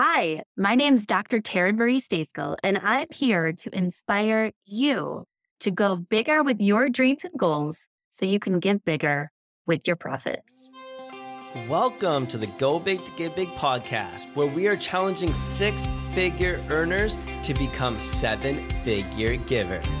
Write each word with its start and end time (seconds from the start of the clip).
Hi, 0.00 0.44
my 0.56 0.76
name 0.76 0.94
is 0.94 1.06
Dr. 1.06 1.40
Taryn 1.40 1.74
Marie 1.74 2.00
Stejskal, 2.00 2.54
and 2.62 2.78
I'm 2.78 3.08
here 3.10 3.52
to 3.52 3.76
inspire 3.76 4.52
you 4.64 5.24
to 5.58 5.72
go 5.72 5.96
bigger 5.96 6.44
with 6.44 6.60
your 6.60 6.88
dreams 6.88 7.24
and 7.24 7.36
goals 7.36 7.88
so 8.10 8.24
you 8.24 8.38
can 8.38 8.60
give 8.60 8.84
bigger 8.84 9.32
with 9.66 9.88
your 9.88 9.96
profits. 9.96 10.72
Welcome 11.68 12.28
to 12.28 12.38
the 12.38 12.46
Go 12.46 12.78
Big 12.78 13.04
to 13.06 13.12
Give 13.16 13.34
Big 13.34 13.48
podcast, 13.56 14.32
where 14.36 14.46
we 14.46 14.68
are 14.68 14.76
challenging 14.76 15.34
six 15.34 15.84
figure 16.14 16.64
earners 16.70 17.18
to 17.42 17.52
become 17.54 17.98
seven 17.98 18.70
figure 18.84 19.34
givers. 19.34 20.00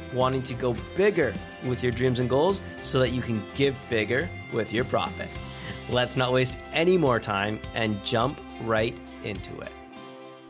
wanting 0.13 0.43
to 0.43 0.53
go 0.53 0.75
bigger 0.95 1.33
with 1.65 1.83
your 1.83 1.91
dreams 1.91 2.19
and 2.19 2.29
goals 2.29 2.61
so 2.81 2.99
that 2.99 3.09
you 3.09 3.21
can 3.21 3.41
give 3.55 3.77
bigger 3.89 4.29
with 4.53 4.73
your 4.73 4.85
profits. 4.85 5.49
Let's 5.89 6.15
not 6.15 6.31
waste 6.31 6.57
any 6.73 6.97
more 6.97 7.19
time 7.19 7.59
and 7.73 8.03
jump 8.03 8.39
right 8.63 8.97
into 9.23 9.59
it. 9.59 9.71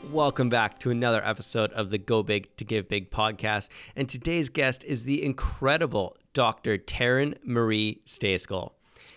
Welcome 0.09 0.49
back 0.49 0.79
to 0.79 0.89
another 0.89 1.23
episode 1.23 1.71
of 1.73 1.89
the 1.89 1.97
Go 1.97 2.23
Big 2.23 2.55
to 2.57 2.65
Give 2.65 2.89
Big 2.89 3.11
podcast. 3.11 3.69
And 3.95 4.09
today's 4.09 4.49
guest 4.49 4.83
is 4.83 5.03
the 5.03 5.23
incredible 5.23 6.17
Dr. 6.33 6.77
Taryn 6.77 7.37
Marie 7.43 8.01
Stejskal. 8.05 8.71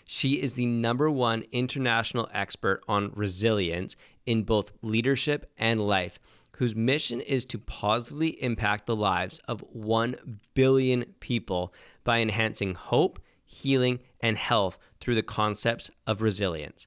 She 0.06 0.34
is 0.34 0.54
the 0.54 0.66
number 0.66 1.10
one 1.10 1.44
international 1.52 2.28
expert 2.32 2.82
on 2.86 3.12
resilience 3.14 3.96
in 4.26 4.42
both 4.42 4.72
leadership 4.82 5.50
and 5.56 5.80
life 5.80 6.18
whose 6.56 6.74
mission 6.74 7.20
is 7.20 7.44
to 7.46 7.58
positively 7.58 8.42
impact 8.42 8.86
the 8.86 8.96
lives 8.96 9.40
of 9.48 9.60
1 9.72 10.40
billion 10.54 11.04
people 11.20 11.72
by 12.04 12.20
enhancing 12.20 12.74
hope, 12.74 13.18
healing, 13.44 14.00
and 14.20 14.36
health 14.36 14.78
through 15.00 15.14
the 15.14 15.22
concepts 15.22 15.90
of 16.06 16.22
resilience. 16.22 16.86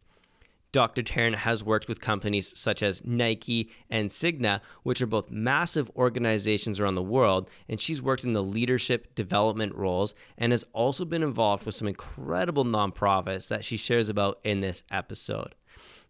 Dr. 0.74 1.02
Taryn 1.02 1.34
has 1.34 1.64
worked 1.64 1.88
with 1.88 2.02
companies 2.02 2.54
such 2.56 2.84
as 2.84 3.04
Nike 3.04 3.72
and 3.90 4.10
Cigna, 4.10 4.60
which 4.84 5.02
are 5.02 5.08
both 5.08 5.32
massive 5.32 5.90
organizations 5.96 6.80
around 6.80 6.96
the 6.96 7.02
world, 7.02 7.50
and 7.70 7.80
she's 7.80 8.02
worked 8.02 8.24
in 8.24 8.34
the 8.34 8.44
leadership 8.44 9.16
development 9.16 9.74
roles 9.76 10.14
and 10.38 10.52
has 10.52 10.66
also 10.74 11.06
been 11.06 11.24
involved 11.24 11.66
with 11.66 11.74
some 11.74 11.88
incredible 11.88 12.66
nonprofits 12.66 13.48
that 13.48 13.64
she 13.64 13.78
shares 13.78 14.10
about 14.10 14.40
in 14.44 14.60
this 14.62 14.84
episode. 14.92 15.56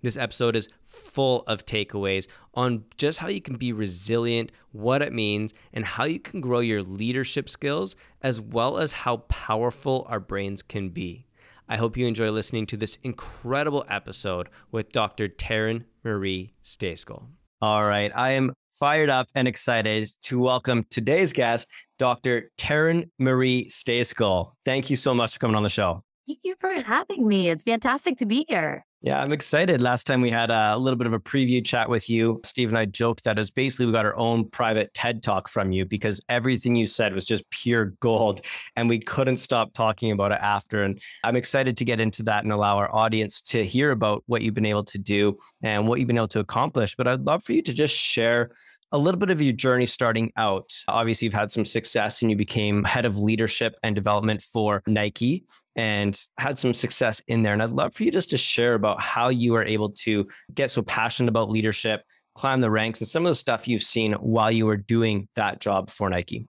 This 0.04 0.16
episode 0.16 0.56
is 0.56 0.70
full 0.86 1.44
of 1.48 1.66
takeaways 1.66 2.28
on 2.54 2.86
just 2.98 3.18
how 3.18 3.30
you 3.30 3.42
can 3.42 3.58
be 3.58 3.74
resilient, 3.74 4.52
what 4.72 5.02
it 5.02 5.12
means, 5.12 5.56
and 5.74 5.84
how 5.84 6.04
you 6.06 6.20
can 6.20 6.40
grow 6.40 6.60
your 6.60 6.84
leadership 6.84 7.50
skills, 7.50 7.96
as 8.22 8.40
well 8.40 8.78
as 8.78 8.92
how 8.92 9.18
powerful 9.28 10.06
our 10.08 10.20
brains 10.20 10.62
can 10.62 10.90
be. 10.90 11.26
I 11.68 11.78
hope 11.78 11.98
you 11.98 12.06
enjoy 12.06 12.30
listening 12.30 12.68
to 12.68 12.78
this 12.78 13.00
incredible 13.04 13.86
episode 13.90 14.50
with 14.72 14.92
Dr. 14.92 15.28
Taryn 15.28 15.84
Marie 16.04 16.54
Stejskal. 16.64 17.26
All 17.62 17.84
right, 17.84 18.12
I 18.16 18.32
am 18.32 18.54
fired 18.80 19.10
up 19.10 19.28
and 19.34 19.48
excited 19.48 20.08
to 20.22 20.40
welcome 20.40 20.86
today's 20.92 21.34
guest, 21.34 21.68
Dr. 21.98 22.52
Taryn 22.60 23.10
Marie 23.18 23.66
Stejskal. 23.66 24.52
Thank 24.64 24.92
you 24.92 24.96
so 24.96 25.16
much 25.16 25.34
for 25.34 25.40
coming 25.40 25.56
on 25.56 25.64
the 25.64 25.70
show. 25.70 26.04
Thank 26.28 26.40
you 26.44 26.56
for 26.60 26.74
having 26.74 27.26
me. 27.26 27.50
It's 27.50 27.64
fantastic 27.64 28.18
to 28.18 28.26
be 28.26 28.46
here. 28.50 28.86
Yeah, 29.02 29.22
I'm 29.22 29.32
excited. 29.32 29.80
Last 29.80 30.06
time 30.06 30.20
we 30.20 30.30
had 30.30 30.50
a 30.50 30.78
little 30.78 30.98
bit 30.98 31.08
of 31.08 31.14
a 31.14 31.20
preview 31.20 31.64
chat 31.64 31.88
with 31.88 32.10
you. 32.10 32.42
Steve 32.44 32.68
and 32.68 32.78
I 32.78 32.84
joked 32.84 33.24
that 33.24 33.40
it's 33.40 33.50
basically 33.50 33.86
we 33.86 33.94
got 33.94 34.06
our 34.06 34.18
own 34.18 34.50
private 34.50 34.94
TED 34.94 35.24
talk 35.24 35.48
from 35.48 35.72
you 35.72 35.86
because 35.86 36.20
everything 36.28 36.76
you 36.76 36.86
said 36.86 37.14
was 37.14 37.26
just 37.26 37.50
pure 37.50 37.94
gold 38.02 38.42
and 38.76 38.90
we 38.90 39.00
couldn't 39.00 39.38
stop 39.38 39.72
talking 39.74 40.12
about 40.12 40.34
it 40.34 40.40
after. 40.42 40.84
And 40.84 41.00
I'm 41.24 41.38
excited 41.38 41.78
to 41.78 41.86
get 41.86 42.02
into 42.02 42.24
that 42.24 42.44
and 42.44 42.52
allow 42.52 42.78
our 42.78 42.94
audience 42.94 43.40
to 43.44 43.64
hear 43.64 43.92
about 43.92 44.24
what 44.26 44.42
you've 44.42 44.56
been 44.56 44.66
able 44.66 44.84
to 44.86 44.98
do 44.98 45.38
and 45.64 45.88
what 45.88 46.00
you've 46.00 46.08
been 46.08 46.18
able 46.18 46.28
to 46.30 46.42
accomplish. 46.42 46.96
But 46.98 47.08
I'd 47.08 47.22
love 47.22 47.44
for 47.44 47.54
you 47.54 47.62
to 47.62 47.74
just 47.74 47.96
share 47.96 48.50
a 48.92 48.98
little 48.98 49.20
bit 49.20 49.30
of 49.30 49.42
your 49.42 49.54
journey 49.54 49.86
starting 49.86 50.32
out. 50.38 50.72
Obviously, 50.88 51.26
you've 51.26 51.34
had 51.34 51.52
some 51.52 51.66
success 51.66 52.22
and 52.22 52.32
you 52.32 52.38
became 52.38 52.84
head 52.84 53.06
of 53.06 53.18
leadership 53.18 53.76
and 53.84 53.96
development 53.96 54.42
for 54.42 54.82
Nike 54.88 55.44
and 55.78 56.20
had 56.40 56.58
some 56.58 56.74
success 56.74 57.22
in 57.28 57.44
there. 57.44 57.54
And 57.54 57.62
I'd 57.62 57.70
love 57.70 57.94
for 57.94 58.04
you 58.04 58.12
just 58.12 58.32
to 58.32 58.38
share 58.38 58.74
about 58.74 59.02
how 59.02 59.30
you 59.30 59.54
were 59.54 59.64
able 59.64 59.92
to 59.92 60.28
get 60.54 60.72
so 60.72 60.82
passionate 60.82 61.30
about 61.30 61.52
leadership, 61.52 62.02
climb 62.36 62.62
the 62.62 62.72
ranks, 62.72 63.00
and 63.00 63.08
some 63.08 63.26
of 63.26 63.30
the 63.30 63.36
stuff 63.36 63.68
you've 63.68 63.84
seen 63.84 64.14
while 64.14 64.52
you 64.52 64.66
were 64.66 64.76
doing 64.76 65.30
that 65.36 65.62
job 65.62 65.90
for 65.92 66.10
Nike. 66.10 66.48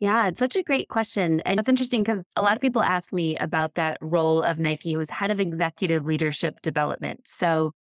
Yeah, 0.00 0.26
it's 0.26 0.40
such 0.40 0.56
a 0.56 0.64
great 0.64 0.88
question. 0.88 1.40
And 1.46 1.60
it's 1.60 1.68
interesting 1.68 2.02
because 2.02 2.24
a 2.34 2.42
lot 2.42 2.56
of 2.56 2.60
people 2.60 2.82
ask 2.82 3.12
me 3.12 3.36
about 3.36 3.74
that 3.74 3.98
role 4.00 4.42
of 4.42 4.58
Nike, 4.58 4.92
who 4.92 4.98
was 4.98 5.10
head 5.10 5.30
of 5.30 5.38
executive 5.38 6.04
leadership 6.04 6.60
development. 6.62 7.20
So 7.26 7.72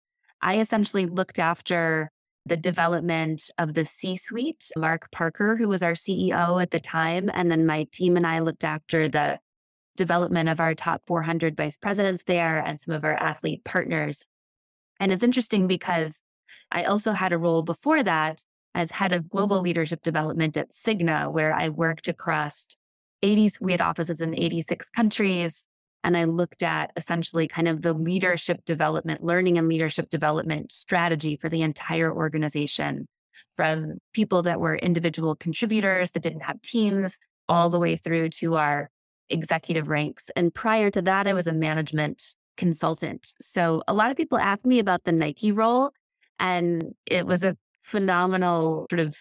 I 0.43 0.59
essentially 0.59 1.07
looked 1.07 1.39
after 1.39 2.11
the 2.47 2.57
development 2.57 3.49
of 3.59 3.75
the 3.75 3.85
C 3.85 4.17
suite, 4.17 4.71
Mark 4.77 5.11
Parker, 5.13 5.57
who 5.57 5.69
was 5.69 5.83
our 5.83 5.93
CEO 5.93 6.61
at 6.61 6.73
the 6.73 6.81
time. 6.81 7.31
And 7.33 7.51
then 7.51 7.65
my 7.65 7.87
team 7.93 8.17
and 8.17 8.27
I 8.27 8.41
looked 8.41 8.65
after 8.65 9.09
the 9.09 9.39
development 10.01 10.49
of 10.49 10.61
our 10.61 10.75
top 10.75 11.03
400 11.07 11.59
vice 11.59 11.77
presidents 11.77 12.23
there 12.23 12.59
and 12.59 12.81
some 12.81 12.95
of 12.95 13.05
our 13.05 13.23
athlete 13.23 13.63
partners. 13.65 14.25
And 14.99 15.13
it's 15.13 15.23
interesting 15.23 15.67
because 15.67 16.23
I 16.73 16.85
also 16.85 17.13
had 17.13 17.35
a 17.35 17.39
role 17.39 17.61
before 17.63 18.03
that 18.03 18.43
as 18.75 18.91
head 18.93 19.13
of 19.13 19.29
global 19.29 19.61
leadership 19.61 20.01
development 20.01 20.57
at 20.57 20.71
Cigna, 20.71 21.31
where 21.31 21.53
I 21.53 21.69
worked 21.69 22.09
across 22.09 22.67
80, 23.23 23.51
we 23.61 23.73
had 23.73 23.83
offices 23.83 24.23
in 24.23 24.35
86 24.35 24.89
countries. 24.89 25.67
And 26.03 26.17
I 26.17 26.25
looked 26.25 26.63
at 26.63 26.93
essentially 26.97 27.47
kind 27.47 27.69
of 27.69 27.83
the 27.83 27.93
leadership 27.93 28.65
development, 28.65 29.23
learning 29.23 29.59
and 29.59 29.69
leadership 29.69 30.09
development 30.09 30.73
strategy 30.73 31.37
for 31.37 31.51
the 31.51 31.61
entire 31.61 32.11
organization 32.11 33.07
from 33.57 33.99
people 34.15 34.45
that 34.45 34.61
were 34.61 34.77
individual 34.77 35.37
contributors 35.37 36.13
that 36.13 36.23
didn't 36.23 36.41
have 36.41 36.63
teams 36.63 37.19
all 37.51 37.69
the 37.69 37.79
way 37.79 37.97
through 37.97 38.31
to 38.31 38.57
our 38.57 38.89
executive 39.31 39.89
ranks. 39.89 40.31
And 40.37 40.53
prior 40.53 40.91
to 40.91 41.03
that, 41.03 41.27
I 41.27 41.33
was 41.33 41.47
a 41.47 41.53
management 41.53 42.35
consultant. 42.57 43.33
So 43.41 43.83
a 43.89 43.95
lot 43.95 44.11
of 44.11 44.17
people 44.17 44.39
ask 44.39 44.65
me 44.65 44.79
about 44.79 45.05
the 45.05 45.13
Nike 45.13 45.53
role, 45.53 45.93
and 46.39 46.95
it 47.07 47.27
was 47.27 47.45
a 47.45 47.57
phenomenal 47.83 48.87
sort 48.91 49.01
of 49.01 49.17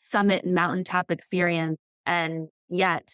summit 0.00 0.44
and 0.44 0.54
mountaintop 0.54 1.10
experience. 1.10 1.78
And 2.06 2.48
yet, 2.68 3.10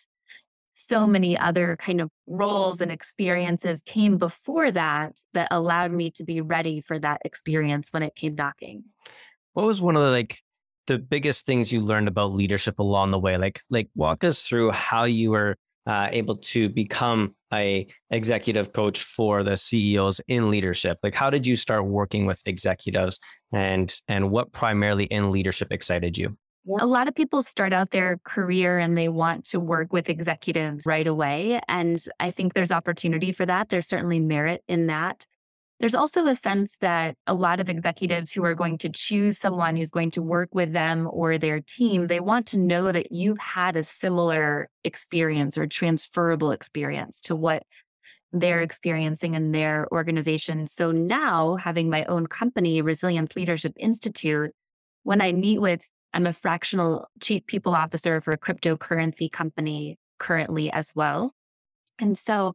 so 0.89 1.07
many 1.07 1.39
other 1.39 1.77
kind 1.77 2.01
of 2.01 2.11
roles 2.27 2.81
and 2.81 2.91
experiences 2.91 3.83
came 3.83 4.17
before 4.17 4.71
that 4.73 5.21
that 5.35 5.49
allowed 5.51 5.93
me 5.93 6.11
to 6.13 6.25
be 6.25 6.41
ready 6.41 6.81
for 6.81 6.99
that 6.99 7.21
experience 7.25 7.93
when 7.93 8.03
it 8.03 8.15
came 8.15 8.35
knocking. 8.35 8.85
What 9.53 9.67
was 9.67 9.83
one 9.83 9.97
of 9.97 10.03
the 10.03 10.11
like 10.11 10.41
the 10.87 10.99
biggest 10.99 11.45
things 11.45 11.73
you 11.73 11.81
learned 11.81 12.09
about 12.09 12.33
leadership 12.33 12.79
along 12.79 13.11
the 13.11 13.19
way? 13.19 13.37
Like 13.37 13.61
like 13.69 13.89
walk 13.95 14.25
us 14.25 14.47
through 14.47 14.71
how 14.71 15.05
you 15.05 15.31
were 15.31 15.57
uh, 15.87 16.09
able 16.13 16.37
to 16.37 16.69
become 16.69 17.35
a 17.53 17.87
executive 18.11 18.73
coach 18.73 19.03
for 19.03 19.43
the 19.43 19.57
CEOs 19.57 20.21
in 20.29 20.51
leadership? 20.51 20.99
Like, 21.03 21.15
how 21.15 21.31
did 21.31 21.47
you 21.47 21.57
start 21.57 21.87
working 21.87 22.27
with 22.27 22.41
executives, 22.47 23.19
and 23.53 23.93
and 24.09 24.31
what 24.31 24.53
primarily 24.53 25.05
in 25.05 25.31
leadership 25.31 25.69
excited 25.71 26.17
you? 26.19 26.37
A 26.79 26.87
lot 26.87 27.09
of 27.09 27.15
people 27.15 27.43
start 27.43 27.73
out 27.73 27.91
their 27.91 28.19
career 28.23 28.79
and 28.79 28.97
they 28.97 29.09
want 29.09 29.47
to 29.47 29.59
work 29.59 29.93
with 29.95 30.11
executives 30.11 30.85
right 30.87 31.07
away. 31.07 31.59
And 31.69 32.03
I 32.21 32.31
think 32.31 32.53
there's 32.53 32.71
opportunity 32.71 33.33
for 33.33 33.47
that. 33.47 33.71
There's 33.71 33.89
certainly 33.89 34.21
merit 34.21 34.63
in 34.69 34.87
that. 34.89 35.27
There's 35.81 35.95
also 35.95 36.27
a 36.27 36.37
sense 36.37 36.77
that 36.79 37.17
a 37.27 37.33
lot 37.33 37.59
of 37.59 37.71
executives 37.71 38.33
who 38.33 38.45
are 38.45 38.55
going 38.55 38.77
to 38.79 38.91
choose 38.91 39.39
someone 39.39 39.77
who's 39.77 39.91
going 39.91 40.11
to 40.13 40.23
work 40.23 40.51
with 40.53 40.75
them 40.75 41.09
or 41.11 41.39
their 41.39 41.61
team, 41.61 42.07
they 42.07 42.21
want 42.21 42.47
to 42.49 42.59
know 42.59 42.93
that 42.93 43.13
you've 43.13 43.39
had 43.39 43.77
a 43.77 43.83
similar 43.83 44.69
experience 44.85 45.57
or 45.57 45.67
transferable 45.67 46.51
experience 46.51 47.19
to 47.23 47.35
what 47.35 47.63
they're 48.31 48.61
experiencing 48.61 49.33
in 49.33 49.53
their 49.53 49.89
organization. 49.91 50.67
So 50.67 50.93
now, 50.93 51.57
having 51.57 51.89
my 51.89 52.05
own 52.05 52.27
company, 52.27 52.83
Resilience 52.83 53.35
Leadership 53.35 53.73
Institute, 53.79 54.51
when 55.05 55.23
I 55.23 55.33
meet 55.33 55.63
with, 55.63 55.89
I'm 56.13 56.27
a 56.27 56.35
fractional 56.35 57.09
chief 57.23 57.47
people 57.47 57.75
officer 57.75 58.21
for 58.21 58.33
a 58.33 58.39
cryptocurrency 58.39 59.33
company 59.33 59.99
currently 60.19 60.71
as 60.71 60.93
well. 60.95 61.33
And 61.99 62.19
so 62.19 62.55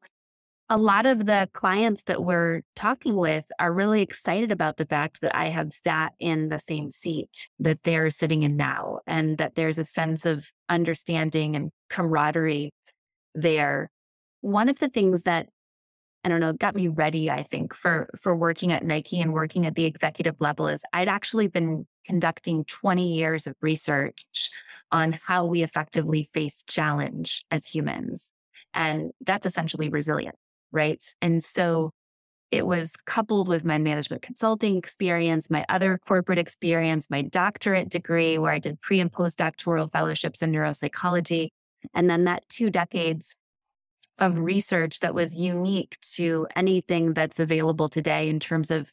a 0.70 0.78
lot 0.78 1.06
of 1.06 1.26
the 1.26 1.48
clients 1.54 2.04
that 2.04 2.24
we're 2.24 2.62
talking 2.76 3.16
with 3.16 3.46
are 3.60 3.72
really 3.72 4.02
excited 4.02 4.52
about 4.52 4.78
the 4.78 4.86
fact 4.86 5.22
that 5.22 5.36
I 5.36 5.50
have 5.50 5.72
sat 5.72 6.14
in 6.20 6.50
the 6.50 6.60
same 6.60 6.90
seat 6.90 7.50
that 7.60 7.84
they're 7.84 8.10
sitting 8.10 8.44
in 8.44 8.58
now, 8.58 9.00
and 9.06 9.38
that 9.38 9.56
there's 9.56 9.78
a 9.78 9.86
sense 9.86 10.26
of 10.26 10.52
understanding 10.68 11.56
and 11.56 11.72
camaraderie 11.90 12.72
there. 13.36 13.92
One 14.42 14.70
of 14.70 14.80
the 14.80 14.90
things 14.90 15.24
that 15.24 15.50
I 16.24 16.30
don't 16.30 16.40
know, 16.40 16.54
got 16.54 16.74
me 16.74 16.88
ready, 16.88 17.30
I 17.30 17.44
think, 17.44 17.76
for 17.76 18.10
for 18.20 18.36
working 18.36 18.72
at 18.72 18.84
Nike 18.84 19.22
and 19.22 19.32
working 19.32 19.68
at 19.68 19.76
the 19.76 19.86
executive 19.86 20.36
level 20.40 20.68
is 20.68 20.82
I'd 20.92 21.08
actually 21.08 21.48
been 21.48 21.86
conducting 22.08 22.66
20 22.66 23.14
years 23.14 23.46
of 23.46 23.56
research 23.62 24.50
on 24.92 25.20
how 25.28 25.46
we 25.46 25.62
effectively 25.62 26.30
face 26.34 26.64
challenge 26.64 27.46
as 27.52 27.68
humans. 27.68 28.32
And 28.74 29.12
that's 29.22 29.46
essentially 29.46 29.90
resilient, 29.90 30.36
right? 30.76 31.04
And 31.22 31.44
so 31.44 31.92
it 32.52 32.68
was 32.68 32.94
coupled 33.06 33.48
with 33.48 33.66
my 33.66 33.78
management 33.78 34.22
consulting 34.22 34.78
experience, 34.78 35.50
my 35.50 35.66
other 35.68 36.00
corporate 36.08 36.38
experience, 36.38 37.10
my 37.10 37.24
doctorate 37.24 37.90
degree, 37.90 38.38
where 38.38 38.52
I 38.52 38.60
did 38.60 38.80
pre 38.80 39.00
and 39.00 39.12
postdoctoral 39.12 39.92
fellowships 39.92 40.42
in 40.42 40.52
neuropsychology. 40.52 41.50
And 41.94 42.10
then 42.10 42.26
that 42.26 42.48
two 42.50 42.70
decades 42.70 43.36
of 44.20 44.38
research 44.38 45.00
that 45.02 45.14
was 45.14 45.36
unique 45.36 45.98
to 46.16 46.48
anything 46.56 47.14
that's 47.14 47.40
available 47.40 47.90
today 47.90 48.30
in 48.30 48.40
terms 48.40 48.72
of 48.72 48.92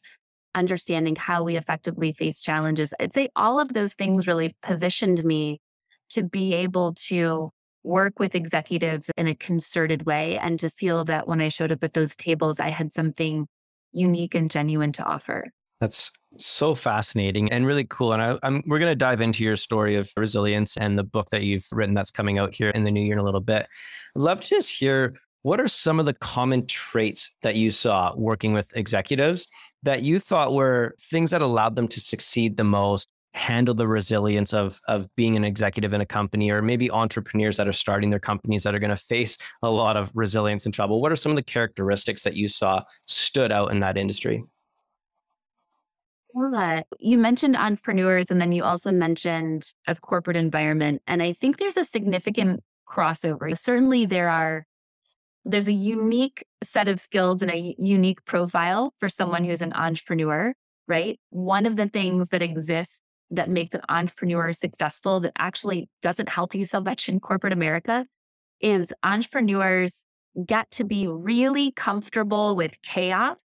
understanding 0.55 1.15
how 1.15 1.43
we 1.43 1.55
effectively 1.55 2.13
face 2.13 2.41
challenges. 2.41 2.93
I'd 2.99 3.13
say 3.13 3.29
all 3.35 3.59
of 3.59 3.73
those 3.73 3.93
things 3.93 4.27
really 4.27 4.55
positioned 4.61 5.23
me 5.23 5.61
to 6.09 6.23
be 6.23 6.53
able 6.53 6.93
to 7.07 7.51
work 7.83 8.19
with 8.19 8.35
executives 8.35 9.09
in 9.17 9.27
a 9.27 9.35
concerted 9.35 10.05
way 10.05 10.37
and 10.37 10.59
to 10.59 10.69
feel 10.69 11.03
that 11.05 11.27
when 11.27 11.41
I 11.41 11.49
showed 11.49 11.71
up 11.71 11.83
at 11.83 11.93
those 11.93 12.15
tables, 12.15 12.59
I 12.59 12.69
had 12.69 12.91
something 12.91 13.47
unique 13.91 14.35
and 14.35 14.49
genuine 14.49 14.91
to 14.93 15.03
offer. 15.03 15.51
That's 15.79 16.11
so 16.37 16.75
fascinating 16.75 17.51
and 17.51 17.65
really 17.65 17.83
cool. 17.83 18.13
And 18.13 18.21
I, 18.21 18.39
am 18.43 18.63
we're 18.65 18.79
going 18.79 18.91
to 18.91 18.95
dive 18.95 19.21
into 19.21 19.43
your 19.43 19.55
story 19.55 19.95
of 19.95 20.11
resilience 20.15 20.77
and 20.77 20.97
the 20.97 21.03
book 21.03 21.29
that 21.29 21.43
you've 21.43 21.67
written 21.71 21.93
that's 21.93 22.11
coming 22.11 22.37
out 22.37 22.53
here 22.53 22.69
in 22.69 22.83
the 22.83 22.91
new 22.91 23.01
year 23.01 23.13
in 23.13 23.19
a 23.19 23.23
little 23.23 23.41
bit. 23.41 23.67
Love 24.15 24.41
to 24.41 24.49
just 24.49 24.71
hear 24.71 25.15
what 25.41 25.59
are 25.59 25.67
some 25.67 25.99
of 25.99 26.05
the 26.05 26.13
common 26.13 26.65
traits 26.65 27.29
that 27.41 27.55
you 27.55 27.69
saw 27.69 28.13
working 28.15 28.53
with 28.53 28.75
executives 28.77 29.47
that 29.83 30.01
you 30.01 30.19
thought 30.19 30.53
were 30.53 30.95
things 30.99 31.31
that 31.31 31.41
allowed 31.41 31.75
them 31.75 31.89
to 31.89 31.99
succeed 31.99 32.55
the 32.55 32.63
most, 32.63 33.07
handle 33.33 33.73
the 33.73 33.87
resilience 33.87 34.53
of, 34.53 34.79
of 34.87 35.07
being 35.15 35.35
an 35.35 35.43
executive 35.43 35.93
in 35.93 36.01
a 36.01 36.05
company, 36.05 36.51
or 36.51 36.61
maybe 36.61 36.89
entrepreneurs 36.91 37.57
that 37.57 37.67
are 37.67 37.73
starting 37.73 38.09
their 38.09 38.19
companies 38.19 38.63
that 38.63 38.75
are 38.75 38.79
going 38.79 38.89
to 38.89 38.95
face 38.95 39.37
a 39.61 39.69
lot 39.69 39.97
of 39.97 40.11
resilience 40.13 40.65
and 40.65 40.73
trouble? 40.73 41.01
What 41.01 41.11
are 41.11 41.15
some 41.15 41.31
of 41.31 41.35
the 41.35 41.43
characteristics 41.43 42.23
that 42.23 42.35
you 42.35 42.47
saw 42.47 42.83
stood 43.07 43.51
out 43.51 43.71
in 43.71 43.79
that 43.79 43.97
industry? 43.97 44.43
Well, 46.33 46.55
uh, 46.55 46.83
you 46.99 47.17
mentioned 47.17 47.55
entrepreneurs 47.55 48.31
and 48.31 48.41
then 48.41 48.51
you 48.51 48.63
also 48.63 48.91
mentioned 48.91 49.71
a 49.87 49.95
corporate 49.95 50.37
environment. 50.37 51.01
And 51.05 51.21
I 51.21 51.33
think 51.33 51.57
there's 51.57 51.77
a 51.77 51.85
significant 51.85 52.63
crossover. 52.89 53.55
Certainly, 53.57 54.07
there 54.07 54.29
are 54.29 54.65
there's 55.45 55.67
a 55.67 55.73
unique 55.73 56.45
set 56.63 56.87
of 56.87 56.99
skills 56.99 57.41
and 57.41 57.51
a 57.51 57.75
unique 57.77 58.23
profile 58.25 58.93
for 58.99 59.09
someone 59.09 59.43
who's 59.43 59.61
an 59.61 59.73
entrepreneur, 59.73 60.53
right? 60.87 61.19
One 61.29 61.65
of 61.65 61.75
the 61.75 61.89
things 61.89 62.29
that 62.29 62.41
exists 62.41 63.01
that 63.33 63.49
makes 63.49 63.75
an 63.75 63.81
entrepreneur 63.89 64.53
successful 64.53 65.19
that 65.21 65.33
actually 65.37 65.89
doesn't 66.01 66.29
help 66.29 66.55
you 66.55 66.65
so 66.65 66.79
much 66.79 67.09
in 67.09 67.19
corporate 67.19 67.53
America 67.53 68.05
is 68.61 68.93
entrepreneurs 69.03 70.05
get 70.45 70.69
to 70.71 70.83
be 70.83 71.07
really 71.07 71.71
comfortable 71.71 72.55
with 72.55 72.81
chaos 72.81 73.37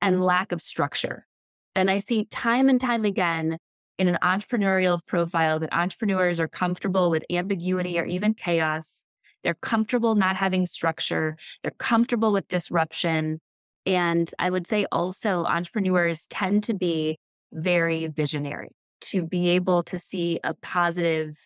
and 0.00 0.22
lack 0.22 0.52
of 0.52 0.62
structure. 0.62 1.26
And 1.74 1.90
I 1.90 1.98
see 1.98 2.24
time 2.26 2.68
and 2.68 2.80
time 2.80 3.04
again 3.04 3.58
in 3.98 4.08
an 4.08 4.18
entrepreneurial 4.22 5.00
profile 5.06 5.58
that 5.58 5.72
entrepreneurs 5.72 6.38
are 6.38 6.48
comfortable 6.48 7.10
with 7.10 7.24
ambiguity 7.30 7.98
or 7.98 8.04
even 8.04 8.34
chaos 8.34 9.04
they're 9.42 9.54
comfortable 9.54 10.14
not 10.14 10.36
having 10.36 10.66
structure. 10.66 11.36
They're 11.62 11.72
comfortable 11.72 12.32
with 12.32 12.48
disruption. 12.48 13.40
And 13.86 14.30
I 14.38 14.50
would 14.50 14.66
say 14.66 14.86
also 14.92 15.44
entrepreneurs 15.44 16.26
tend 16.26 16.64
to 16.64 16.74
be 16.74 17.18
very 17.52 18.08
visionary 18.08 18.70
to 19.00 19.22
be 19.22 19.50
able 19.50 19.82
to 19.84 19.98
see 19.98 20.40
a 20.44 20.54
positive 20.54 21.36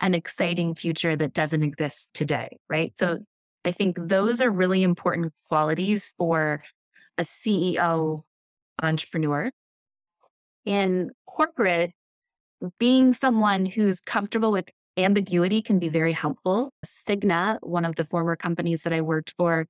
and 0.00 0.14
exciting 0.14 0.74
future 0.74 1.16
that 1.16 1.34
doesn't 1.34 1.62
exist 1.62 2.10
today. 2.14 2.58
Right. 2.68 2.96
So 2.96 3.16
mm. 3.16 3.24
I 3.64 3.72
think 3.72 3.96
those 3.98 4.40
are 4.40 4.50
really 4.50 4.82
important 4.82 5.32
qualities 5.48 6.12
for 6.18 6.62
a 7.16 7.22
CEO 7.22 8.22
entrepreneur. 8.82 9.50
In 10.64 11.10
corporate, 11.26 11.92
being 12.78 13.12
someone 13.12 13.66
who's 13.66 14.00
comfortable 14.00 14.52
with 14.52 14.68
ambiguity 14.96 15.60
can 15.60 15.78
be 15.78 15.88
very 15.88 16.12
helpful. 16.12 16.72
Cigna, 16.84 17.58
one 17.60 17.84
of 17.84 17.96
the 17.96 18.04
former 18.04 18.36
companies 18.36 18.82
that 18.82 18.92
I 18.92 19.00
worked 19.00 19.34
for, 19.36 19.66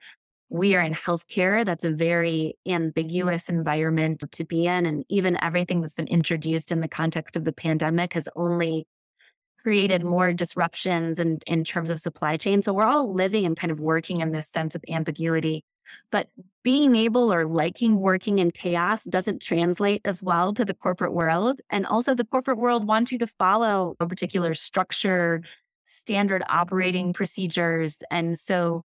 we 0.49 0.75
are 0.75 0.83
in 0.83 0.93
healthcare. 0.93 1.65
That's 1.65 1.85
a 1.85 1.91
very 1.91 2.57
mm-hmm. 2.67 2.75
ambiguous 2.75 3.49
environment 3.49 4.23
to 4.33 4.45
be 4.45 4.67
in. 4.67 4.87
And 4.87 5.05
even 5.09 5.43
everything 5.43 5.81
that's 5.81 5.95
been 5.95 6.07
introduced 6.09 6.71
in 6.71 6.81
the 6.81 6.89
context 6.89 7.37
of 7.37 7.45
the 7.45 7.53
pandemic 7.53 8.13
has 8.13 8.29
only 8.37 8.87
created 9.63 10.05
more 10.05 10.33
disruptions 10.33 11.19
in, 11.19 11.39
in 11.47 11.65
terms 11.65 11.91
of 11.91 11.99
supply 11.99 12.37
chain. 12.37 12.61
So 12.61 12.75
we're 12.75 12.85
all 12.85 13.13
living 13.13 13.47
and 13.47 13.57
kind 13.57 13.71
of 13.71 13.81
working 13.81 14.21
in 14.21 14.31
this 14.31 14.49
sense 14.49 14.75
of 14.75 14.85
ambiguity. 14.89 15.65
But 16.11 16.29
being 16.63 16.95
able 16.97 17.33
or 17.33 17.47
liking 17.47 18.01
working 18.01 18.39
in 18.39 18.51
chaos 18.51 19.05
doesn't 19.05 19.43
translate 19.43 20.03
as 20.05 20.23
well 20.23 20.53
to 20.55 20.65
the 20.65 20.75
corporate 20.75 21.13
world. 21.13 21.61
And 21.71 21.87
also, 21.87 22.15
the 22.15 22.25
corporate 22.25 22.59
world 22.59 22.87
wants 22.87 23.13
you 23.13 23.19
to 23.19 23.27
follow 23.27 23.97
a 24.01 24.07
particular 24.07 24.55
structure, 24.55 25.43
standard 25.87 26.43
operating 26.49 27.13
procedures. 27.13 27.99
And 28.11 28.39
so, 28.39 28.83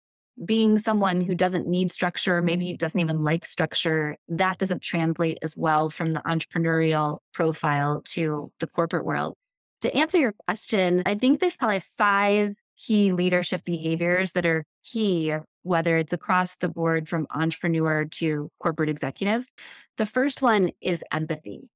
being 0.44 0.78
someone 0.78 1.22
who 1.22 1.36
doesn't 1.36 1.68
need 1.68 1.92
structure, 1.92 2.42
maybe 2.42 2.68
mm-hmm. 2.68 2.76
doesn't 2.76 3.00
even 3.00 3.24
like 3.24 3.46
structure, 3.46 4.18
that 4.28 4.58
doesn't 4.58 4.82
translate 4.82 5.38
as 5.42 5.56
well 5.56 5.90
from 5.90 6.12
the 6.12 6.22
entrepreneurial 6.22 7.20
profile 7.34 8.02
to 8.06 8.52
the 8.60 8.68
corporate 8.68 9.06
world. 9.06 9.36
To 9.82 9.96
answer 9.96 10.18
your 10.18 10.34
question, 10.48 11.04
I 11.06 11.16
think 11.16 11.40
there's 11.40 11.56
probably 11.56 11.80
five 11.80 12.56
key 12.78 13.14
leadership 13.14 13.64
behaviors 13.64 14.34
that 14.34 14.46
are 14.46 14.66
key 14.84 15.34
whether 15.66 15.98
it's 15.98 16.14
across 16.14 16.56
the 16.58 16.70
board 16.70 17.10
from 17.10 17.26
entrepreneur 17.34 18.06
to 18.06 18.52
corporate 18.62 18.88
executive. 18.88 19.50
The 19.98 20.06
first 20.06 20.44
one 20.44 20.70
is 20.80 21.04
empathy. 21.12 21.70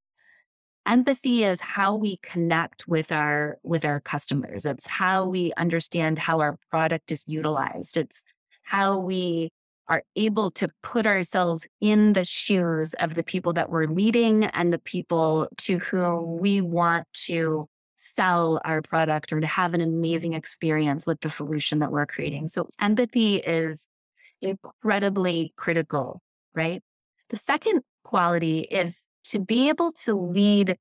Empathy 0.85 1.44
is 1.44 1.59
how 1.59 1.95
we 1.95 2.17
connect 2.17 2.88
with 2.88 3.12
our 3.12 3.57
with 3.63 3.85
our 3.85 4.00
customers. 4.00 4.65
It's 4.65 4.85
how 4.85 5.27
we 5.27 5.53
understand 5.57 6.19
how 6.19 6.39
our 6.39 6.57
product 6.69 7.12
is 7.12 7.24
utilized. 7.27 7.98
It's 7.98 8.24
how 8.69 8.99
we 8.99 9.49
are 9.88 10.03
able 10.15 10.51
to 10.51 10.69
put 10.83 11.07
ourselves 11.07 11.67
in 11.81 12.13
the 12.13 12.23
shoes 12.23 12.93
of 12.99 13.15
the 13.15 13.23
people 13.23 13.51
that 13.51 13.71
we're 13.71 13.85
leading 13.85 14.43
and 14.45 14.71
the 14.71 14.77
people 14.77 15.47
to 15.57 15.79
whom 15.79 16.38
we 16.38 16.61
want 16.61 17.07
to 17.11 17.67
sell 17.97 18.61
our 18.63 18.83
product 18.83 19.33
or 19.33 19.39
to 19.39 19.47
have 19.47 19.73
an 19.73 19.81
amazing 19.81 20.33
experience 20.33 21.07
with 21.07 21.19
the 21.21 21.31
solution 21.31 21.79
that 21.79 21.91
we're 21.91 22.05
creating. 22.05 22.47
So 22.47 22.69
empathy 22.79 23.38
is 23.38 23.88
incredibly 24.39 25.51
critical, 25.57 26.21
right? 26.53 26.83
The 27.29 27.38
second 27.38 27.81
quality 28.03 28.59
is 28.59 29.07
to 29.29 29.39
be 29.39 29.69
able 29.69 29.93
to 30.03 30.13
lead 30.13 30.77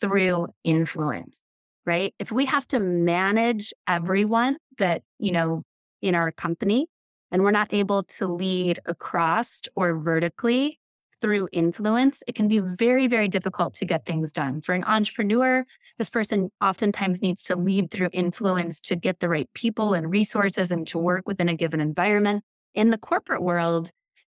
through 0.00 0.48
influence, 0.64 1.40
right? 1.86 2.12
If 2.18 2.32
we 2.32 2.46
have 2.46 2.66
to 2.68 2.80
manage 2.80 3.72
everyone 3.86 4.56
that, 4.78 5.02
you 5.20 5.30
know, 5.30 5.62
in 6.02 6.16
our 6.16 6.32
company 6.32 6.88
and 7.30 7.42
we're 7.42 7.50
not 7.50 7.72
able 7.72 8.02
to 8.04 8.26
lead 8.26 8.80
across 8.86 9.62
or 9.76 9.98
vertically, 9.98 10.78
through 11.20 11.48
influence, 11.52 12.22
it 12.26 12.34
can 12.34 12.48
be 12.48 12.60
very, 12.60 13.06
very 13.06 13.28
difficult 13.28 13.74
to 13.74 13.84
get 13.84 14.04
things 14.04 14.32
done. 14.32 14.60
For 14.60 14.74
an 14.74 14.84
entrepreneur, 14.84 15.64
this 15.98 16.10
person 16.10 16.50
oftentimes 16.62 17.22
needs 17.22 17.42
to 17.44 17.56
lead 17.56 17.90
through 17.90 18.10
influence 18.12 18.80
to 18.82 18.96
get 18.96 19.20
the 19.20 19.28
right 19.28 19.48
people 19.54 19.94
and 19.94 20.10
resources 20.10 20.70
and 20.70 20.86
to 20.88 20.98
work 20.98 21.26
within 21.26 21.48
a 21.48 21.54
given 21.54 21.80
environment. 21.80 22.44
In 22.74 22.90
the 22.90 22.98
corporate 22.98 23.42
world, 23.42 23.90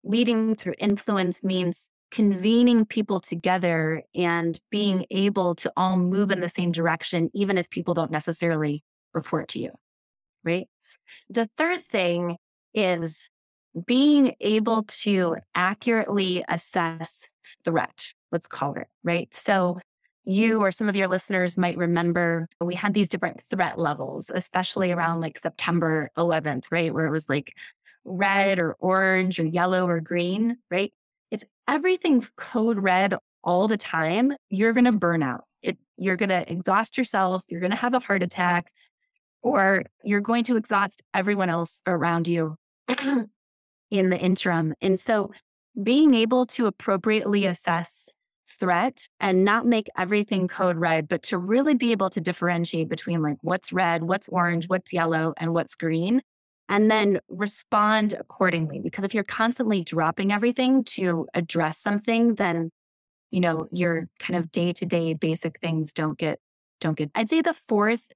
leading 0.04 0.54
through 0.54 0.74
influence 0.78 1.44
means 1.44 1.88
convening 2.10 2.84
people 2.84 3.20
together 3.20 4.02
and 4.14 4.58
being 4.70 5.06
able 5.10 5.54
to 5.54 5.72
all 5.76 5.96
move 5.96 6.30
in 6.30 6.40
the 6.40 6.48
same 6.48 6.72
direction, 6.72 7.30
even 7.32 7.56
if 7.56 7.70
people 7.70 7.94
don't 7.94 8.10
necessarily 8.10 8.82
report 9.14 9.48
to 9.48 9.60
you. 9.60 9.70
Right. 10.44 10.68
The 11.30 11.48
third 11.56 11.86
thing 11.86 12.36
is 12.74 13.28
being 13.86 14.34
able 14.40 14.84
to 14.84 15.36
accurately 15.54 16.44
assess 16.48 17.28
threat, 17.64 18.12
let's 18.30 18.46
call 18.46 18.74
it, 18.74 18.88
right? 19.02 19.32
So 19.32 19.78
you 20.24 20.60
or 20.60 20.70
some 20.70 20.88
of 20.88 20.96
your 20.96 21.08
listeners 21.08 21.58
might 21.58 21.76
remember 21.76 22.48
we 22.60 22.74
had 22.74 22.94
these 22.94 23.08
different 23.08 23.42
threat 23.50 23.78
levels, 23.78 24.30
especially 24.32 24.92
around 24.92 25.20
like 25.20 25.38
September 25.38 26.10
11th, 26.16 26.66
right? 26.70 26.94
Where 26.94 27.06
it 27.06 27.10
was 27.10 27.28
like 27.28 27.56
red 28.04 28.60
or 28.60 28.76
orange 28.78 29.40
or 29.40 29.44
yellow 29.44 29.86
or 29.86 30.00
green, 30.00 30.58
right? 30.70 30.92
If 31.30 31.42
everything's 31.66 32.30
code 32.36 32.78
red 32.78 33.14
all 33.42 33.68
the 33.68 33.76
time, 33.76 34.32
you're 34.48 34.72
going 34.72 34.84
to 34.84 34.92
burn 34.92 35.22
out. 35.22 35.44
It, 35.62 35.78
you're 35.96 36.16
going 36.16 36.28
to 36.28 36.50
exhaust 36.50 36.98
yourself. 36.98 37.42
You're 37.48 37.60
going 37.60 37.70
to 37.70 37.76
have 37.76 37.94
a 37.94 38.00
heart 38.00 38.22
attack, 38.22 38.68
or 39.42 39.84
you're 40.04 40.20
going 40.20 40.44
to 40.44 40.56
exhaust 40.56 41.02
everyone 41.14 41.48
else 41.48 41.80
around 41.86 42.28
you 42.28 42.56
in 43.90 44.10
the 44.10 44.18
interim. 44.18 44.74
And 44.80 44.98
so 44.98 45.30
being 45.82 46.14
able 46.14 46.46
to 46.46 46.66
appropriately 46.66 47.46
assess 47.46 48.08
threat 48.48 49.08
and 49.20 49.44
not 49.44 49.66
make 49.66 49.88
everything 49.96 50.46
code 50.48 50.76
red, 50.76 51.08
but 51.08 51.22
to 51.22 51.38
really 51.38 51.74
be 51.74 51.92
able 51.92 52.10
to 52.10 52.20
differentiate 52.20 52.88
between 52.88 53.22
like 53.22 53.38
what's 53.42 53.72
red, 53.72 54.02
what's 54.02 54.28
orange, 54.28 54.68
what's 54.68 54.92
yellow, 54.92 55.34
and 55.36 55.52
what's 55.52 55.74
green, 55.74 56.22
and 56.68 56.90
then 56.90 57.20
respond 57.28 58.12
accordingly. 58.12 58.78
Because 58.78 59.04
if 59.04 59.14
you're 59.14 59.24
constantly 59.24 59.82
dropping 59.82 60.32
everything 60.32 60.84
to 60.84 61.26
address 61.34 61.78
something, 61.78 62.34
then 62.34 62.70
you 63.30 63.40
know 63.40 63.66
your 63.72 64.08
kind 64.18 64.36
of 64.36 64.52
day 64.52 64.72
to 64.74 64.86
day 64.86 65.14
basic 65.14 65.58
things 65.60 65.92
don't 65.92 66.18
get 66.18 66.38
don't 66.80 66.96
get. 66.96 67.10
I'd 67.14 67.30
say 67.30 67.40
the 67.40 67.54
fourth 67.54 68.08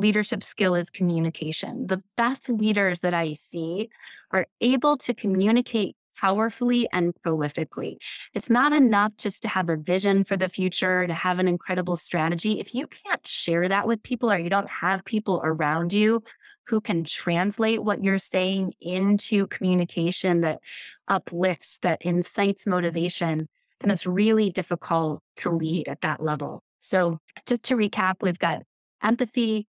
leadership 0.00 0.42
skill 0.42 0.74
is 0.74 0.90
communication. 0.90 1.86
The 1.86 2.02
best 2.16 2.48
leaders 2.48 3.00
that 3.00 3.14
I 3.14 3.34
see 3.34 3.90
are 4.32 4.46
able 4.60 4.96
to 4.98 5.14
communicate 5.14 5.96
powerfully 6.18 6.88
and 6.92 7.14
prolifically. 7.24 7.96
It's 8.34 8.50
not 8.50 8.72
enough 8.72 9.12
just 9.16 9.42
to 9.42 9.48
have 9.48 9.68
a 9.68 9.76
vision 9.76 10.24
for 10.24 10.36
the 10.36 10.48
future, 10.48 11.06
to 11.06 11.14
have 11.14 11.38
an 11.38 11.48
incredible 11.48 11.96
strategy. 11.96 12.60
If 12.60 12.74
you 12.74 12.86
can't 12.86 13.26
share 13.26 13.68
that 13.68 13.86
with 13.86 14.02
people 14.02 14.30
or 14.30 14.38
you 14.38 14.50
don't 14.50 14.68
have 14.68 15.04
people 15.04 15.40
around 15.42 15.92
you 15.92 16.22
who 16.66 16.80
can 16.80 17.04
translate 17.04 17.82
what 17.82 18.04
you're 18.04 18.18
saying 18.18 18.72
into 18.80 19.46
communication 19.48 20.42
that 20.42 20.60
uplifts, 21.08 21.78
that 21.78 22.02
incites 22.02 22.66
motivation, 22.66 23.48
then 23.80 23.90
it's 23.90 24.06
really 24.06 24.50
difficult 24.50 25.22
to 25.36 25.50
lead 25.50 25.88
at 25.88 26.02
that 26.02 26.22
level. 26.22 26.62
So, 26.80 27.18
just 27.46 27.62
to 27.64 27.76
recap, 27.76 28.16
we've 28.20 28.38
got 28.38 28.62
empathy, 29.02 29.66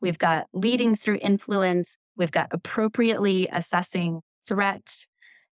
we've 0.00 0.18
got 0.18 0.46
leading 0.52 0.94
through 0.94 1.18
influence, 1.22 1.96
we've 2.16 2.32
got 2.32 2.48
appropriately 2.50 3.48
assessing 3.52 4.20
threat, 4.46 5.06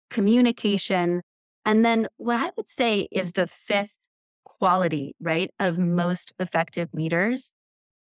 communication. 0.10 1.22
And 1.66 1.86
then 1.86 2.08
what 2.18 2.38
I 2.38 2.52
would 2.58 2.70
say 2.70 3.08
is 3.12 3.34
the 3.34 3.48
fifth 3.48 3.98
quality, 4.44 5.16
right, 5.22 5.52
of 5.60 5.78
most 5.78 6.34
effective 6.40 6.90
leaders 6.94 7.52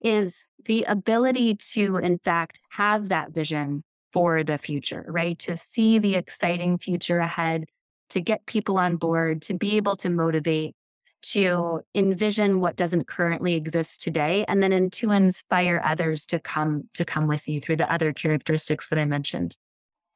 is 0.02 0.46
the 0.66 0.84
ability 0.84 1.56
to, 1.56 1.98
in 1.98 2.20
fact, 2.20 2.60
have 2.72 3.10
that 3.10 3.32
vision 3.32 3.84
for 4.12 4.44
the 4.44 4.58
future, 4.58 5.06
right? 5.08 5.40
To 5.40 5.58
see 5.58 5.98
the 5.98 6.16
exciting 6.16 6.78
future 6.78 7.20
ahead, 7.20 7.66
to 8.10 8.22
get 8.22 8.46
people 8.46 8.78
on 8.78 8.98
board, 8.98 9.42
to 9.44 9.54
be 9.56 9.78
able 9.78 9.96
to 9.98 10.10
motivate, 10.10 10.76
to 11.24 11.82
envision 11.96 12.60
what 12.60 12.76
doesn't 12.76 13.08
currently 13.08 13.56
exist 13.56 14.02
today, 14.02 14.46
and 14.48 14.62
then 14.62 14.90
to 14.90 15.12
inspire 15.12 15.82
others 15.84 16.26
to 16.28 16.40
come 16.40 16.90
to 16.94 17.04
come 17.04 17.28
with 17.28 17.48
you 17.48 17.60
through 17.60 17.78
the 17.78 17.92
other 17.92 18.14
characteristics 18.14 18.90
that 18.90 19.00
I 19.00 19.06
mentioned. 19.06 19.58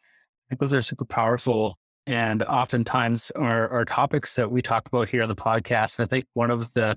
I 0.04 0.50
think 0.50 0.60
those 0.60 0.74
are 0.74 0.82
super 0.82 1.06
powerful 1.06 1.78
and 2.08 2.42
oftentimes 2.44 3.32
are, 3.32 3.68
are 3.70 3.84
topics 3.84 4.36
that 4.36 4.50
we 4.50 4.62
talk 4.62 4.88
about 4.88 5.10
here 5.10 5.24
on 5.24 5.30
the 5.30 5.36
podcast. 5.36 6.00
And 6.00 6.06
I 6.06 6.08
think 6.08 6.26
one 6.34 6.52
of 6.52 6.72
the 6.74 6.96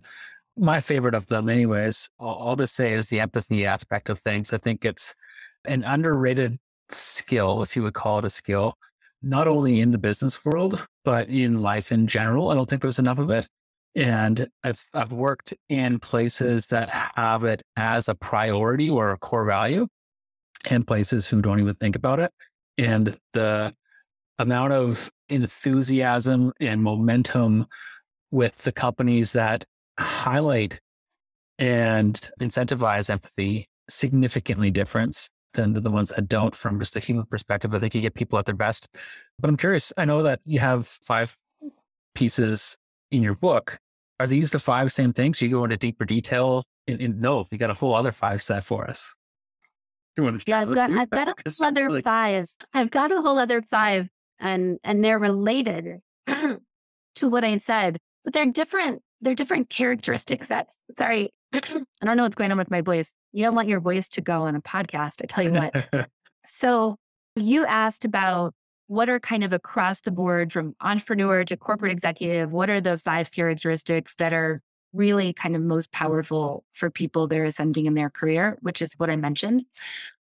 my 0.57 0.81
favorite 0.81 1.15
of 1.15 1.27
them, 1.27 1.49
anyways, 1.49 2.09
I'll, 2.21 2.39
I'll 2.41 2.57
just 2.57 2.75
say 2.75 2.93
is 2.93 3.09
the 3.09 3.21
empathy 3.21 3.67
aspect 3.67 4.09
of 4.09 4.19
things. 4.19 4.53
I 4.53 4.59
think 4.59 4.85
it's 4.85 5.15
an 5.65 5.85
underrated 5.85 6.59
skill, 6.91 7.63
if 7.63 7.77
you 7.77 7.83
would 7.83 7.95
call 7.95 8.19
it 8.19 8.25
a 8.25 8.31
skill, 8.31 8.77
not 9.23 9.49
only 9.49 9.81
in 9.81 9.91
the 9.91 9.99
business 9.99 10.45
world, 10.45 10.87
but 11.05 11.29
in 11.29 11.61
life 11.61 11.93
in 11.93 12.07
general. 12.07 12.51
I 12.51 12.55
don't 12.55 12.69
think 12.69 12.83
there's 12.83 12.99
enough 12.99 13.19
of 13.19 13.31
it. 13.31 13.49
And 13.95 14.49
I've 14.63 14.85
I've 14.95 15.13
worked 15.13 15.53
in 15.69 15.99
places 15.99 16.67
that 16.67 16.91
have 16.91 17.45
it 17.45 17.63
as 17.77 18.09
a 18.09 18.15
priority 18.15 18.89
or 18.89 19.11
a 19.11 19.19
core 19.19 19.45
value, 19.45 19.89
and 20.69 20.87
places 20.87 21.27
who 21.27 21.43
don't 21.43 21.61
even 21.61 21.75
think 21.75 21.97
about 21.97 22.21
it. 22.21 22.33
And 22.79 23.17
the 23.33 23.75
amount 24.39 24.73
of 24.73 25.11
enthusiasm 25.29 26.53
and 26.61 26.83
momentum 26.83 27.67
with 28.31 28.59
the 28.59 28.73
companies 28.73 29.33
that 29.33 29.65
highlight 29.99 30.81
and 31.59 32.31
incentivize 32.41 33.11
empathy 33.11 33.69
significantly 33.89 34.71
different 34.71 35.29
than 35.55 35.75
the 35.75 35.91
ones 35.91 36.11
that 36.11 36.29
don't 36.29 36.55
from 36.55 36.79
just 36.79 36.97
a 36.97 37.01
human 37.01 37.27
perspective. 37.27 37.75
I 37.75 37.79
think 37.79 37.95
you 37.95 38.01
get 38.01 38.15
people 38.15 38.39
at 38.39 38.47
their 38.47 38.55
best. 38.55 38.89
But 39.39 39.49
I'm 39.49 39.57
curious, 39.57 39.93
I 39.99 40.05
know 40.05 40.23
that 40.23 40.41
you 40.45 40.61
have 40.61 40.87
five 40.87 41.37
pieces 42.15 42.77
in 43.11 43.23
your 43.23 43.35
book. 43.35 43.79
Are 44.19 44.27
these 44.27 44.51
the 44.51 44.59
five 44.59 44.93
same 44.93 45.13
things? 45.13 45.41
You 45.41 45.49
go 45.51 45.65
into 45.65 45.77
deeper 45.77 46.05
detail? 46.05 46.65
No, 46.89 47.47
you 47.51 47.59
got 47.59 47.71
a 47.71 47.75
whole 47.75 47.95
other 47.95 48.13
five 48.13 48.43
set 48.43 48.65
for 48.65 48.89
us. 48.89 49.15
Yeah, 50.19 50.61
I've 50.61 50.75
got 50.75 50.91
I've 50.91 51.11
got 51.11 51.29
a 51.29 51.35
whole 51.47 51.67
other 51.67 51.91
like, 51.91 52.05
five. 52.05 52.47
I've 52.75 52.91
got 52.91 53.13
a 53.13 53.23
whole 53.23 53.39
other 53.39 53.63
five, 53.63 54.09
and 54.39 54.79
and 54.85 55.03
they're 55.03 55.19
related 55.19 56.01
to 56.27 57.29
what 57.29 57.45
I 57.45 57.57
said, 57.59 57.99
but 58.25 58.35
they're 58.35 58.47
different. 58.47 59.03
They're 59.21 59.35
different 59.35 59.71
characteristics. 59.71 60.49
That 60.49 60.69
sorry, 60.99 61.31
I 61.55 61.61
don't 62.03 62.17
know 62.17 62.25
what's 62.25 62.35
going 62.35 62.51
on 62.51 62.59
with 62.59 62.71
my 62.71 62.83
voice. 62.83 63.13
You 63.33 63.45
don't 63.45 63.55
want 63.55 63.69
your 63.69 63.81
voice 63.81 64.09
to 64.11 64.21
go 64.21 64.43
on 64.43 64.55
a 64.55 64.61
podcast. 64.61 65.23
I 65.23 65.27
tell 65.27 65.45
you 65.45 65.53
what. 65.53 66.09
so 66.47 66.97
you 67.37 67.65
asked 67.65 68.05
about 68.05 68.53
what 68.91 69.09
are 69.09 69.21
kind 69.21 69.45
of 69.45 69.53
across 69.53 70.01
the 70.01 70.11
board 70.11 70.53
from 70.53 70.75
entrepreneur 70.81 71.45
to 71.45 71.57
corporate 71.57 71.93
executive, 71.93 72.51
what 72.51 72.69
are 72.69 72.81
the 72.81 72.97
five 72.97 73.31
characteristics 73.31 74.17
that 74.17 74.33
are 74.33 74.61
really 74.93 75.33
kind 75.33 75.55
of 75.55 75.63
most 75.63 75.93
powerful 75.93 76.65
for 76.73 76.91
people 76.91 77.29
that 77.29 77.39
are 77.39 77.45
ascending 77.45 77.87
in 77.87 77.95
their 77.95 78.11
career, 78.11 78.59
which 78.63 78.83
is 78.83 78.95
what 78.97 79.09
I 79.09 79.15
mentioned. 79.15 79.65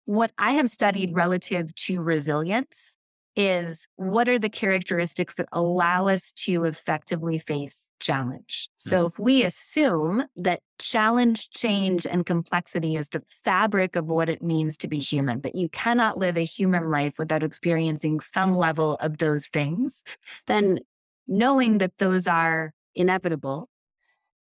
What 0.06 0.32
I 0.38 0.54
have 0.54 0.70
studied 0.70 1.14
relative 1.14 1.72
to 1.72 2.00
resilience 2.00 2.96
is 3.38 3.86
what 3.94 4.28
are 4.28 4.38
the 4.38 4.48
characteristics 4.48 5.36
that 5.36 5.48
allow 5.52 6.08
us 6.08 6.32
to 6.32 6.64
effectively 6.64 7.38
face 7.38 7.86
challenge? 8.00 8.68
So, 8.78 8.96
mm-hmm. 8.96 9.06
if 9.06 9.18
we 9.18 9.44
assume 9.44 10.24
that 10.36 10.60
challenge, 10.80 11.48
change, 11.50 12.04
and 12.04 12.26
complexity 12.26 12.96
is 12.96 13.10
the 13.10 13.22
fabric 13.44 13.94
of 13.94 14.06
what 14.06 14.28
it 14.28 14.42
means 14.42 14.76
to 14.78 14.88
be 14.88 14.98
human, 14.98 15.40
that 15.42 15.54
you 15.54 15.68
cannot 15.68 16.18
live 16.18 16.36
a 16.36 16.44
human 16.44 16.90
life 16.90 17.14
without 17.16 17.44
experiencing 17.44 18.18
some 18.18 18.56
level 18.56 18.96
of 18.96 19.18
those 19.18 19.46
things, 19.46 20.02
then 20.46 20.80
knowing 21.28 21.78
that 21.78 21.96
those 21.98 22.26
are 22.26 22.72
inevitable, 22.96 23.68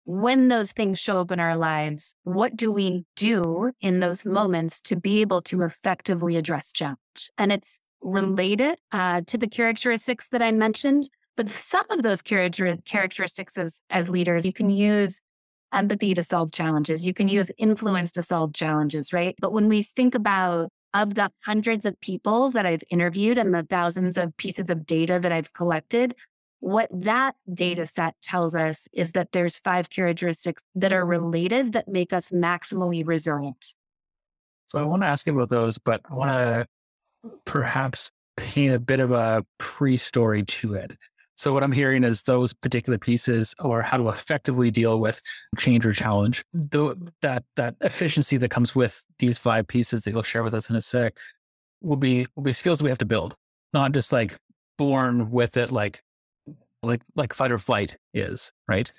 when 0.04 0.46
those 0.46 0.70
things 0.70 1.00
show 1.00 1.20
up 1.20 1.32
in 1.32 1.40
our 1.40 1.56
lives, 1.56 2.14
what 2.22 2.56
do 2.56 2.70
we 2.70 3.04
do 3.16 3.72
in 3.80 3.98
those 3.98 4.24
moments 4.24 4.80
to 4.82 4.94
be 4.94 5.20
able 5.20 5.42
to 5.42 5.62
effectively 5.62 6.36
address 6.36 6.72
challenge? 6.72 7.00
And 7.36 7.50
it's 7.50 7.80
related 8.00 8.78
uh, 8.92 9.22
to 9.26 9.38
the 9.38 9.48
characteristics 9.48 10.28
that 10.28 10.42
I 10.42 10.52
mentioned. 10.52 11.08
But 11.36 11.48
some 11.48 11.84
of 11.90 12.02
those 12.02 12.22
character- 12.22 12.78
characteristics 12.84 13.58
as, 13.58 13.80
as 13.90 14.08
leaders, 14.08 14.46
you 14.46 14.52
can 14.52 14.70
use 14.70 15.20
empathy 15.72 16.14
to 16.14 16.22
solve 16.22 16.52
challenges. 16.52 17.04
You 17.04 17.12
can 17.12 17.28
use 17.28 17.50
influence 17.58 18.12
to 18.12 18.22
solve 18.22 18.54
challenges, 18.54 19.12
right? 19.12 19.34
But 19.40 19.52
when 19.52 19.68
we 19.68 19.82
think 19.82 20.14
about 20.14 20.70
of 20.94 21.14
the 21.14 21.30
hundreds 21.44 21.84
of 21.84 22.00
people 22.00 22.50
that 22.52 22.64
I've 22.64 22.82
interviewed 22.90 23.36
and 23.36 23.52
the 23.52 23.64
thousands 23.64 24.16
of 24.16 24.34
pieces 24.38 24.70
of 24.70 24.86
data 24.86 25.18
that 25.20 25.30
I've 25.30 25.52
collected, 25.52 26.14
what 26.60 26.88
that 26.90 27.34
data 27.52 27.84
set 27.84 28.14
tells 28.22 28.54
us 28.54 28.88
is 28.94 29.12
that 29.12 29.32
there's 29.32 29.58
five 29.58 29.90
characteristics 29.90 30.62
that 30.74 30.92
are 30.92 31.04
related 31.04 31.72
that 31.72 31.86
make 31.86 32.14
us 32.14 32.30
maximally 32.30 33.06
resilient. 33.06 33.74
So 34.68 34.78
I 34.78 34.82
want 34.82 35.02
to 35.02 35.06
ask 35.06 35.26
you 35.26 35.34
about 35.34 35.50
those, 35.50 35.76
but 35.76 36.00
I 36.10 36.14
want 36.14 36.30
to 36.30 36.66
perhaps 37.44 38.10
paint 38.36 38.74
a 38.74 38.80
bit 38.80 39.00
of 39.00 39.12
a 39.12 39.44
pre 39.58 39.96
story 39.96 40.44
to 40.44 40.74
it. 40.74 40.96
So, 41.36 41.52
what 41.52 41.62
I'm 41.62 41.72
hearing 41.72 42.02
is 42.02 42.22
those 42.22 42.54
particular 42.54 42.98
pieces, 42.98 43.54
or 43.58 43.82
how 43.82 43.98
to 43.98 44.08
effectively 44.08 44.70
deal 44.70 44.98
with 45.00 45.20
change 45.58 45.84
or 45.84 45.92
challenge, 45.92 46.42
though 46.54 46.94
that 47.20 47.44
that 47.56 47.76
efficiency 47.82 48.38
that 48.38 48.50
comes 48.50 48.74
with 48.74 49.04
these 49.18 49.36
five 49.36 49.68
pieces 49.68 50.04
that 50.04 50.12
you'll 50.12 50.22
share 50.22 50.42
with 50.42 50.54
us 50.54 50.70
in 50.70 50.76
a 50.76 50.80
sec, 50.80 51.18
will 51.82 51.96
be 51.96 52.26
will 52.36 52.42
be 52.42 52.52
skills 52.52 52.82
we 52.82 52.88
have 52.88 52.98
to 52.98 53.04
build, 53.04 53.36
not 53.74 53.92
just 53.92 54.12
like 54.12 54.36
born 54.78 55.30
with 55.30 55.58
it, 55.58 55.70
like 55.70 56.00
like 56.82 57.02
like 57.16 57.34
fight 57.34 57.52
or 57.52 57.58
flight 57.58 57.96
is, 58.14 58.50
right? 58.66 58.90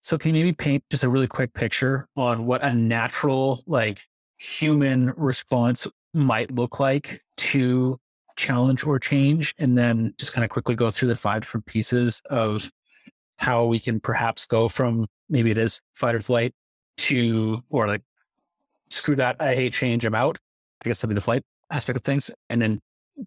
So, 0.00 0.18
can 0.18 0.34
you 0.34 0.42
maybe 0.42 0.52
paint 0.52 0.82
just 0.90 1.04
a 1.04 1.08
really 1.08 1.28
quick 1.28 1.54
picture 1.54 2.08
on 2.16 2.44
what 2.44 2.64
a 2.64 2.74
natural 2.74 3.62
like 3.68 4.00
human 4.36 5.12
response 5.16 5.86
might 6.14 6.50
look 6.52 6.80
like 6.80 7.22
to 7.36 7.98
challenge 8.36 8.84
or 8.84 8.98
change, 8.98 9.54
and 9.58 9.76
then 9.76 10.14
just 10.18 10.32
kind 10.32 10.44
of 10.44 10.50
quickly 10.50 10.74
go 10.74 10.90
through 10.90 11.08
the 11.08 11.16
five 11.16 11.42
different 11.42 11.66
pieces 11.66 12.22
of 12.30 12.70
how 13.38 13.64
we 13.64 13.78
can 13.78 14.00
perhaps 14.00 14.46
go 14.46 14.68
from 14.68 15.06
maybe 15.28 15.50
it 15.50 15.58
is 15.58 15.80
fight 15.94 16.14
or 16.14 16.20
flight 16.20 16.54
to, 16.96 17.62
or 17.70 17.86
like, 17.86 18.02
screw 18.90 19.16
that, 19.16 19.36
I 19.40 19.54
hate 19.54 19.72
change, 19.72 20.04
I'm 20.04 20.14
out. 20.14 20.38
I 20.84 20.88
guess 20.88 20.98
that'd 20.98 21.08
be 21.08 21.14
the 21.14 21.20
flight 21.20 21.42
aspect 21.70 21.96
of 21.96 22.02
things. 22.02 22.30
And 22.50 22.60
then 22.60 22.80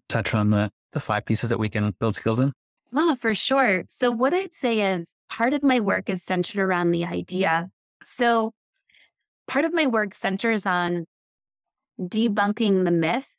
touch 0.08 0.34
on 0.34 0.50
the, 0.50 0.70
the 0.92 1.00
five 1.00 1.24
pieces 1.24 1.50
that 1.50 1.58
we 1.58 1.68
can 1.68 1.94
build 1.98 2.14
skills 2.14 2.40
in? 2.40 2.52
Oh, 2.94 3.16
for 3.16 3.34
sure. 3.34 3.84
So, 3.88 4.10
what 4.10 4.32
I'd 4.32 4.54
say 4.54 4.80
is 4.94 5.12
part 5.28 5.52
of 5.52 5.62
my 5.62 5.80
work 5.80 6.08
is 6.08 6.22
centered 6.22 6.60
around 6.60 6.92
the 6.92 7.04
idea. 7.04 7.70
So, 8.04 8.52
part 9.46 9.64
of 9.64 9.74
my 9.74 9.86
work 9.86 10.14
centers 10.14 10.64
on 10.66 11.06
debunking 12.00 12.84
the 12.84 12.90
myth 12.90 13.34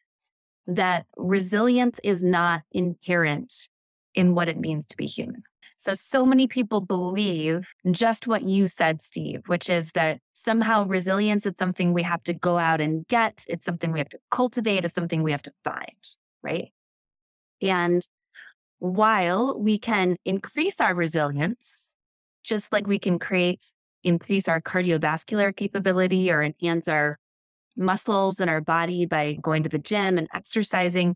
that 0.67 1.05
resilience 1.15 1.99
is 2.03 2.23
not 2.23 2.61
inherent 2.71 3.53
in 4.13 4.35
what 4.35 4.49
it 4.49 4.59
means 4.59 4.85
to 4.87 4.97
be 4.97 5.05
human. 5.05 5.43
So, 5.79 5.93
so 5.93 6.25
many 6.25 6.47
people 6.47 6.81
believe 6.81 7.69
just 7.91 8.27
what 8.27 8.43
you 8.43 8.65
said, 8.65 9.01
Steve, 9.01 9.41
which 9.45 9.69
is 9.69 9.91
that 9.91 10.19
somehow 10.33 10.87
resilience 10.87 11.45
is 11.45 11.53
something 11.57 11.93
we 11.93 12.01
have 12.01 12.23
to 12.23 12.33
go 12.33 12.57
out 12.57 12.81
and 12.81 13.07
get. 13.07 13.45
It's 13.47 13.65
something 13.65 13.91
we 13.91 13.99
have 13.99 14.09
to 14.09 14.19
cultivate. 14.31 14.85
It's 14.85 14.95
something 14.95 15.21
we 15.21 15.31
have 15.31 15.43
to 15.43 15.53
find, 15.63 16.17
right? 16.41 16.71
And 17.61 18.01
while 18.79 19.59
we 19.59 19.77
can 19.77 20.17
increase 20.25 20.81
our 20.81 20.95
resilience, 20.95 21.91
just 22.43 22.73
like 22.73 22.87
we 22.87 22.97
can 22.97 23.19
create, 23.19 23.63
increase 24.03 24.47
our 24.47 24.61
cardiovascular 24.61 25.55
capability 25.55 26.31
or 26.31 26.41
enhance 26.41 26.87
our 26.87 27.19
muscles 27.77 28.39
in 28.39 28.49
our 28.49 28.61
body 28.61 29.05
by 29.05 29.37
going 29.41 29.63
to 29.63 29.69
the 29.69 29.77
gym 29.77 30.17
and 30.17 30.27
exercising, 30.33 31.15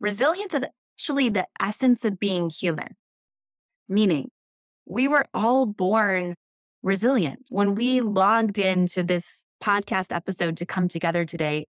resilience 0.00 0.54
is 0.54 0.64
actually 0.98 1.28
the 1.28 1.46
essence 1.60 2.04
of 2.04 2.18
being 2.18 2.50
human. 2.50 2.96
Meaning, 3.88 4.30
we 4.86 5.08
were 5.08 5.26
all 5.32 5.66
born 5.66 6.34
resilient. 6.82 7.46
When 7.50 7.74
we 7.74 8.00
logged 8.00 8.58
into 8.58 9.02
this 9.02 9.44
podcast 9.62 10.14
episode 10.14 10.56
to 10.58 10.66
come 10.66 10.88
together 10.88 11.24
today, 11.24 11.66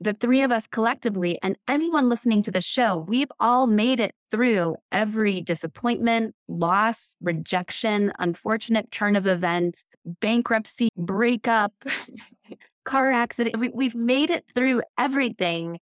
the 0.00 0.14
three 0.14 0.42
of 0.42 0.52
us 0.52 0.66
collectively 0.66 1.38
and 1.42 1.56
anyone 1.66 2.08
listening 2.08 2.42
to 2.42 2.50
the 2.50 2.60
show, 2.60 3.04
we've 3.08 3.30
all 3.40 3.66
made 3.66 3.98
it 3.98 4.12
through 4.30 4.76
every 4.92 5.40
disappointment, 5.40 6.34
loss, 6.46 7.16
rejection, 7.20 8.12
unfortunate 8.18 8.90
turn 8.92 9.16
of 9.16 9.26
events, 9.26 9.84
bankruptcy, 10.20 10.88
breakup, 10.96 11.72
car 12.88 13.12
accident. 13.12 13.58
We, 13.58 13.68
we've 13.68 13.94
made 13.94 14.30
it 14.30 14.46
through 14.54 14.80
everything 14.96 15.78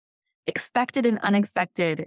expected 0.45 1.05
and 1.07 1.17
unexpected 1.19 2.05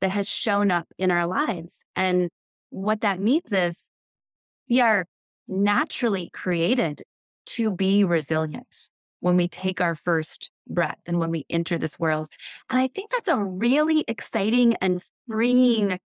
that 0.00 0.10
has 0.10 0.28
shown 0.28 0.70
up 0.70 0.86
in 0.98 1.10
our 1.10 1.26
lives. 1.26 1.82
And 1.96 2.30
what 2.70 3.00
that 3.00 3.18
means 3.18 3.52
is 3.52 3.88
we 4.70 4.80
are 4.80 5.06
naturally 5.48 6.30
created 6.32 7.02
to 7.46 7.72
be 7.72 8.04
resilient 8.04 8.88
when 9.18 9.36
we 9.36 9.48
take 9.48 9.80
our 9.80 9.96
first 9.96 10.50
breath 10.68 11.00
and 11.08 11.18
when 11.18 11.32
we 11.32 11.44
enter 11.50 11.76
this 11.76 11.98
world. 11.98 12.28
And 12.70 12.78
I 12.78 12.86
think 12.86 13.10
that's 13.10 13.28
a 13.28 13.42
really 13.42 14.04
exciting 14.06 14.76
and 14.76 15.02
freeing 15.28 15.98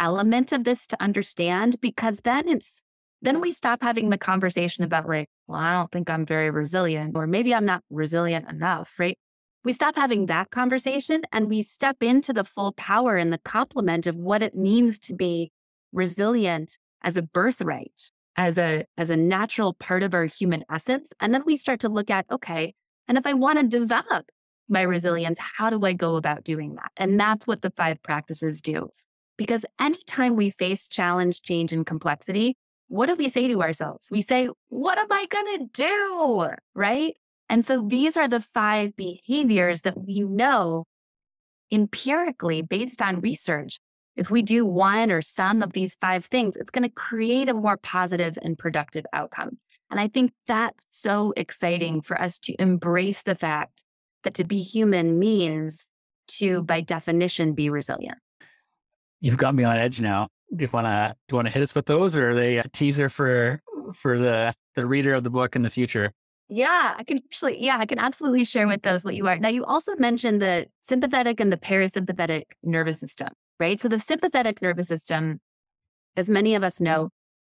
element 0.00 0.50
of 0.50 0.64
this 0.64 0.84
to 0.88 1.00
understand 1.00 1.80
because 1.80 2.20
then 2.24 2.48
it's 2.48 2.80
then 3.20 3.40
we 3.40 3.50
stop 3.50 3.82
having 3.82 4.10
the 4.10 4.18
conversation 4.18 4.84
about 4.84 5.08
like, 5.08 5.28
well, 5.46 5.60
I 5.60 5.72
don't 5.72 5.90
think 5.90 6.08
I'm 6.08 6.24
very 6.24 6.50
resilient, 6.50 7.16
or 7.16 7.26
maybe 7.26 7.54
I'm 7.54 7.64
not 7.64 7.82
resilient 7.90 8.48
enough, 8.48 8.94
right? 8.98 9.18
We 9.64 9.72
stop 9.72 9.96
having 9.96 10.26
that 10.26 10.50
conversation 10.50 11.22
and 11.32 11.48
we 11.48 11.62
step 11.62 12.02
into 12.02 12.32
the 12.32 12.44
full 12.44 12.72
power 12.72 13.16
and 13.16 13.32
the 13.32 13.38
complement 13.38 14.06
of 14.06 14.16
what 14.16 14.42
it 14.42 14.54
means 14.54 14.98
to 15.00 15.14
be 15.14 15.50
resilient 15.92 16.78
as 17.02 17.16
a 17.16 17.22
birthright, 17.22 18.10
as 18.36 18.56
a 18.56 18.84
as 18.96 19.10
a 19.10 19.16
natural 19.16 19.74
part 19.74 20.02
of 20.02 20.14
our 20.14 20.24
human 20.24 20.64
essence. 20.72 21.10
And 21.20 21.34
then 21.34 21.42
we 21.44 21.56
start 21.56 21.80
to 21.80 21.88
look 21.88 22.10
at, 22.10 22.26
okay, 22.30 22.74
and 23.08 23.18
if 23.18 23.26
I 23.26 23.34
want 23.34 23.58
to 23.58 23.66
develop 23.66 24.26
my 24.68 24.82
resilience, 24.82 25.38
how 25.56 25.70
do 25.70 25.84
I 25.84 25.92
go 25.92 26.16
about 26.16 26.44
doing 26.44 26.74
that? 26.76 26.92
And 26.96 27.18
that's 27.18 27.46
what 27.46 27.62
the 27.62 27.72
five 27.76 28.02
practices 28.02 28.60
do. 28.60 28.90
Because 29.36 29.64
anytime 29.80 30.36
we 30.36 30.50
face 30.50 30.88
challenge, 30.88 31.42
change, 31.42 31.72
and 31.72 31.86
complexity, 31.86 32.56
what 32.88 33.06
do 33.06 33.14
we 33.14 33.28
say 33.28 33.48
to 33.48 33.62
ourselves? 33.62 34.10
We 34.10 34.22
say, 34.22 34.48
What 34.68 34.98
am 34.98 35.10
I 35.10 35.26
going 35.26 35.58
to 35.58 35.66
do? 35.72 36.48
Right. 36.74 37.16
And 37.48 37.64
so 37.64 37.82
these 37.86 38.16
are 38.16 38.28
the 38.28 38.40
five 38.40 38.96
behaviors 38.96 39.82
that 39.82 39.98
we 39.98 40.20
know 40.20 40.84
empirically 41.70 42.62
based 42.62 43.00
on 43.00 43.20
research 43.20 43.78
if 44.18 44.30
we 44.30 44.42
do 44.42 44.66
one 44.66 45.12
or 45.12 45.22
some 45.22 45.62
of 45.62 45.72
these 45.72 45.94
five 46.00 46.24
things, 46.24 46.56
it's 46.56 46.70
going 46.70 46.82
to 46.82 46.90
create 46.90 47.48
a 47.48 47.54
more 47.54 47.76
positive 47.76 48.36
and 48.42 48.58
productive 48.58 49.06
outcome. 49.12 49.58
And 49.90 50.00
I 50.00 50.08
think 50.08 50.32
that's 50.48 50.84
so 50.90 51.32
exciting 51.36 52.02
for 52.02 52.20
us 52.20 52.38
to 52.40 52.60
embrace 52.60 53.22
the 53.22 53.36
fact 53.36 53.84
that 54.24 54.34
to 54.34 54.44
be 54.44 54.60
human 54.60 55.20
means 55.20 55.86
to, 56.38 56.62
by 56.64 56.80
definition, 56.80 57.54
be 57.54 57.70
resilient. 57.70 58.18
You've 59.20 59.38
got 59.38 59.54
me 59.54 59.62
on 59.62 59.78
edge 59.78 60.00
now. 60.00 60.26
Do 60.54 60.64
you 60.64 60.70
want 60.72 60.86
to 60.86 61.14
do 61.28 61.34
you 61.34 61.36
want 61.36 61.48
to 61.48 61.52
hit 61.52 61.62
us 61.62 61.74
with 61.74 61.86
those, 61.86 62.16
or 62.16 62.30
are 62.30 62.34
they 62.34 62.58
a 62.58 62.68
teaser 62.68 63.08
for 63.08 63.62
for 63.94 64.18
the 64.18 64.54
the 64.74 64.86
reader 64.86 65.12
of 65.14 65.24
the 65.24 65.30
book 65.30 65.56
in 65.56 65.62
the 65.62 65.70
future? 65.70 66.12
Yeah, 66.50 66.94
I 66.96 67.04
can 67.04 67.18
actually, 67.18 67.62
yeah, 67.62 67.76
I 67.78 67.84
can 67.84 67.98
absolutely 67.98 68.44
share 68.44 68.66
with 68.66 68.80
those 68.80 69.04
what 69.04 69.14
you 69.14 69.26
are. 69.26 69.38
Now, 69.38 69.50
you 69.50 69.66
also 69.66 69.94
mentioned 69.96 70.40
the 70.40 70.66
sympathetic 70.80 71.40
and 71.40 71.52
the 71.52 71.58
parasympathetic 71.58 72.44
nervous 72.62 73.00
system 73.00 73.28
right? 73.60 73.80
So 73.80 73.88
the 73.88 74.00
sympathetic 74.00 74.62
nervous 74.62 74.88
system, 74.88 75.40
as 76.16 76.30
many 76.30 76.54
of 76.54 76.62
us 76.62 76.80
know, 76.80 77.10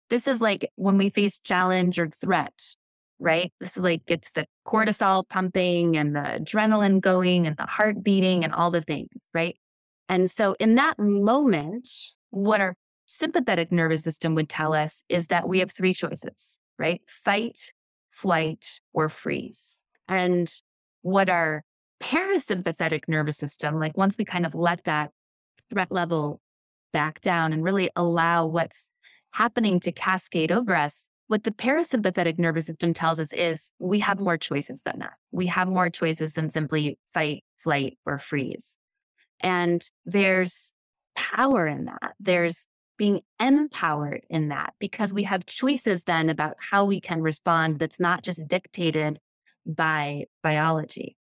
this 0.09 0.27
is 0.27 0.41
like 0.41 0.71
when 0.77 0.99
we 0.99 1.11
face 1.11 1.39
challenge 1.39 1.99
or 1.99 2.09
threat, 2.09 2.75
right? 3.19 3.53
This 3.61 3.77
is 3.77 3.83
like 3.83 4.07
gets 4.07 4.33
the 4.33 4.47
cortisol 4.67 5.29
pumping 5.29 5.97
and 5.97 6.15
the 6.15 6.21
adrenaline 6.21 7.01
going 7.01 7.47
and 7.47 7.57
the 7.57 7.67
heart 7.67 8.03
beating 8.03 8.45
and 8.45 8.55
all 8.55 8.71
the 8.71 8.83
things, 8.83 9.09
right? 9.35 9.57
And 10.09 10.31
so 10.31 10.55
in 10.61 10.77
that 10.77 10.99
moment, 10.99 11.89
what 12.31 12.61
our 12.61 12.77
sympathetic 13.07 13.73
nervous 13.73 14.03
system 14.03 14.35
would 14.35 14.49
tell 14.49 14.75
us 14.75 15.03
is 15.09 15.29
that 15.29 15.49
we 15.49 15.61
have 15.61 15.71
three 15.71 15.95
choices, 15.95 16.59
right? 16.79 17.01
Fight, 17.07 17.73
flight, 18.11 18.81
or 18.93 19.09
freeze. 19.09 19.79
And 20.09 20.53
what 21.03 21.29
our 21.29 21.65
parasympathetic 22.01 23.03
nervous 23.09 23.39
system, 23.39 23.79
like 23.79 23.97
once 23.97 24.17
we 24.19 24.25
kind 24.25 24.47
of 24.47 24.55
let 24.55 24.85
that 24.85 25.11
threat 25.71 25.91
level 25.91 26.41
back 26.93 27.21
down 27.21 27.53
and 27.53 27.65
really 27.65 27.91
allow 27.97 28.47
what's 28.47 28.89
happening 29.33 29.81
to 29.81 29.93
cascade 29.93 30.51
over 30.51 30.75
us, 30.75 31.09
what 31.29 31.45
the 31.45 31.51
parasympathetic 31.51 32.39
nervous 32.39 32.67
system 32.67 32.95
tells 32.95 33.19
us 33.19 33.33
is 33.33 33.71
we 33.79 33.99
have 33.99 34.21
more 34.21 34.39
choices 34.39 34.83
than 34.83 35.01
that. 35.01 35.15
We 35.33 35.47
have 35.47 35.69
more 35.69 35.91
choices 35.91 36.35
than 36.35 36.51
simply 36.51 36.99
fight, 37.13 37.45
flight, 37.59 37.99
or 38.07 38.19
freeze. 38.19 38.77
And 39.41 39.85
there's 40.05 40.73
power 41.17 41.67
in 41.67 41.87
that. 41.87 42.15
There's 42.21 42.67
being 42.97 43.21
empowered 43.41 44.25
in 44.31 44.49
that 44.49 44.75
because 44.79 45.13
we 45.13 45.25
have 45.25 45.47
choices 45.47 46.05
then 46.05 46.29
about 46.29 46.57
how 46.59 46.85
we 46.85 47.01
can 47.01 47.23
respond 47.23 47.79
that's 47.79 48.01
not 48.01 48.23
just 48.23 48.47
dictated 48.49 49.19
by 49.67 50.25
biology. 50.43 51.17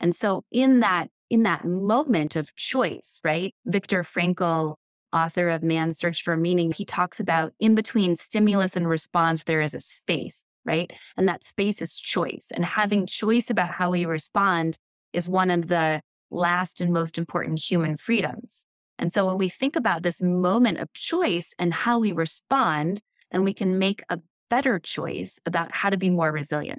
And 0.00 0.14
so 0.14 0.44
in 0.50 0.80
that 0.80 1.08
in 1.30 1.44
that 1.44 1.64
moment 1.64 2.36
of 2.36 2.54
choice, 2.56 3.18
right? 3.24 3.54
Viktor 3.64 4.02
Frankl, 4.02 4.74
author 5.14 5.48
of 5.48 5.62
Man's 5.62 5.98
Search 5.98 6.22
for 6.22 6.36
Meaning, 6.36 6.72
he 6.72 6.84
talks 6.84 7.20
about 7.20 7.54
in 7.58 7.74
between 7.74 8.16
stimulus 8.16 8.76
and 8.76 8.86
response, 8.86 9.44
there 9.44 9.62
is 9.62 9.72
a 9.72 9.80
space, 9.80 10.44
right? 10.66 10.92
And 11.16 11.26
that 11.28 11.42
space 11.42 11.80
is 11.80 11.98
choice. 11.98 12.48
And 12.52 12.66
having 12.66 13.06
choice 13.06 13.48
about 13.48 13.70
how 13.70 13.92
we 13.92 14.04
respond 14.04 14.76
is 15.14 15.26
one 15.26 15.50
of 15.50 15.68
the 15.68 16.02
last 16.30 16.82
and 16.82 16.92
most 16.92 17.16
important 17.16 17.62
human 17.62 17.96
freedoms. 17.96 18.66
And 19.02 19.12
so 19.12 19.26
when 19.26 19.36
we 19.36 19.48
think 19.48 19.74
about 19.74 20.04
this 20.04 20.22
moment 20.22 20.78
of 20.78 20.92
choice 20.92 21.54
and 21.58 21.74
how 21.74 21.98
we 21.98 22.12
respond, 22.12 23.00
then 23.32 23.42
we 23.42 23.52
can 23.52 23.76
make 23.76 24.00
a 24.08 24.20
better 24.48 24.78
choice 24.78 25.40
about 25.44 25.74
how 25.74 25.90
to 25.90 25.96
be 25.96 26.08
more 26.08 26.30
resilient. 26.30 26.78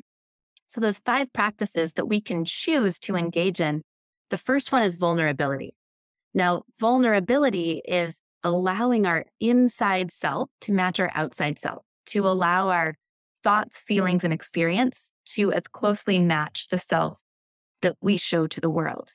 So 0.67 0.79
those 0.79 0.99
five 0.99 1.33
practices 1.33 1.91
that 1.95 2.07
we 2.07 2.21
can 2.21 2.45
choose 2.45 2.97
to 2.99 3.17
engage 3.17 3.59
in 3.59 3.81
the 4.29 4.38
first 4.38 4.71
one 4.71 4.83
is 4.83 4.95
vulnerability. 4.95 5.75
Now, 6.33 6.63
vulnerability 6.79 7.81
is 7.86 8.21
allowing 8.41 9.05
our 9.05 9.25
inside 9.41 10.13
self 10.13 10.49
to 10.62 10.71
match 10.71 11.01
our 11.01 11.12
outside 11.13 11.59
self, 11.59 11.83
to 12.05 12.25
allow 12.25 12.69
our 12.69 12.95
thoughts, 13.43 13.81
feelings, 13.81 14.23
and 14.23 14.31
experience 14.31 15.12
to 15.31 15.51
as 15.51 15.67
closely 15.67 16.19
match 16.19 16.69
the 16.69 16.77
self 16.77 17.17
that 17.81 17.97
we 17.99 18.15
show 18.15 18.47
to 18.47 18.62
the 18.62 18.69
world. 18.69 19.09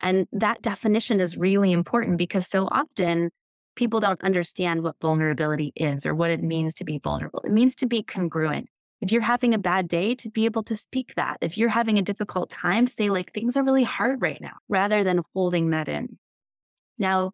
And 0.00 0.26
that 0.32 0.62
definition 0.62 1.20
is 1.20 1.36
really 1.36 1.72
important 1.72 2.18
because 2.18 2.46
so 2.46 2.68
often 2.70 3.30
people 3.76 4.00
don't 4.00 4.22
understand 4.22 4.82
what 4.82 5.00
vulnerability 5.00 5.72
is 5.76 6.06
or 6.06 6.14
what 6.14 6.30
it 6.30 6.42
means 6.42 6.74
to 6.74 6.84
be 6.84 6.98
vulnerable. 6.98 7.40
It 7.44 7.52
means 7.52 7.74
to 7.76 7.86
be 7.86 8.02
congruent. 8.02 8.68
If 9.00 9.12
you're 9.12 9.22
having 9.22 9.52
a 9.52 9.58
bad 9.58 9.88
day, 9.88 10.14
to 10.16 10.30
be 10.30 10.44
able 10.44 10.62
to 10.64 10.76
speak 10.76 11.14
that. 11.16 11.38
If 11.40 11.58
you're 11.58 11.68
having 11.68 11.98
a 11.98 12.02
difficult 12.02 12.50
time, 12.50 12.86
say, 12.86 13.10
like, 13.10 13.32
things 13.32 13.56
are 13.56 13.64
really 13.64 13.82
hard 13.82 14.22
right 14.22 14.40
now, 14.40 14.54
rather 14.68 15.04
than 15.04 15.22
holding 15.34 15.70
that 15.70 15.88
in. 15.88 16.18
Now, 16.98 17.32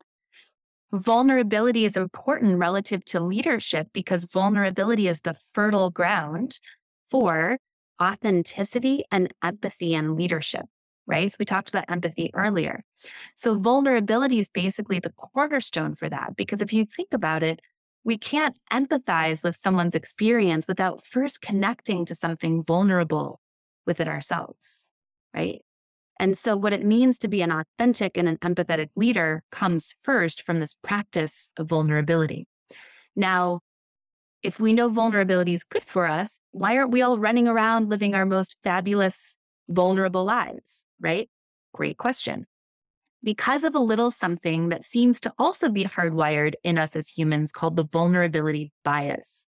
vulnerability 0.93 1.85
is 1.85 1.97
important 1.97 2.59
relative 2.59 3.05
to 3.07 3.21
leadership 3.21 3.89
because 3.93 4.25
vulnerability 4.25 5.07
is 5.07 5.21
the 5.21 5.37
fertile 5.53 5.91
ground 5.91 6.59
for 7.11 7.59
authenticity 8.03 9.05
and 9.13 9.33
empathy 9.43 9.95
and 9.95 10.17
leadership, 10.17 10.65
right? 11.11 11.31
So 11.31 11.37
we 11.41 11.45
talked 11.45 11.69
about 11.69 11.91
empathy 11.91 12.31
earlier. 12.35 12.85
So 13.35 13.59
vulnerability 13.59 14.39
is 14.39 14.49
basically 14.49 15.01
the 15.01 15.11
cornerstone 15.11 15.97
for 15.97 16.09
that. 16.09 16.37
Because 16.37 16.61
if 16.61 16.73
you 16.73 16.87
think 16.87 17.13
about 17.13 17.43
it, 17.43 17.61
we 18.05 18.17
can't 18.17 18.57
empathize 18.73 19.43
with 19.43 19.57
someone's 19.57 19.95
experience 19.95 20.69
without 20.69 21.05
first 21.05 21.43
connecting 21.43 22.05
to 22.07 22.15
something 22.15 22.63
vulnerable 22.63 23.41
within 23.87 24.09
ourselves, 24.09 24.89
right? 25.35 25.61
And 26.19 26.37
so, 26.37 26.57
what 26.57 26.73
it 26.73 26.85
means 26.85 27.19
to 27.19 27.29
be 27.29 27.43
an 27.43 27.51
authentic 27.51 28.17
and 28.17 28.29
an 28.29 28.37
empathetic 28.39 28.91
leader 28.95 29.43
comes 29.51 29.95
first 30.03 30.43
from 30.43 30.59
this 30.59 30.77
practice 30.83 31.51
of 31.57 31.69
vulnerability. 31.69 32.47
Now, 33.17 33.61
if 34.43 34.61
we 34.61 34.73
know 34.73 34.89
vulnerability 34.89 35.55
is 35.55 35.65
good 35.65 35.85
for 35.85 36.07
us, 36.07 36.39
why 36.53 36.77
aren't 36.77 36.91
we 36.91 37.03
all 37.03 37.19
running 37.19 37.49
around 37.49 37.89
living 37.89 38.15
our 38.15 38.27
most 38.27 38.57
fabulous, 38.63 39.37
vulnerable 39.71 40.25
lives, 40.25 40.85
right? 41.01 41.29
Great 41.73 41.97
question 41.97 42.47
because 43.23 43.65
of 43.65 43.75
a 43.75 43.81
little 43.81 44.11
something 44.11 44.71
that 44.71 44.85
seems 44.85 45.21
to 45.21 45.33
also 45.39 45.69
be 45.69 45.85
hardwired 45.85 46.55
in 46.65 46.79
us 46.79 46.97
as 46.97 47.09
humans 47.09 47.53
called 47.53 47.77
the 47.77 47.85
vulnerability 47.85 48.73
bias. 48.85 49.47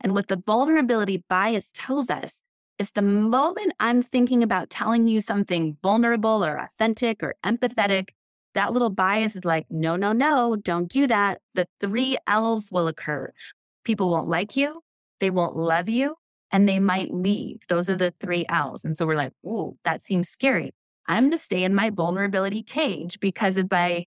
And 0.00 0.12
what 0.14 0.28
the 0.28 0.42
vulnerability 0.46 1.24
bias 1.28 1.70
tells 1.72 2.10
us 2.10 2.42
is 2.78 2.90
the 2.90 3.02
moment 3.02 3.72
I'm 3.80 4.02
thinking 4.02 4.42
about 4.42 4.68
telling 4.68 5.08
you 5.08 5.20
something 5.20 5.76
vulnerable 5.82 6.44
or 6.44 6.58
authentic 6.58 7.22
or 7.22 7.36
empathetic, 7.44 8.10
that 8.54 8.72
little 8.72 8.90
bias 8.90 9.36
is 9.36 9.44
like, 9.44 9.66
no, 9.70 9.96
no, 9.96 10.12
no, 10.12 10.56
don't 10.56 10.88
do 10.88 11.06
that. 11.06 11.40
The 11.54 11.66
three 11.80 12.18
L's 12.26 12.70
will 12.70 12.88
occur. 12.88 13.32
People 13.84 14.10
won't 14.10 14.28
like 14.28 14.56
you, 14.56 14.82
they 15.20 15.30
won't 15.30 15.56
love 15.56 15.88
you, 15.88 16.16
and 16.54 16.68
they 16.68 16.78
might 16.78 17.12
leave. 17.12 17.58
Those 17.68 17.90
are 17.90 17.96
the 17.96 18.14
three 18.20 18.46
L's. 18.48 18.84
And 18.84 18.96
so 18.96 19.08
we're 19.08 19.16
like, 19.16 19.32
ooh, 19.44 19.76
that 19.84 20.02
seems 20.02 20.28
scary. 20.28 20.72
I'm 21.08 21.24
going 21.24 21.32
to 21.32 21.38
stay 21.38 21.64
in 21.64 21.74
my 21.74 21.90
vulnerability 21.90 22.62
cage 22.62 23.18
because 23.18 23.56
if 23.56 23.66
I 23.72 24.06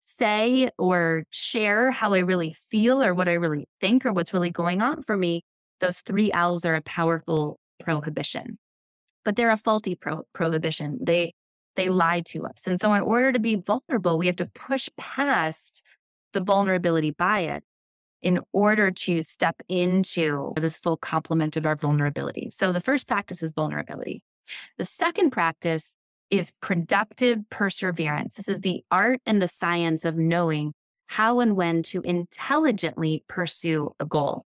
say 0.00 0.70
or 0.78 1.24
share 1.30 1.90
how 1.90 2.14
I 2.14 2.20
really 2.20 2.54
feel 2.70 3.02
or 3.02 3.14
what 3.14 3.26
I 3.26 3.32
really 3.32 3.66
think 3.80 4.06
or 4.06 4.12
what's 4.12 4.32
really 4.32 4.52
going 4.52 4.80
on 4.80 5.02
for 5.02 5.16
me, 5.16 5.42
those 5.80 6.02
three 6.02 6.30
L's 6.30 6.64
are 6.64 6.76
a 6.76 6.82
powerful 6.82 7.58
prohibition. 7.80 8.58
But 9.24 9.34
they're 9.34 9.50
a 9.50 9.56
faulty 9.56 9.96
pro- 9.96 10.22
prohibition. 10.32 11.00
They 11.02 11.34
they 11.74 11.88
lie 11.88 12.22
to 12.26 12.46
us. 12.46 12.68
And 12.68 12.80
so 12.80 12.94
in 12.94 13.02
order 13.02 13.32
to 13.32 13.40
be 13.40 13.56
vulnerable, 13.56 14.18
we 14.18 14.28
have 14.28 14.36
to 14.36 14.46
push 14.46 14.88
past 14.96 15.82
the 16.32 16.40
vulnerability 16.40 17.10
bias 17.10 17.64
in 18.22 18.40
order 18.52 18.90
to 18.90 19.22
step 19.22 19.56
into 19.68 20.52
this 20.56 20.76
full 20.76 20.96
complement 20.96 21.56
of 21.56 21.66
our 21.66 21.76
vulnerability. 21.76 22.50
So 22.50 22.72
the 22.72 22.80
first 22.80 23.06
practice 23.06 23.42
is 23.42 23.52
vulnerability. 23.52 24.22
The 24.78 24.84
second 24.84 25.30
practice 25.30 25.96
is 26.30 26.52
productive 26.60 27.38
perseverance. 27.50 28.34
This 28.34 28.48
is 28.48 28.60
the 28.60 28.82
art 28.90 29.20
and 29.26 29.40
the 29.40 29.48
science 29.48 30.04
of 30.04 30.16
knowing 30.16 30.72
how 31.06 31.40
and 31.40 31.54
when 31.56 31.82
to 31.84 32.00
intelligently 32.02 33.22
pursue 33.28 33.90
a 34.00 34.04
goal. 34.04 34.44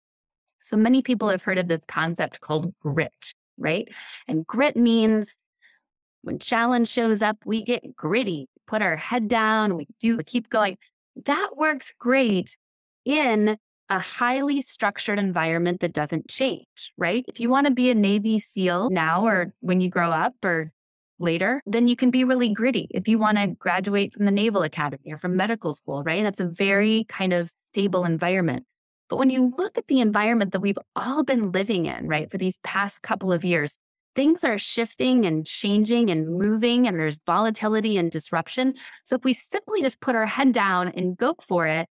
So 0.62 0.76
many 0.76 1.02
people 1.02 1.30
have 1.30 1.44
heard 1.44 1.60
of 1.60 1.68
this 1.68 1.84
concept 1.88 2.42
called 2.42 2.74
grit, 2.82 3.34
right? 3.58 3.88
And 4.28 4.46
grit 4.46 4.76
means 4.76 5.36
when 6.24 6.40
challenge 6.40 6.88
shows 6.88 7.22
up, 7.22 7.38
we 7.46 7.64
get 7.64 7.96
gritty, 7.96 8.50
put 8.66 8.82
our 8.82 8.96
head 8.96 9.28
down, 9.28 9.78
we 9.78 9.88
do, 10.00 10.18
we 10.18 10.24
keep 10.24 10.50
going. 10.50 10.78
That 11.26 11.52
works 11.56 11.94
great 11.98 12.58
in 13.08 13.58
a 13.90 14.00
highly 14.00 14.60
structured 14.60 15.18
environment 15.18 15.80
that 15.80 15.94
doesn't 15.94 16.28
change, 16.28 16.92
right? 16.98 17.24
If 17.30 17.40
you 17.40 17.50
want 17.50 17.68
to 17.68 17.74
be 17.74 17.90
a 17.90 17.96
Navy 17.96 18.38
SEAL 18.38 18.90
now 18.90 19.26
or 19.26 19.54
when 19.62 19.80
you 19.80 19.90
grow 19.90 20.12
up 20.12 20.34
or 20.44 20.74
later, 21.18 21.64
then 21.66 21.88
you 21.88 21.96
can 21.96 22.12
be 22.12 22.26
really 22.26 22.54
gritty. 22.54 22.88
If 22.92 23.08
you 23.08 23.18
want 23.18 23.38
to 23.38 23.48
graduate 23.48 24.14
from 24.14 24.26
the 24.26 24.32
Naval 24.32 24.62
Academy 24.62 25.14
or 25.14 25.18
from 25.18 25.38
medical 25.38 25.74
school, 25.74 26.04
right? 26.04 26.22
That's 26.22 26.42
a 26.42 26.50
very 26.50 27.06
kind 27.08 27.32
of 27.32 27.52
stable 27.70 28.04
environment. 28.04 28.66
But 29.10 29.18
when 29.18 29.30
you 29.30 29.54
look 29.58 29.78
at 29.78 29.88
the 29.88 30.02
environment 30.02 30.52
that 30.52 30.60
we've 30.60 30.78
all 30.98 31.24
been 31.24 31.54
living 31.54 31.86
in, 31.86 32.10
right, 32.10 32.30
for 32.30 32.38
these 32.38 32.60
past 32.64 33.02
couple 33.04 33.32
of 33.32 33.46
years, 33.46 33.78
things 34.16 34.44
are 34.44 34.58
shifting 34.58 35.26
and 35.26 35.46
changing 35.46 36.10
and 36.10 36.28
moving, 36.28 36.88
and 36.88 37.00
there's 37.00 37.22
volatility 37.26 37.98
and 37.98 38.12
disruption. 38.12 38.74
So 39.06 39.16
if 39.16 39.24
we 39.24 39.32
simply 39.32 39.82
just 39.82 40.02
put 40.02 40.16
our 40.16 40.26
head 40.26 40.52
down 40.52 40.90
and 40.90 41.16
go 41.16 41.36
for 41.40 41.68
it, 41.68 41.88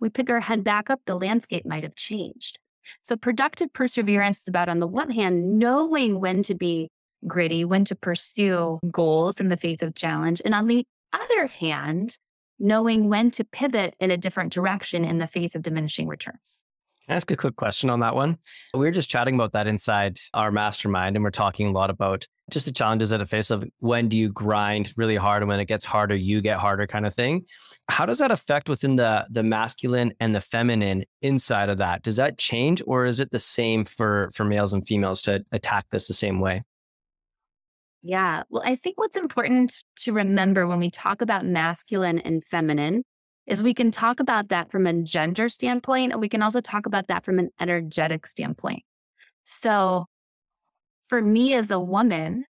we 0.00 0.10
pick 0.10 0.30
our 0.30 0.40
head 0.40 0.64
back 0.64 0.90
up, 0.90 1.00
the 1.04 1.14
landscape 1.14 1.66
might 1.66 1.82
have 1.82 1.94
changed. 1.94 2.58
So 3.02 3.16
productive 3.16 3.72
perseverance 3.72 4.40
is 4.40 4.48
about, 4.48 4.68
on 4.68 4.80
the 4.80 4.86
one 4.86 5.10
hand, 5.10 5.58
knowing 5.58 6.20
when 6.20 6.42
to 6.44 6.54
be 6.54 6.88
gritty, 7.26 7.64
when 7.64 7.84
to 7.86 7.94
pursue 7.94 8.78
goals 8.90 9.40
in 9.40 9.48
the 9.48 9.56
face 9.56 9.82
of 9.82 9.94
challenge. 9.94 10.40
And 10.44 10.54
on 10.54 10.66
the 10.66 10.86
other 11.12 11.46
hand, 11.46 12.16
knowing 12.58 13.08
when 13.08 13.30
to 13.32 13.44
pivot 13.44 13.94
in 14.00 14.10
a 14.10 14.16
different 14.16 14.52
direction 14.52 15.04
in 15.04 15.18
the 15.18 15.26
face 15.26 15.54
of 15.54 15.62
diminishing 15.62 16.08
returns. 16.08 16.62
Can 17.06 17.14
I 17.14 17.16
ask 17.16 17.30
a 17.30 17.36
quick 17.36 17.56
question 17.56 17.88
on 17.88 18.00
that 18.00 18.14
one? 18.14 18.38
We 18.74 18.80
were 18.80 18.90
just 18.90 19.10
chatting 19.10 19.34
about 19.34 19.52
that 19.52 19.66
inside 19.66 20.18
our 20.34 20.50
mastermind, 20.50 21.16
and 21.16 21.24
we're 21.24 21.30
talking 21.30 21.68
a 21.68 21.72
lot 21.72 21.90
about 21.90 22.26
just 22.50 22.66
the 22.66 22.72
challenges 22.72 23.12
at 23.12 23.20
a 23.20 23.26
face 23.26 23.50
of 23.50 23.64
when 23.78 24.08
do 24.08 24.16
you 24.16 24.28
grind 24.30 24.92
really 24.96 25.16
hard, 25.16 25.42
and 25.42 25.48
when 25.48 25.60
it 25.60 25.66
gets 25.66 25.84
harder, 25.84 26.14
you 26.14 26.40
get 26.40 26.58
harder, 26.58 26.86
kind 26.86 27.06
of 27.06 27.14
thing. 27.14 27.44
How 27.88 28.06
does 28.06 28.18
that 28.18 28.30
affect 28.30 28.68
within 28.68 28.96
the 28.96 29.26
the 29.30 29.42
masculine 29.42 30.12
and 30.20 30.34
the 30.34 30.40
feminine 30.40 31.04
inside 31.22 31.68
of 31.68 31.78
that? 31.78 32.02
Does 32.02 32.16
that 32.16 32.38
change, 32.38 32.82
or 32.86 33.04
is 33.04 33.20
it 33.20 33.30
the 33.30 33.38
same 33.38 33.84
for 33.84 34.30
for 34.34 34.44
males 34.44 34.72
and 34.72 34.86
females 34.86 35.22
to 35.22 35.44
attack 35.52 35.86
this 35.90 36.06
the 36.06 36.14
same 36.14 36.40
way? 36.40 36.62
Yeah. 38.02 38.44
Well, 38.48 38.62
I 38.64 38.76
think 38.76 38.98
what's 38.98 39.16
important 39.16 39.82
to 39.96 40.12
remember 40.12 40.66
when 40.66 40.78
we 40.78 40.90
talk 40.90 41.20
about 41.20 41.44
masculine 41.44 42.20
and 42.20 42.44
feminine 42.44 43.02
is 43.46 43.62
we 43.62 43.74
can 43.74 43.90
talk 43.90 44.20
about 44.20 44.48
that 44.48 44.70
from 44.70 44.86
a 44.86 44.92
gender 45.02 45.48
standpoint, 45.48 46.12
and 46.12 46.20
we 46.20 46.28
can 46.28 46.42
also 46.42 46.60
talk 46.60 46.86
about 46.86 47.08
that 47.08 47.24
from 47.24 47.38
an 47.38 47.50
energetic 47.60 48.26
standpoint. 48.26 48.82
So, 49.44 50.06
for 51.08 51.20
me 51.22 51.54
as 51.54 51.70
a 51.70 51.80
woman, 51.80 52.44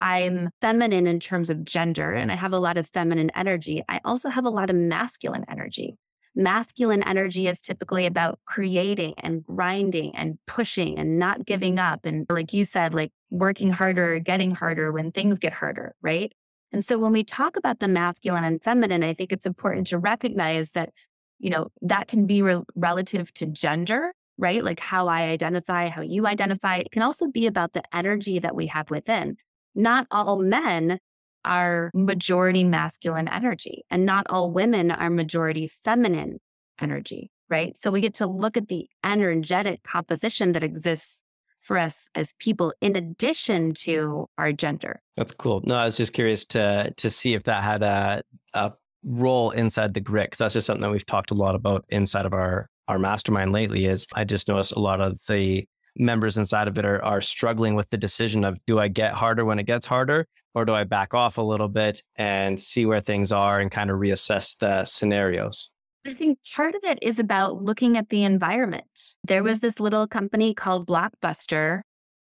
I'm 0.00 0.50
feminine 0.60 1.06
in 1.06 1.20
terms 1.20 1.50
of 1.50 1.64
gender 1.64 2.12
and 2.12 2.30
I 2.30 2.36
have 2.36 2.52
a 2.52 2.58
lot 2.58 2.76
of 2.76 2.88
feminine 2.88 3.30
energy. 3.34 3.82
I 3.88 4.00
also 4.04 4.28
have 4.28 4.44
a 4.44 4.50
lot 4.50 4.70
of 4.70 4.76
masculine 4.76 5.44
energy 5.48 5.96
masculine 6.34 7.02
energy 7.02 7.46
is 7.46 7.60
typically 7.60 8.06
about 8.06 8.38
creating 8.46 9.14
and 9.18 9.44
grinding 9.44 10.14
and 10.16 10.38
pushing 10.46 10.98
and 10.98 11.18
not 11.18 11.44
giving 11.44 11.78
up. 11.78 12.04
And 12.04 12.26
like 12.28 12.52
you 12.52 12.64
said, 12.64 12.94
like 12.94 13.12
working 13.30 13.70
harder, 13.70 14.18
getting 14.18 14.50
harder 14.50 14.90
when 14.92 15.12
things 15.12 15.38
get 15.38 15.52
harder, 15.52 15.94
right? 16.02 16.32
And 16.72 16.84
so 16.84 16.98
when 16.98 17.12
we 17.12 17.22
talk 17.22 17.56
about 17.56 17.78
the 17.78 17.88
masculine 17.88 18.44
and 18.44 18.62
feminine, 18.62 19.04
I 19.04 19.14
think 19.14 19.32
it's 19.32 19.46
important 19.46 19.86
to 19.88 19.98
recognize 19.98 20.72
that, 20.72 20.90
you 21.38 21.50
know, 21.50 21.68
that 21.82 22.08
can 22.08 22.26
be 22.26 22.42
re- 22.42 22.62
relative 22.74 23.32
to 23.34 23.46
gender, 23.46 24.12
right? 24.38 24.64
Like 24.64 24.80
how 24.80 25.08
I 25.08 25.22
identify, 25.22 25.88
how 25.88 26.02
you 26.02 26.26
identify. 26.26 26.78
It 26.78 26.90
can 26.90 27.02
also 27.02 27.28
be 27.28 27.46
about 27.46 27.72
the 27.72 27.82
energy 27.94 28.38
that 28.38 28.54
we 28.54 28.66
have 28.68 28.90
within. 28.90 29.36
Not 29.74 30.06
all 30.10 30.38
men 30.38 30.98
are 31.44 31.90
majority 31.94 32.64
masculine 32.64 33.28
energy, 33.28 33.84
and 33.90 34.06
not 34.06 34.26
all 34.30 34.50
women 34.50 34.90
are 34.90 35.10
majority 35.10 35.66
feminine 35.66 36.38
energy, 36.80 37.30
right? 37.50 37.76
So 37.76 37.90
we 37.90 38.00
get 38.00 38.14
to 38.14 38.26
look 38.26 38.56
at 38.56 38.68
the 38.68 38.88
energetic 39.04 39.82
composition 39.82 40.52
that 40.52 40.62
exists 40.62 41.20
for 41.60 41.78
us 41.78 42.08
as 42.14 42.34
people 42.38 42.74
in 42.80 42.94
addition 42.94 43.72
to 43.72 44.26
our 44.36 44.52
gender. 44.52 45.00
That's 45.16 45.32
cool. 45.32 45.62
No, 45.64 45.74
I 45.74 45.86
was 45.86 45.96
just 45.96 46.12
curious 46.12 46.44
to 46.46 46.92
to 46.96 47.10
see 47.10 47.34
if 47.34 47.44
that 47.44 47.62
had 47.62 47.82
a, 47.82 48.22
a 48.52 48.72
role 49.02 49.50
inside 49.50 49.94
the 49.94 50.00
grit 50.00 50.26
because 50.26 50.38
that's 50.38 50.54
just 50.54 50.66
something 50.66 50.82
that 50.82 50.90
we've 50.90 51.06
talked 51.06 51.30
a 51.30 51.34
lot 51.34 51.54
about 51.54 51.84
inside 51.88 52.26
of 52.26 52.34
our 52.34 52.68
our 52.88 52.98
mastermind 52.98 53.52
lately 53.52 53.86
is 53.86 54.06
I 54.14 54.24
just 54.24 54.48
noticed 54.48 54.72
a 54.72 54.80
lot 54.80 55.00
of 55.00 55.18
the 55.28 55.66
members 55.96 56.36
inside 56.36 56.68
of 56.68 56.78
it 56.78 56.84
are, 56.84 57.02
are 57.04 57.20
struggling 57.20 57.74
with 57.74 57.88
the 57.90 57.96
decision 57.96 58.44
of 58.44 58.58
do 58.66 58.78
I 58.78 58.88
get 58.88 59.12
harder 59.12 59.44
when 59.44 59.58
it 59.58 59.66
gets 59.66 59.86
harder 59.86 60.26
or 60.54 60.64
do 60.64 60.72
I 60.72 60.84
back 60.84 61.14
off 61.14 61.38
a 61.38 61.42
little 61.42 61.68
bit 61.68 62.02
and 62.16 62.58
see 62.58 62.86
where 62.86 63.00
things 63.00 63.32
are 63.32 63.60
and 63.60 63.70
kind 63.70 63.90
of 63.90 63.98
reassess 63.98 64.56
the 64.58 64.84
scenarios? 64.84 65.70
I 66.06 66.12
think 66.12 66.38
part 66.54 66.74
of 66.74 66.82
it 66.84 66.98
is 67.02 67.18
about 67.18 67.62
looking 67.62 67.96
at 67.96 68.10
the 68.10 68.24
environment. 68.24 69.14
There 69.24 69.42
was 69.42 69.60
this 69.60 69.80
little 69.80 70.06
company 70.06 70.52
called 70.52 70.86
Blockbuster 70.86 71.80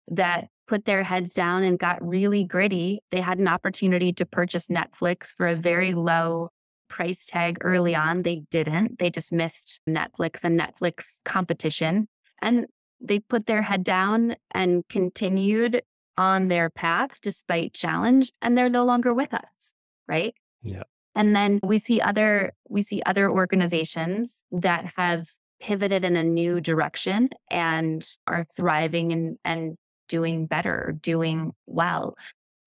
that 0.09 0.49
put 0.69 0.85
their 0.85 1.03
heads 1.03 1.33
down 1.33 1.63
and 1.63 1.79
got 1.79 2.07
really 2.07 2.45
gritty. 2.45 3.01
They 3.11 3.21
had 3.21 3.39
an 3.39 3.49
opportunity 3.49 4.13
to 4.15 4.27
purchase 4.27 4.69
Netflix 4.69 5.35
for 5.37 5.49
a 5.49 5.57
very 5.57 5.95
low 5.95 6.51
price 6.91 7.27
tag 7.27 7.57
early 7.63 7.95
on. 7.95 8.23
They 8.23 8.43
didn't. 8.51 8.99
They 8.99 9.09
just 9.09 9.33
missed 9.33 9.81
Netflix 9.89 10.45
and 10.45 10.61
Netflix 10.61 11.19
competition. 11.25 12.09
And 12.43 12.67
they 13.01 13.19
put 13.19 13.47
their 13.47 13.63
head 13.63 13.83
down 13.83 14.37
and 14.53 14.87
continued 14.89 15.83
on 16.19 16.49
their 16.49 16.69
path 16.69 17.21
despite 17.23 17.73
challenge 17.73 18.31
and 18.43 18.57
they're 18.57 18.69
no 18.69 18.85
longer 18.85 19.15
with 19.15 19.33
us 19.33 19.75
right 20.07 20.35
yeah 20.63 20.83
and 21.15 21.35
then 21.35 21.61
we 21.63 21.79
see 21.79 22.01
other 22.01 22.53
we 22.69 22.83
see 22.83 23.03
other 23.07 23.31
organizations 23.31 24.37
that 24.53 24.93
have 24.97 25.27
pivoted 25.61 26.05
in 26.05 26.17
a 26.17 26.23
new 26.23 26.61
direction 26.61 27.31
and 27.51 28.07
are 28.27 28.47
thriving 28.55 29.13
and 29.13 29.39
and 29.45 29.77
doing 30.09 30.47
better 30.47 30.95
doing 31.01 31.53
well 31.67 32.17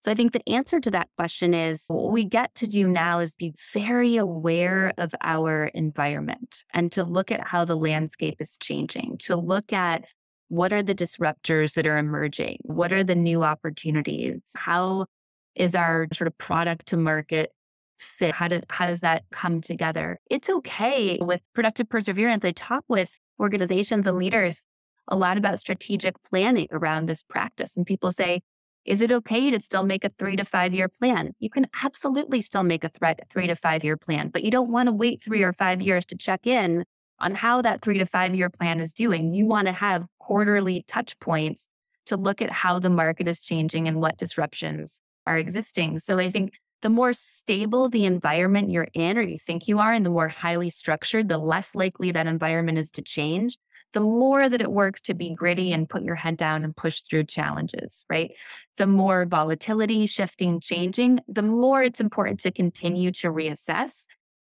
So 0.04 0.10
I 0.10 0.14
think 0.14 0.32
the 0.32 0.46
answer 0.46 0.80
to 0.80 0.90
that 0.90 1.08
question 1.16 1.54
is 1.54 1.86
what 1.88 2.12
we 2.12 2.24
get 2.24 2.54
to 2.56 2.66
do 2.66 2.86
now 2.86 3.20
is 3.20 3.32
be 3.32 3.54
very 3.72 4.18
aware 4.18 4.92
of 4.98 5.14
our 5.22 5.68
environment 5.68 6.62
and 6.74 6.92
to 6.92 7.04
look 7.04 7.32
at 7.32 7.48
how 7.48 7.64
the 7.64 7.74
landscape 7.74 8.36
is 8.38 8.58
changing, 8.58 9.16
to 9.20 9.34
look 9.34 9.72
at 9.72 10.04
what 10.48 10.74
are 10.74 10.82
the 10.82 10.94
disruptors 10.94 11.72
that 11.72 11.86
are 11.86 11.96
emerging? 11.96 12.58
What 12.64 12.92
are 12.92 13.02
the 13.02 13.14
new 13.14 13.42
opportunities? 13.42 14.42
How 14.54 15.06
is 15.54 15.74
our 15.74 16.06
sort 16.12 16.28
of 16.28 16.36
product 16.36 16.84
to 16.88 16.98
market 16.98 17.50
fit? 17.98 18.34
How, 18.34 18.48
how 18.68 18.86
does 18.86 19.00
that 19.00 19.24
come 19.32 19.62
together? 19.62 20.20
It's 20.28 20.50
okay 20.50 21.16
with 21.18 21.40
productive 21.54 21.88
perseverance. 21.88 22.44
I 22.44 22.52
talk 22.52 22.84
with 22.88 23.18
organizations 23.40 24.06
and 24.06 24.18
leaders 24.18 24.66
a 25.08 25.16
lot 25.16 25.38
about 25.38 25.60
strategic 25.60 26.22
planning 26.24 26.68
around 26.72 27.06
this 27.06 27.22
practice. 27.22 27.74
And 27.74 27.86
people 27.86 28.12
say, 28.12 28.42
is 28.84 29.00
it 29.00 29.10
okay 29.10 29.50
to 29.50 29.60
still 29.60 29.84
make 29.84 30.04
a 30.04 30.10
three 30.18 30.36
to 30.36 30.44
five 30.44 30.74
year 30.74 30.88
plan? 30.88 31.34
You 31.38 31.50
can 31.50 31.66
absolutely 31.82 32.40
still 32.40 32.62
make 32.62 32.84
a 32.84 32.88
threat, 32.88 33.20
three 33.30 33.46
to 33.46 33.54
five 33.54 33.84
year 33.84 33.96
plan, 33.96 34.28
but 34.28 34.44
you 34.44 34.50
don't 34.50 34.70
want 34.70 34.88
to 34.88 34.92
wait 34.92 35.22
three 35.22 35.42
or 35.42 35.52
five 35.52 35.80
years 35.80 36.04
to 36.06 36.16
check 36.16 36.46
in 36.46 36.84
on 37.18 37.34
how 37.34 37.62
that 37.62 37.80
three 37.82 37.98
to 37.98 38.06
five 38.06 38.34
year 38.34 38.50
plan 38.50 38.80
is 38.80 38.92
doing. 38.92 39.32
You 39.32 39.46
want 39.46 39.66
to 39.66 39.72
have 39.72 40.06
quarterly 40.18 40.84
touch 40.86 41.18
points 41.20 41.68
to 42.06 42.16
look 42.16 42.42
at 42.42 42.50
how 42.50 42.78
the 42.78 42.90
market 42.90 43.28
is 43.28 43.40
changing 43.40 43.88
and 43.88 44.00
what 44.00 44.18
disruptions 44.18 45.00
are 45.26 45.38
existing. 45.38 45.98
So 45.98 46.18
I 46.18 46.28
think 46.28 46.52
the 46.82 46.90
more 46.90 47.14
stable 47.14 47.88
the 47.88 48.04
environment 48.04 48.70
you're 48.70 48.88
in 48.92 49.16
or 49.16 49.22
you 49.22 49.38
think 49.38 49.68
you 49.68 49.78
are, 49.78 49.92
and 49.92 50.04
the 50.04 50.10
more 50.10 50.28
highly 50.28 50.68
structured, 50.68 51.28
the 51.28 51.38
less 51.38 51.74
likely 51.74 52.12
that 52.12 52.26
environment 52.26 52.76
is 52.76 52.90
to 52.90 53.02
change 53.02 53.56
the 53.94 54.00
more 54.00 54.48
that 54.48 54.60
it 54.60 54.70
works 54.70 55.00
to 55.02 55.14
be 55.14 55.34
gritty 55.34 55.72
and 55.72 55.88
put 55.88 56.02
your 56.02 56.16
head 56.16 56.36
down 56.36 56.64
and 56.64 56.76
push 56.76 57.00
through 57.00 57.24
challenges, 57.24 58.04
right? 58.10 58.32
The 58.76 58.86
more 58.86 59.24
volatility, 59.24 60.04
shifting, 60.06 60.60
changing, 60.60 61.20
the 61.28 61.42
more 61.42 61.82
it's 61.82 62.00
important 62.00 62.40
to 62.40 62.50
continue 62.50 63.12
to 63.12 63.28
reassess. 63.28 64.04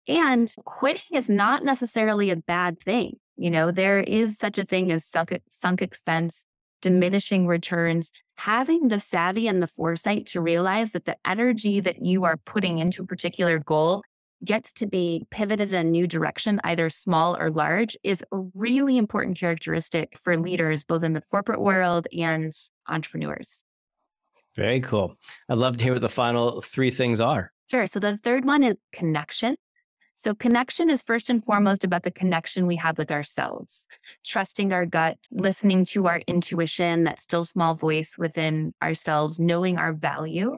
And 0.08 0.54
quitting 0.66 1.18
is 1.18 1.30
not 1.30 1.64
necessarily 1.64 2.30
a 2.30 2.36
bad 2.36 2.80
thing. 2.80 3.18
You 3.38 3.50
know, 3.50 3.72
there 3.72 4.00
is 4.00 4.38
such 4.38 4.58
a 4.58 4.64
thing 4.64 4.92
as 4.92 5.06
sunk, 5.06 5.40
sunk 5.50 5.82
expense, 5.82 6.46
diminishing 6.82 7.48
returns. 7.48 8.12
Having 8.36 8.90
the 8.90 9.00
savvy 9.00 9.48
and 9.48 9.64
the 9.64 9.68
foresight 9.68 10.28
to 10.28 10.42
realize 10.42 10.92
that 10.92 11.06
the 11.06 11.18
energy 11.26 11.80
that 11.80 12.06
you 12.06 12.26
are 12.26 12.38
putting 12.38 12.78
into 12.78 13.02
a 13.02 13.08
particular 13.08 13.58
goal 13.58 14.04
gets 14.44 14.72
to 14.74 14.88
be 14.88 15.26
pivoted 15.30 15.74
in 15.74 15.76
a 15.76 15.90
new 15.90 16.08
direction, 16.08 16.60
either 16.64 16.90
small 16.90 17.38
or 17.38 17.50
large, 17.50 17.98
is 18.04 18.24
a 18.32 18.38
really 18.54 18.98
important 18.98 19.38
characteristic 19.38 20.18
for 20.18 20.38
leaders, 20.38 20.84
both 20.84 21.04
in 21.04 21.14
the 21.14 21.24
corporate 21.32 21.62
world 21.62 22.08
and 22.18 22.52
entrepreneurs. 22.88 23.64
Very 24.56 24.82
cool. 24.82 25.16
I'd 25.50 25.58
love 25.58 25.78
to 25.78 25.84
hear 25.84 25.94
what 25.94 26.02
the 26.02 26.10
final 26.10 26.62
three 26.62 26.92
things 26.92 27.22
are. 27.22 27.52
Sure. 27.70 27.86
So 27.88 28.00
the 28.00 28.18
third 28.18 28.46
one 28.46 28.64
is 28.64 28.76
connection. 28.92 29.56
So, 30.20 30.34
connection 30.34 30.90
is 30.90 31.04
first 31.04 31.30
and 31.30 31.46
foremost 31.46 31.84
about 31.84 32.02
the 32.02 32.10
connection 32.10 32.66
we 32.66 32.76
have 32.78 32.98
with 32.98 33.12
ourselves, 33.12 33.86
trusting 34.26 34.74
our 34.74 34.88
gut, 34.88 35.20
listening 35.30 35.86
to 35.86 36.08
our 36.08 36.22
intuition, 36.26 37.04
that 37.04 37.20
still 37.20 37.46
small 37.46 37.76
voice 37.76 38.18
within 38.18 38.74
ourselves, 38.82 39.40
knowing 39.40 39.78
our 39.78 39.94
value, 39.94 40.58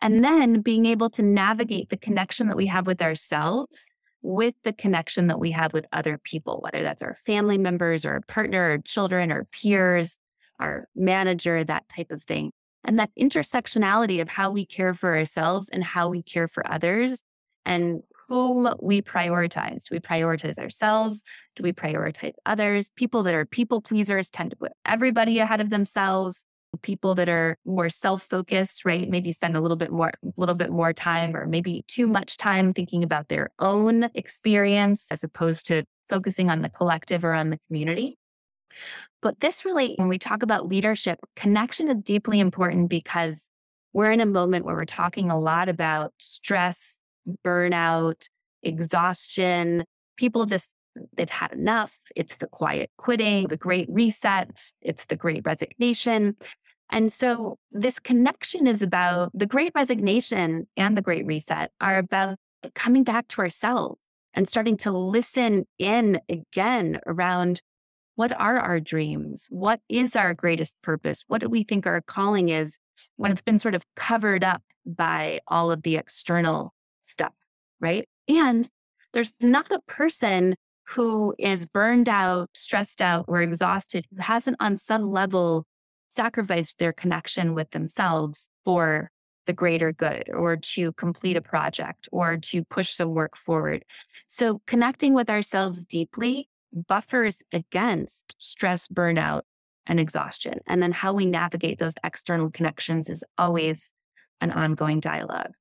and 0.00 0.14
mm-hmm. 0.14 0.22
then 0.22 0.60
being 0.60 0.86
able 0.86 1.10
to 1.10 1.22
navigate 1.22 1.88
the 1.88 1.96
connection 1.96 2.48
that 2.48 2.56
we 2.56 2.66
have 2.66 2.86
with 2.86 3.02
ourselves 3.02 3.86
with 4.24 4.54
the 4.62 4.72
connection 4.72 5.26
that 5.26 5.38
we 5.38 5.50
have 5.50 5.74
with 5.74 5.84
other 5.92 6.16
people, 6.16 6.58
whether 6.62 6.82
that's 6.82 7.02
our 7.02 7.14
family 7.14 7.58
members 7.58 8.06
or 8.06 8.12
our 8.12 8.20
partner 8.22 8.72
or 8.72 8.78
children 8.78 9.30
or 9.30 9.44
peers, 9.44 10.18
our 10.58 10.88
manager, 10.96 11.62
that 11.62 11.86
type 11.90 12.10
of 12.10 12.22
thing. 12.22 12.50
And 12.86 12.98
that 12.98 13.10
intersectionality 13.20 14.22
of 14.22 14.30
how 14.30 14.50
we 14.50 14.64
care 14.64 14.94
for 14.94 15.14
ourselves 15.14 15.68
and 15.68 15.84
how 15.84 16.08
we 16.08 16.22
care 16.22 16.48
for 16.48 16.66
others 16.70 17.22
and 17.66 18.02
whom 18.28 18.74
we 18.80 19.02
prioritize. 19.02 19.84
Do 19.84 19.92
we 19.92 20.00
prioritize 20.00 20.58
ourselves? 20.58 21.22
Do 21.54 21.62
we 21.62 21.74
prioritize 21.74 22.32
others? 22.46 22.90
People 22.96 23.22
that 23.24 23.34
are 23.34 23.44
people 23.44 23.82
pleasers 23.82 24.30
tend 24.30 24.50
to 24.50 24.56
put 24.56 24.72
everybody 24.86 25.38
ahead 25.38 25.60
of 25.60 25.68
themselves 25.68 26.46
people 26.82 27.14
that 27.14 27.28
are 27.28 27.56
more 27.64 27.88
self-focused, 27.88 28.84
right? 28.84 29.08
Maybe 29.08 29.32
spend 29.32 29.56
a 29.56 29.60
little 29.60 29.76
bit 29.76 29.90
more, 29.90 30.08
a 30.08 30.32
little 30.36 30.54
bit 30.54 30.70
more 30.70 30.92
time 30.92 31.36
or 31.36 31.46
maybe 31.46 31.84
too 31.88 32.06
much 32.06 32.36
time 32.36 32.72
thinking 32.72 33.02
about 33.02 33.28
their 33.28 33.50
own 33.58 34.10
experience 34.14 35.10
as 35.10 35.24
opposed 35.24 35.66
to 35.68 35.84
focusing 36.08 36.50
on 36.50 36.62
the 36.62 36.68
collective 36.68 37.24
or 37.24 37.32
on 37.32 37.50
the 37.50 37.58
community. 37.68 38.18
But 39.22 39.40
this 39.40 39.64
really, 39.64 39.94
when 39.96 40.08
we 40.08 40.18
talk 40.18 40.42
about 40.42 40.68
leadership, 40.68 41.18
connection 41.34 41.88
is 41.88 41.96
deeply 42.02 42.40
important 42.40 42.90
because 42.90 43.48
we're 43.92 44.12
in 44.12 44.20
a 44.20 44.26
moment 44.26 44.64
where 44.64 44.74
we're 44.74 44.84
talking 44.84 45.30
a 45.30 45.38
lot 45.38 45.68
about 45.68 46.12
stress, 46.18 46.98
burnout, 47.44 48.28
exhaustion. 48.62 49.84
People 50.16 50.44
just 50.44 50.70
they've 51.16 51.30
had 51.30 51.52
enough. 51.52 51.98
It's 52.14 52.36
the 52.36 52.46
quiet 52.46 52.90
quitting, 52.98 53.48
the 53.48 53.56
great 53.56 53.88
reset, 53.90 54.60
it's 54.80 55.06
the 55.06 55.16
great 55.16 55.42
resignation. 55.44 56.36
And 56.90 57.12
so 57.12 57.58
this 57.72 57.98
connection 57.98 58.66
is 58.66 58.82
about 58.82 59.30
the 59.34 59.46
great 59.46 59.72
resignation 59.74 60.66
and 60.76 60.96
the 60.96 61.02
great 61.02 61.26
reset 61.26 61.70
are 61.80 61.96
about 61.98 62.38
coming 62.74 63.04
back 63.04 63.28
to 63.28 63.40
ourselves 63.40 64.00
and 64.34 64.48
starting 64.48 64.76
to 64.78 64.90
listen 64.90 65.66
in 65.78 66.20
again 66.28 67.00
around 67.06 67.60
what 68.16 68.32
are 68.32 68.58
our 68.58 68.78
dreams? 68.78 69.48
What 69.50 69.80
is 69.88 70.14
our 70.14 70.34
greatest 70.34 70.76
purpose? 70.82 71.24
What 71.26 71.40
do 71.40 71.48
we 71.48 71.64
think 71.64 71.86
our 71.86 72.00
calling 72.00 72.48
is 72.48 72.78
when 73.16 73.32
it's 73.32 73.42
been 73.42 73.58
sort 73.58 73.74
of 73.74 73.82
covered 73.96 74.44
up 74.44 74.62
by 74.86 75.40
all 75.48 75.70
of 75.70 75.82
the 75.82 75.96
external 75.96 76.72
stuff, 77.04 77.34
right? 77.80 78.08
And 78.28 78.68
there's 79.12 79.32
not 79.42 79.70
a 79.72 79.80
person 79.86 80.54
who 80.86 81.34
is 81.38 81.66
burned 81.66 82.08
out, 82.08 82.50
stressed 82.52 83.00
out, 83.00 83.24
or 83.26 83.42
exhausted 83.42 84.06
who 84.10 84.22
hasn't 84.22 84.56
on 84.60 84.76
some 84.76 85.10
level 85.10 85.66
sacrificed 86.14 86.78
their 86.78 86.92
connection 86.92 87.54
with 87.54 87.70
themselves 87.70 88.48
for 88.64 89.10
the 89.46 89.52
greater 89.52 89.92
good 89.92 90.30
or 90.32 90.56
to 90.56 90.92
complete 90.92 91.36
a 91.36 91.40
mm-hmm. 91.40 91.50
project 91.50 92.08
or 92.12 92.36
to 92.38 92.64
push 92.64 92.94
some 92.94 93.10
work 93.10 93.36
forward. 93.36 93.84
So 94.26 94.62
connecting 94.66 95.14
with 95.14 95.30
ourselves 95.30 95.84
deeply 95.84 96.48
buffers 96.88 97.42
against 97.52 98.34
stress, 98.38 98.88
burnout, 98.88 99.42
and 99.86 100.00
exhaustion. 100.00 100.60
And 100.66 100.82
then 100.82 100.92
how 100.92 101.12
we 101.12 101.26
navigate 101.26 101.78
those 101.78 101.94
external 102.02 102.50
connections 102.50 103.08
is 103.08 103.22
always 103.38 103.90
an 104.40 104.50
ongoing 104.50 105.00
dialogue. 105.00 105.52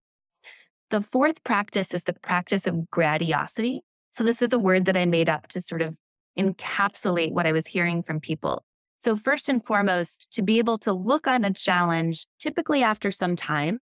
The 0.89 1.01
fourth 1.01 1.43
practice 1.43 1.93
is 1.93 2.03
the 2.03 2.13
practice 2.13 2.65
of 2.67 2.89
gratiosity. 2.89 3.81
So 4.11 4.23
this 4.23 4.41
is 4.41 4.53
a 4.53 4.59
word 4.59 4.85
that 4.85 4.97
I 4.97 5.05
made 5.05 5.29
up 5.29 5.47
to 5.49 5.61
sort 5.61 5.81
of 5.81 5.97
encapsulate 6.37 7.31
what 7.31 7.45
I 7.45 7.51
was 7.51 7.67
hearing 7.67 8.01
from 8.01 8.19
people. 8.19 8.63
So, 9.03 9.17
first 9.17 9.49
and 9.49 9.63
foremost, 9.65 10.27
to 10.31 10.41
be 10.41 10.59
able 10.59 10.77
to 10.79 10.93
look 10.93 11.27
on 11.27 11.43
a 11.43 11.51
challenge, 11.51 12.25
typically 12.39 12.83
after 12.83 13.11
some 13.11 13.35
time, 13.35 13.79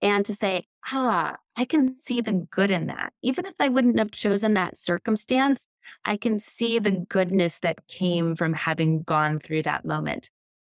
and 0.00 0.24
to 0.24 0.32
say, 0.32 0.66
ah, 0.92 1.36
I 1.56 1.64
can 1.64 1.96
see 2.02 2.20
the 2.20 2.46
good 2.50 2.70
in 2.70 2.86
that. 2.86 3.12
Even 3.20 3.46
if 3.46 3.54
I 3.58 3.68
wouldn't 3.68 3.98
have 3.98 4.12
chosen 4.12 4.54
that 4.54 4.78
circumstance, 4.78 5.66
I 6.04 6.16
can 6.16 6.38
see 6.38 6.78
the 6.78 6.92
goodness 6.92 7.58
that 7.58 7.84
came 7.88 8.36
from 8.36 8.52
having 8.52 9.02
gone 9.02 9.40
through 9.40 9.62
that 9.64 9.84
moment. 9.84 10.30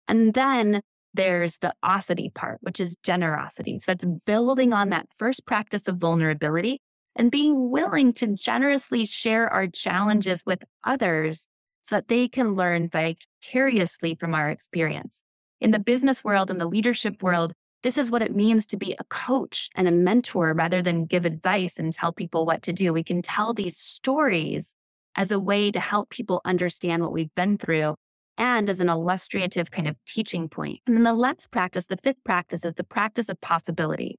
And 0.07 0.35
then 0.35 0.83
there's 1.15 1.57
the 1.59 1.73
osity 1.83 2.33
part, 2.33 2.59
which 2.61 2.81
is 2.81 2.97
generosity. 3.03 3.79
So 3.79 3.93
that's 3.93 4.05
building 4.27 4.75
on 4.75 4.91
that 4.91 5.09
first 5.19 5.47
practice 5.47 5.89
of 5.89 5.97
vulnerability 5.97 6.83
and 7.17 7.31
being 7.31 7.71
willing 7.71 8.13
to 8.13 8.27
generously 8.27 9.07
share 9.07 9.49
our 9.49 9.67
challenges 9.67 10.43
with 10.45 10.65
others 10.85 11.49
so 11.87 11.94
that 11.94 12.09
they 12.09 12.27
can 12.27 12.57
learn 12.57 12.88
vicariously 12.88 14.16
from 14.16 14.35
our 14.35 14.51
experience. 14.51 15.22
In 15.61 15.70
the 15.70 15.79
business 15.79 16.25
world 16.25 16.51
and 16.51 16.61
the 16.61 16.66
leadership 16.66 17.22
world, 17.22 17.53
this 17.85 17.96
is 17.96 18.11
what 18.11 18.22
it 18.22 18.35
means 18.35 18.66
to 18.66 18.77
be 18.77 18.96
a 18.99 19.05
coach 19.05 19.70
and 19.77 19.87
a 19.87 19.92
mentor 19.92 20.53
rather 20.53 20.83
than 20.83 21.07
give 21.07 21.25
advice 21.25 21.79
and 21.79 21.92
tell 21.92 22.12
people 22.12 22.44
what 22.44 22.62
to 22.62 22.72
do. 22.72 22.92
We 22.92 23.05
can 23.05 23.22
tell 23.22 23.55
these 23.55 23.77
stories 23.77 24.75
as 25.14 25.31
a 25.31 25.38
way 25.38 25.70
to 25.70 25.79
help 25.79 26.11
people 26.11 26.40
understand 26.44 27.03
what 27.03 27.12
we've 27.12 27.35
been 27.37 27.57
through 27.57 27.94
and 28.37 28.68
as 28.68 28.81
an 28.81 28.88
illustrative 28.88 29.70
kind 29.70 29.87
of 29.87 29.96
teaching 30.07 30.49
point. 30.49 30.81
And 30.88 30.96
then 30.96 31.05
the 31.05 31.14
last 31.14 31.53
practice, 31.53 31.87
the 31.87 31.99
fifth 32.03 32.22
practice, 32.25 32.64
is 32.64 32.75
the 32.75 32.85
practice 32.85 33.29
of 33.29 33.40
possibility. 33.40 34.18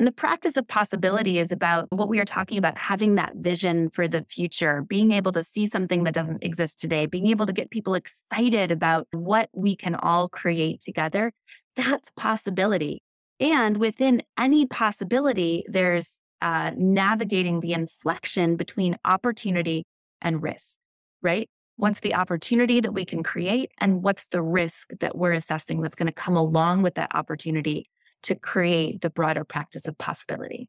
And 0.00 0.06
the 0.06 0.12
practice 0.12 0.56
of 0.56 0.66
possibility 0.66 1.38
is 1.38 1.52
about 1.52 1.86
what 1.90 2.08
we 2.08 2.18
are 2.20 2.24
talking 2.24 2.56
about 2.56 2.78
having 2.78 3.16
that 3.16 3.34
vision 3.36 3.90
for 3.90 4.08
the 4.08 4.24
future, 4.24 4.80
being 4.80 5.12
able 5.12 5.30
to 5.32 5.44
see 5.44 5.66
something 5.66 6.04
that 6.04 6.14
doesn't 6.14 6.42
exist 6.42 6.78
today, 6.78 7.04
being 7.04 7.26
able 7.26 7.44
to 7.44 7.52
get 7.52 7.70
people 7.70 7.92
excited 7.92 8.72
about 8.72 9.06
what 9.10 9.50
we 9.52 9.76
can 9.76 9.94
all 9.94 10.26
create 10.26 10.80
together. 10.80 11.32
That's 11.76 12.10
possibility. 12.16 13.02
And 13.40 13.76
within 13.76 14.22
any 14.38 14.64
possibility, 14.64 15.66
there's 15.68 16.18
uh, 16.40 16.70
navigating 16.78 17.60
the 17.60 17.74
inflection 17.74 18.56
between 18.56 18.96
opportunity 19.04 19.84
and 20.22 20.42
risk, 20.42 20.78
right? 21.20 21.46
What's 21.76 22.00
the 22.00 22.14
opportunity 22.14 22.80
that 22.80 22.94
we 22.94 23.04
can 23.04 23.22
create, 23.22 23.70
and 23.76 24.02
what's 24.02 24.28
the 24.28 24.40
risk 24.40 24.92
that 25.00 25.18
we're 25.18 25.32
assessing 25.32 25.82
that's 25.82 25.94
going 25.94 26.06
to 26.06 26.12
come 26.12 26.38
along 26.38 26.80
with 26.80 26.94
that 26.94 27.14
opportunity 27.14 27.90
to 28.22 28.34
create 28.34 29.00
the 29.00 29.10
broader 29.10 29.44
practice 29.44 29.86
of 29.86 29.96
possibility. 29.98 30.68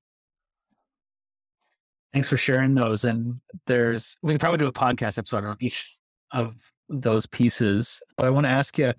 Thanks 2.13 2.27
for 2.27 2.37
sharing 2.37 2.75
those. 2.75 3.05
And 3.05 3.39
there's, 3.67 4.17
we 4.21 4.31
can 4.33 4.39
probably 4.39 4.57
do 4.57 4.67
a 4.67 4.73
podcast 4.73 5.17
episode 5.17 5.45
on 5.45 5.57
each 5.59 5.97
of 6.31 6.55
those 6.89 7.25
pieces. 7.25 8.01
But 8.17 8.25
I 8.25 8.29
want 8.29 8.45
to 8.45 8.51
ask 8.51 8.77
you 8.77 8.93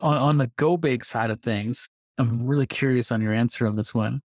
on, 0.00 0.16
on 0.16 0.38
the 0.38 0.50
go 0.56 0.76
big 0.76 1.04
side 1.04 1.30
of 1.30 1.40
things, 1.40 1.88
I'm 2.18 2.46
really 2.46 2.66
curious 2.66 3.10
on 3.10 3.22
your 3.22 3.32
answer 3.32 3.66
on 3.66 3.76
this 3.76 3.94
one. 3.94 4.20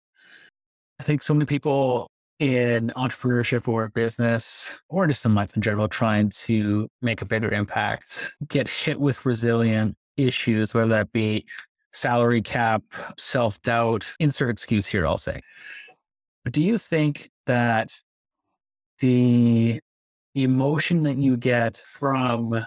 I 1.00 1.04
think 1.04 1.22
so 1.22 1.32
many 1.32 1.46
people 1.46 2.10
in 2.38 2.92
entrepreneurship 2.96 3.66
or 3.66 3.88
business 3.88 4.78
or 4.88 5.06
just 5.06 5.24
in 5.24 5.34
life 5.34 5.56
in 5.56 5.62
general 5.62 5.88
trying 5.88 6.30
to 6.30 6.88
make 7.02 7.22
a 7.22 7.24
bigger 7.24 7.50
impact 7.50 8.30
get 8.48 8.68
hit 8.68 8.98
with 9.00 9.24
resilient 9.26 9.96
issues, 10.16 10.74
whether 10.74 10.88
that 10.88 11.12
be 11.12 11.46
salary 11.92 12.42
cap, 12.42 12.82
self 13.18 13.60
doubt, 13.62 14.14
insert 14.18 14.50
excuse 14.50 14.86
here, 14.86 15.06
I'll 15.06 15.18
say. 15.18 15.40
But 16.44 16.52
do 16.52 16.62
you 16.62 16.78
think 16.78 17.30
that 17.46 17.98
the 19.00 19.80
emotion 20.34 21.02
that 21.04 21.16
you 21.16 21.36
get 21.36 21.76
from 21.76 22.64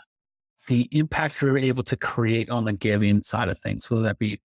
the 0.68 0.88
impact 0.92 1.42
you're 1.42 1.58
able 1.58 1.84
to 1.84 1.98
create 1.98 2.50
on 2.50 2.66
the 2.66 2.74
giving 2.74 3.24
side 3.24 3.50
of 3.50 3.60
things, 3.60 3.90
whether 3.90 4.04
that 4.04 4.20
be 4.20 4.40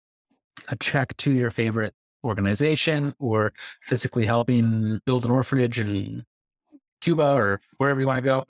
a 0.70 0.76
check 0.78 1.16
to 1.18 1.32
your 1.32 1.52
favorite 1.52 1.94
organization 2.24 3.14
or 3.20 3.54
physically 3.84 4.26
helping 4.26 5.00
build 5.06 5.26
an 5.26 5.32
orphanage 5.32 5.80
in 5.80 6.24
Cuba 7.02 7.34
or 7.36 7.62
wherever 7.78 8.00
you 8.00 8.08
want 8.08 8.18
to 8.18 8.24
go. 8.24 8.46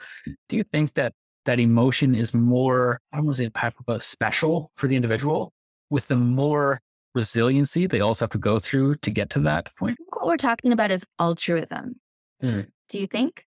Do 0.47 0.55
you 0.55 0.63
think 0.63 0.93
that 0.93 1.13
that 1.45 1.59
emotion 1.59 2.15
is 2.15 2.33
more, 2.33 3.01
I 3.11 3.17
don't 3.17 3.25
want 3.25 3.37
to 3.37 3.43
say 3.43 3.49
impactful, 3.49 3.85
but 3.85 4.01
special 4.01 4.71
for 4.75 4.87
the 4.87 4.95
individual 4.95 5.51
with 5.89 6.07
the 6.07 6.15
more 6.15 6.81
resiliency 7.13 7.87
they 7.87 8.01
also 8.01 8.25
have 8.25 8.31
to 8.31 8.37
go 8.37 8.59
through 8.59 8.95
to 8.97 9.11
get 9.11 9.29
to 9.31 9.39
that 9.41 9.73
point? 9.75 9.97
What 10.09 10.27
we're 10.27 10.37
talking 10.37 10.71
about 10.71 10.91
is 10.91 11.05
altruism. 11.19 11.99
Hmm. 12.41 12.61
Do 12.89 12.99
you 12.99 13.07
think? 13.07 13.45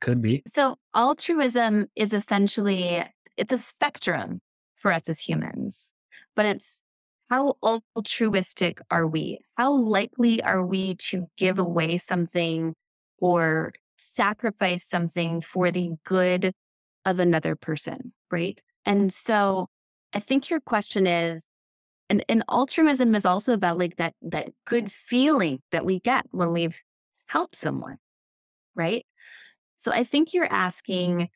Could 0.00 0.22
be. 0.22 0.42
So 0.46 0.76
altruism 0.94 1.86
is 1.96 2.12
essentially 2.12 3.04
it's 3.36 3.52
a 3.52 3.58
spectrum 3.58 4.40
for 4.76 4.92
us 4.92 5.08
as 5.08 5.20
humans, 5.20 5.92
but 6.36 6.46
it's 6.46 6.82
how 7.30 7.56
altruistic 7.62 8.80
are 8.90 9.06
we? 9.06 9.40
How 9.56 9.72
likely 9.72 10.42
are 10.42 10.64
we 10.64 10.94
to 10.96 11.26
give 11.36 11.58
away 11.58 11.98
something 11.98 12.74
or 13.18 13.72
sacrifice 13.98 14.84
something 14.84 15.40
for 15.40 15.70
the 15.70 15.92
good 16.04 16.52
of 17.04 17.18
another 17.18 17.54
person, 17.56 18.12
right? 18.30 18.62
And 18.86 19.12
so 19.12 19.68
I 20.12 20.20
think 20.20 20.50
your 20.50 20.60
question 20.60 21.06
is 21.06 21.42
and, 22.10 22.24
and 22.28 22.42
altruism 22.50 23.14
is 23.14 23.26
also 23.26 23.52
about 23.52 23.78
like 23.78 23.96
that 23.96 24.14
that 24.22 24.50
good 24.64 24.90
feeling 24.90 25.60
that 25.72 25.84
we 25.84 26.00
get 26.00 26.26
when 26.30 26.52
we've 26.52 26.82
helped 27.26 27.56
someone, 27.56 27.98
right? 28.74 29.04
So 29.76 29.92
I 29.92 30.04
think 30.04 30.32
you're 30.32 30.52
asking 30.52 31.28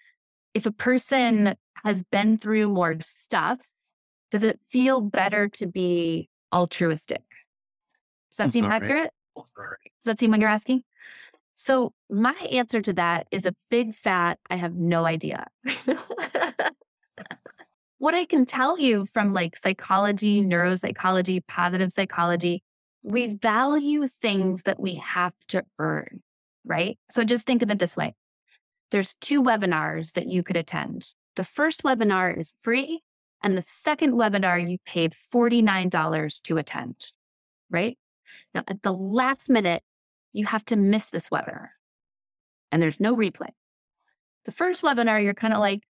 if 0.54 0.66
a 0.66 0.72
person 0.72 1.54
has 1.84 2.02
been 2.02 2.38
through 2.38 2.68
more 2.68 2.96
stuff 3.00 3.68
does 4.30 4.42
it 4.42 4.58
feel 4.70 5.02
better 5.02 5.46
to 5.46 5.66
be 5.66 6.30
altruistic? 6.54 7.22
Does 8.30 8.38
that 8.38 8.44
That's 8.44 8.54
seem 8.54 8.64
accurate? 8.64 9.12
Right. 9.36 9.76
Does 10.02 10.06
that 10.06 10.18
seem 10.18 10.30
what 10.30 10.40
you're 10.40 10.48
asking? 10.48 10.84
So 11.54 11.92
my 12.08 12.32
answer 12.50 12.80
to 12.80 12.94
that 12.94 13.26
is 13.30 13.44
a 13.44 13.54
big 13.70 13.92
fat, 13.92 14.38
I 14.48 14.56
have 14.56 14.74
no 14.74 15.04
idea. 15.04 15.48
what 18.02 18.16
I 18.16 18.24
can 18.24 18.44
tell 18.44 18.80
you 18.80 19.06
from 19.06 19.32
like 19.32 19.54
psychology, 19.54 20.42
neuropsychology, 20.42 21.46
positive 21.46 21.92
psychology, 21.92 22.64
we 23.04 23.36
value 23.36 24.08
things 24.08 24.62
that 24.62 24.80
we 24.80 24.96
have 24.96 25.34
to 25.46 25.62
earn, 25.78 26.20
right? 26.64 26.98
So 27.10 27.22
just 27.22 27.46
think 27.46 27.62
of 27.62 27.70
it 27.70 27.78
this 27.78 27.96
way. 27.96 28.16
There's 28.90 29.14
two 29.20 29.40
webinars 29.40 30.14
that 30.14 30.26
you 30.26 30.42
could 30.42 30.56
attend. 30.56 31.14
The 31.36 31.44
first 31.44 31.84
webinar 31.84 32.36
is 32.36 32.54
free 32.64 33.02
and 33.40 33.56
the 33.56 33.62
second 33.62 34.14
webinar, 34.14 34.68
you 34.68 34.78
paid 34.84 35.14
$49 35.32 36.42
to 36.42 36.58
attend, 36.58 36.96
right? 37.70 37.96
Now, 38.52 38.64
at 38.66 38.82
the 38.82 38.92
last 38.92 39.48
minute, 39.48 39.84
you 40.32 40.46
have 40.46 40.64
to 40.64 40.76
miss 40.76 41.10
this 41.10 41.28
webinar 41.28 41.68
and 42.72 42.82
there's 42.82 42.98
no 42.98 43.14
replay. 43.14 43.50
The 44.44 44.50
first 44.50 44.82
webinar, 44.82 45.22
you're 45.22 45.34
kind 45.34 45.54
of 45.54 45.60
like, 45.60 45.84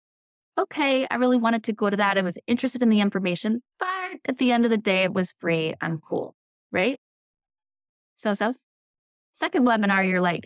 okay, 0.59 1.07
I 1.11 1.17
really 1.17 1.39
wanted 1.39 1.65
to 1.65 1.73
go 1.73 1.91
to 1.91 1.97
that. 1.97 2.19
I 2.19 2.23
was 2.23 2.39
interested 2.47 2.83
in 2.83 2.89
the 2.89 3.01
information, 3.01 3.63
but 3.79 4.19
at 4.27 4.39
the 4.39 4.53
end 4.53 4.65
of 4.65 4.71
the 4.71 4.79
day, 4.79 5.05
it 5.05 5.13
was 5.13 5.35
free. 5.41 5.75
I'm 5.81 5.99
cool, 5.99 6.35
right? 6.71 6.99
So, 8.19 8.35
so. 8.35 8.55
Second 9.33 9.67
webinar, 9.67 10.07
you're 10.07 10.21
like, 10.21 10.45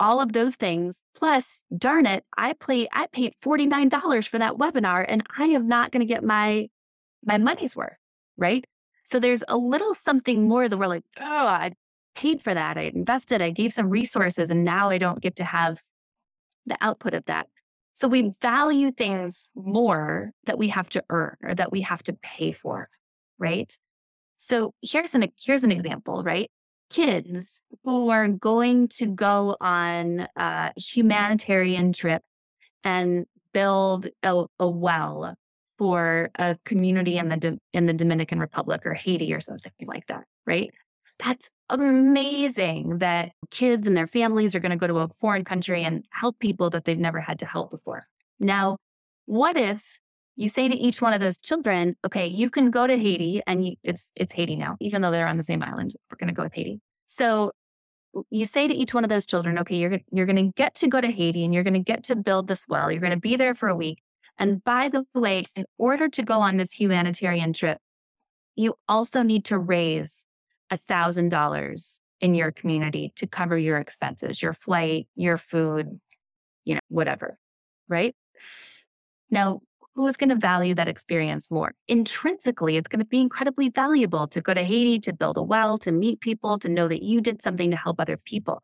all 0.00 0.20
of 0.20 0.32
those 0.32 0.56
things. 0.56 1.02
Plus, 1.14 1.60
darn 1.78 2.06
it, 2.06 2.24
I 2.36 2.54
play 2.54 2.88
I 2.92 3.06
paid 3.12 3.34
$49 3.42 4.26
for 4.26 4.38
that 4.38 4.54
webinar 4.54 5.04
and 5.06 5.22
I 5.38 5.44
am 5.44 5.68
not 5.68 5.92
going 5.92 6.00
to 6.00 6.12
get 6.12 6.24
my 6.24 6.68
my 7.24 7.38
money's 7.38 7.76
worth, 7.76 7.96
right? 8.36 8.64
So 9.04 9.20
there's 9.20 9.44
a 9.46 9.56
little 9.56 9.94
something 9.94 10.48
more 10.48 10.68
that 10.68 10.76
we're 10.76 10.88
like, 10.88 11.04
oh, 11.20 11.46
I 11.46 11.72
paid 12.16 12.42
for 12.42 12.52
that. 12.52 12.76
I 12.76 12.82
invested, 12.94 13.40
I 13.40 13.50
gave 13.50 13.72
some 13.72 13.90
resources, 13.90 14.50
and 14.50 14.64
now 14.64 14.90
I 14.90 14.98
don't 14.98 15.20
get 15.20 15.36
to 15.36 15.44
have 15.44 15.80
the 16.66 16.76
output 16.80 17.14
of 17.14 17.24
that. 17.26 17.48
So 17.94 18.08
we 18.08 18.32
value 18.40 18.90
things 18.90 19.48
more 19.54 20.32
that 20.46 20.58
we 20.58 20.68
have 20.68 20.88
to 20.90 21.04
earn 21.10 21.36
or 21.42 21.54
that 21.54 21.72
we 21.72 21.82
have 21.82 22.02
to 22.04 22.14
pay 22.14 22.52
for, 22.52 22.88
right? 23.38 23.72
So 24.38 24.74
here's 24.82 25.14
an 25.14 25.30
here's 25.40 25.64
an 25.64 25.72
example, 25.72 26.22
right? 26.22 26.50
kids 26.92 27.62
who 27.84 28.10
are 28.10 28.28
going 28.28 28.86
to 28.86 29.06
go 29.06 29.56
on 29.60 30.28
a 30.36 30.72
humanitarian 30.76 31.92
trip 31.92 32.22
and 32.84 33.24
build 33.54 34.06
a, 34.22 34.44
a 34.58 34.68
well 34.68 35.34
for 35.78 36.30
a 36.38 36.56
community 36.64 37.16
in 37.16 37.28
the 37.28 37.58
in 37.72 37.86
the 37.86 37.94
Dominican 37.94 38.38
Republic 38.38 38.82
or 38.84 38.94
Haiti 38.94 39.32
or 39.32 39.40
something 39.40 39.72
like 39.86 40.06
that, 40.08 40.24
right? 40.46 40.70
That's 41.24 41.50
amazing 41.68 42.98
that 42.98 43.32
kids 43.50 43.86
and 43.86 43.96
their 43.96 44.06
families 44.06 44.54
are 44.54 44.60
going 44.60 44.70
to 44.70 44.76
go 44.76 44.86
to 44.86 44.98
a 44.98 45.08
foreign 45.20 45.44
country 45.44 45.84
and 45.84 46.04
help 46.10 46.38
people 46.38 46.70
that 46.70 46.84
they've 46.84 46.98
never 46.98 47.20
had 47.20 47.38
to 47.40 47.46
help 47.46 47.70
before. 47.70 48.06
Now, 48.40 48.78
what 49.26 49.56
if 49.56 49.98
you 50.36 50.48
say 50.48 50.66
to 50.66 50.74
each 50.74 51.00
one 51.00 51.12
of 51.12 51.20
those 51.20 51.36
children, 51.36 51.96
okay, 52.04 52.26
you 52.26 52.50
can 52.50 52.70
go 52.70 52.86
to 52.86 52.96
Haiti 52.96 53.42
and 53.46 53.66
you, 53.66 53.76
it's 53.82 54.10
it's 54.16 54.32
Haiti 54.32 54.56
now, 54.56 54.76
even 54.80 55.02
though 55.02 55.10
they're 55.10 55.28
on 55.28 55.36
the 55.36 55.42
same 55.42 55.62
island. 55.62 55.94
We're 56.10 56.16
going 56.16 56.28
to 56.28 56.34
go 56.34 56.42
with 56.42 56.54
Haiti. 56.54 56.80
So 57.06 57.52
you 58.30 58.46
say 58.46 58.66
to 58.66 58.74
each 58.74 58.92
one 58.92 59.04
of 59.04 59.10
those 59.10 59.26
children, 59.26 59.58
okay, 59.58 59.76
you're 59.76 60.00
you're 60.10 60.26
going 60.26 60.46
to 60.46 60.52
get 60.56 60.74
to 60.76 60.88
go 60.88 61.00
to 61.00 61.10
Haiti 61.10 61.44
and 61.44 61.54
you're 61.54 61.64
going 61.64 61.74
to 61.74 61.80
get 61.80 62.04
to 62.04 62.16
build 62.16 62.48
this 62.48 62.66
well. 62.68 62.90
You're 62.90 63.00
going 63.00 63.12
to 63.12 63.20
be 63.20 63.36
there 63.36 63.54
for 63.54 63.68
a 63.68 63.76
week. 63.76 64.02
And 64.38 64.64
by 64.64 64.88
the 64.88 65.04
way, 65.14 65.44
in 65.54 65.66
order 65.78 66.08
to 66.08 66.22
go 66.22 66.40
on 66.40 66.56
this 66.56 66.72
humanitarian 66.72 67.52
trip, 67.52 67.78
you 68.56 68.74
also 68.88 69.22
need 69.22 69.44
to 69.46 69.58
raise 69.58 70.26
a 70.72 70.76
thousand 70.78 71.28
dollars 71.28 72.00
in 72.20 72.34
your 72.34 72.50
community 72.50 73.12
to 73.16 73.26
cover 73.26 73.58
your 73.58 73.78
expenses, 73.78 74.42
your 74.42 74.54
flight, 74.54 75.06
your 75.14 75.36
food, 75.36 76.00
you 76.64 76.74
know, 76.74 76.80
whatever. 76.88 77.38
Right. 77.88 78.16
Now, 79.30 79.60
who 79.94 80.06
is 80.06 80.16
going 80.16 80.30
to 80.30 80.36
value 80.36 80.74
that 80.74 80.88
experience 80.88 81.50
more? 81.50 81.74
Intrinsically, 81.88 82.78
it's 82.78 82.88
going 82.88 83.00
to 83.00 83.06
be 83.06 83.20
incredibly 83.20 83.68
valuable 83.68 84.26
to 84.28 84.40
go 84.40 84.54
to 84.54 84.62
Haiti, 84.62 84.98
to 85.00 85.12
build 85.12 85.36
a 85.36 85.42
well, 85.42 85.76
to 85.78 85.92
meet 85.92 86.20
people, 86.20 86.58
to 86.60 86.70
know 86.70 86.88
that 86.88 87.02
you 87.02 87.20
did 87.20 87.42
something 87.42 87.70
to 87.70 87.76
help 87.76 88.00
other 88.00 88.16
people. 88.16 88.62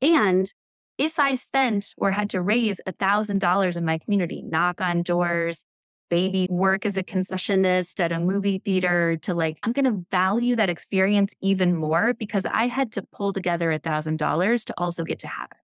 And 0.00 0.50
if 0.96 1.18
I 1.18 1.34
spent 1.34 1.94
or 1.98 2.12
had 2.12 2.30
to 2.30 2.40
raise 2.40 2.80
a 2.86 2.92
$1,000 2.94 3.76
in 3.76 3.84
my 3.84 3.98
community, 3.98 4.42
knock 4.42 4.80
on 4.80 5.02
doors, 5.02 5.66
baby 6.10 6.46
work 6.50 6.84
as 6.84 6.96
a 6.96 7.02
concessionist 7.02 8.00
at 8.00 8.12
a 8.12 8.20
movie 8.20 8.60
theater 8.64 9.16
to 9.18 9.34
like, 9.34 9.58
I'm 9.62 9.72
going 9.72 9.86
to 9.86 10.04
value 10.10 10.56
that 10.56 10.68
experience 10.68 11.34
even 11.40 11.74
more 11.74 12.12
because 12.14 12.44
I 12.46 12.66
had 12.66 12.92
to 12.92 13.02
pull 13.12 13.32
together 13.32 13.72
a 13.72 13.78
$1,000 13.78 14.64
to 14.64 14.74
also 14.76 15.04
get 15.04 15.20
to 15.20 15.28
have 15.28 15.48
it. 15.50 15.56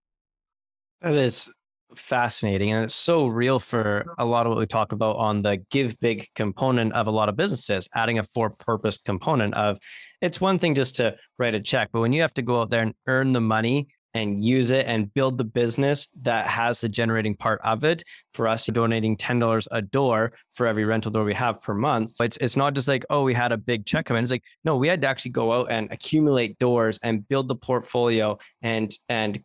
That 1.01 1.13
is 1.13 1.51
fascinating 1.95 2.71
and 2.71 2.83
it's 2.83 2.95
so 2.95 3.27
real 3.27 3.59
for 3.59 4.05
a 4.17 4.25
lot 4.25 4.45
of 4.45 4.49
what 4.49 4.59
we 4.59 4.65
talk 4.65 4.91
about 4.91 5.15
on 5.15 5.41
the 5.41 5.57
give 5.71 5.97
big 5.99 6.27
component 6.35 6.93
of 6.93 7.07
a 7.07 7.11
lot 7.11 7.29
of 7.29 7.35
businesses 7.35 7.87
adding 7.95 8.19
a 8.19 8.23
for 8.23 8.49
purpose 8.49 8.97
component 8.97 9.53
of 9.53 9.77
it's 10.21 10.41
one 10.41 10.59
thing 10.59 10.75
just 10.75 10.97
to 10.97 11.15
write 11.39 11.55
a 11.55 11.61
check 11.61 11.89
but 11.93 12.01
when 12.01 12.11
you 12.11 12.21
have 12.21 12.33
to 12.33 12.41
go 12.41 12.61
out 12.61 12.69
there 12.69 12.81
and 12.81 12.93
earn 13.07 13.31
the 13.31 13.41
money 13.41 13.87
and 14.17 14.43
use 14.43 14.71
it 14.71 14.85
and 14.87 15.13
build 15.13 15.37
the 15.37 15.43
business 15.43 16.07
that 16.21 16.47
has 16.47 16.81
the 16.81 16.89
generating 16.89 17.35
part 17.35 17.61
of 17.63 17.83
it 17.83 18.03
for 18.33 18.47
us 18.47 18.65
donating 18.67 19.15
$10 19.15 19.67
a 19.71 19.81
door 19.81 20.33
for 20.53 20.67
every 20.67 20.85
rental 20.85 21.11
door 21.11 21.23
we 21.23 21.33
have 21.33 21.61
per 21.61 21.73
month 21.73 22.13
it's, 22.19 22.37
it's 22.37 22.57
not 22.57 22.73
just 22.73 22.87
like 22.87 23.05
oh 23.09 23.23
we 23.23 23.33
had 23.33 23.51
a 23.51 23.57
big 23.57 23.85
check 23.85 24.05
come 24.05 24.17
in 24.17 24.23
it's 24.23 24.31
like 24.31 24.43
no 24.63 24.75
we 24.75 24.87
had 24.87 25.01
to 25.01 25.07
actually 25.07 25.31
go 25.31 25.53
out 25.53 25.71
and 25.71 25.91
accumulate 25.91 26.57
doors 26.59 26.99
and 27.03 27.27
build 27.27 27.47
the 27.47 27.55
portfolio 27.55 28.37
and 28.61 28.93
and 29.09 29.43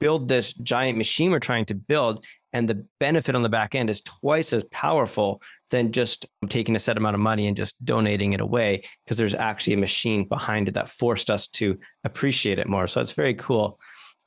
build 0.00 0.28
this 0.28 0.54
giant 0.54 0.96
machine 0.96 1.30
we're 1.30 1.38
trying 1.38 1.64
to 1.64 1.74
build 1.74 2.24
and 2.52 2.68
the 2.68 2.84
benefit 2.98 3.34
on 3.34 3.42
the 3.42 3.48
back 3.48 3.74
end 3.74 3.90
is 3.90 4.00
twice 4.00 4.52
as 4.52 4.64
powerful 4.64 5.40
than 5.70 5.92
just 5.92 6.26
taking 6.48 6.74
a 6.74 6.78
set 6.78 6.96
amount 6.96 7.14
of 7.14 7.20
money 7.20 7.46
and 7.46 7.56
just 7.56 7.82
donating 7.84 8.32
it 8.32 8.40
away 8.40 8.82
because 9.04 9.16
there's 9.16 9.34
actually 9.34 9.74
a 9.74 9.78
machine 9.78 10.26
behind 10.26 10.68
it 10.68 10.74
that 10.74 10.88
forced 10.88 11.30
us 11.30 11.46
to 11.46 11.78
appreciate 12.04 12.58
it 12.58 12.68
more. 12.68 12.86
So 12.86 13.00
it's 13.00 13.12
very 13.12 13.34
cool. 13.34 13.78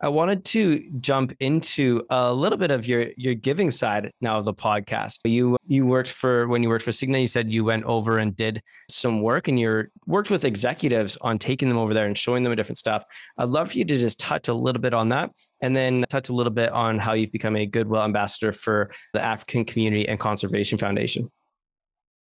I 0.03 0.09
wanted 0.09 0.43
to 0.45 0.83
jump 0.99 1.33
into 1.39 2.05
a 2.09 2.33
little 2.33 2.57
bit 2.57 2.71
of 2.71 2.85
your 2.85 3.07
your 3.15 3.35
giving 3.35 3.71
side 3.71 4.11
now 4.19 4.37
of 4.37 4.43
the 4.43 4.53
podcast. 4.53 5.19
You 5.23 5.55
you 5.63 5.85
worked 5.85 6.11
for 6.11 6.45
when 6.49 6.61
you 6.61 6.67
worked 6.67 6.83
for 6.83 6.91
Cigna, 6.91 7.21
you 7.21 7.27
said 7.29 7.49
you 7.49 7.63
went 7.63 7.85
over 7.85 8.17
and 8.17 8.35
did 8.35 8.61
some 8.89 9.21
work 9.21 9.47
and 9.47 9.57
you 9.57 9.85
worked 10.05 10.29
with 10.29 10.43
executives 10.43 11.17
on 11.21 11.39
taking 11.39 11.69
them 11.69 11.77
over 11.77 11.93
there 11.93 12.05
and 12.05 12.17
showing 12.17 12.43
them 12.43 12.53
different 12.53 12.79
stuff. 12.79 13.05
I'd 13.37 13.47
love 13.47 13.71
for 13.71 13.77
you 13.77 13.85
to 13.85 13.97
just 13.97 14.19
touch 14.19 14.49
a 14.49 14.53
little 14.53 14.81
bit 14.81 14.93
on 14.93 15.07
that 15.09 15.31
and 15.61 15.73
then 15.73 16.03
touch 16.09 16.27
a 16.27 16.33
little 16.33 16.51
bit 16.51 16.73
on 16.73 16.99
how 16.99 17.13
you've 17.13 17.31
become 17.31 17.55
a 17.55 17.65
Goodwill 17.65 18.03
ambassador 18.03 18.51
for 18.51 18.91
the 19.13 19.21
African 19.21 19.63
Community 19.63 20.05
and 20.05 20.19
Conservation 20.19 20.77
Foundation. 20.77 21.31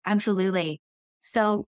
Absolutely. 0.05 0.81
So 1.21 1.65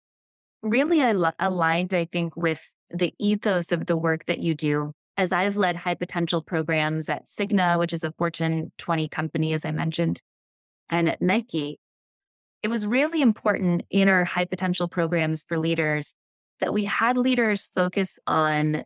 really 0.62 1.00
al- 1.00 1.34
aligned, 1.40 1.94
I 1.94 2.04
think, 2.04 2.36
with 2.36 2.62
the 2.90 3.14
ethos 3.18 3.72
of 3.72 3.86
the 3.86 3.96
work 3.96 4.26
that 4.26 4.40
you 4.40 4.56
do 4.56 4.94
as 5.22 5.32
I've 5.32 5.56
led 5.56 5.76
high 5.76 5.94
potential 5.94 6.42
programs 6.42 7.08
at 7.08 7.28
Cigna, 7.28 7.78
which 7.78 7.94
is 7.94 8.04
a 8.04 8.12
Fortune 8.14 8.72
20 8.80 9.08
company, 9.08 9.54
as 9.54 9.64
I 9.66 9.72
mentioned, 9.72 10.20
and 10.90 11.08
at 11.08 11.22
Nike, 11.22 11.80
it 12.64 12.70
was 12.70 12.88
really 12.88 13.22
important 13.22 13.84
in 13.92 14.10
our 14.10 14.26
high 14.26 14.46
potential 14.46 14.88
programs 14.88 15.46
for 15.48 15.60
leaders 15.60 16.16
that 16.60 16.74
we 16.74 16.86
had 16.86 17.18
leaders 17.18 17.70
focus 17.76 18.18
on 18.26 18.84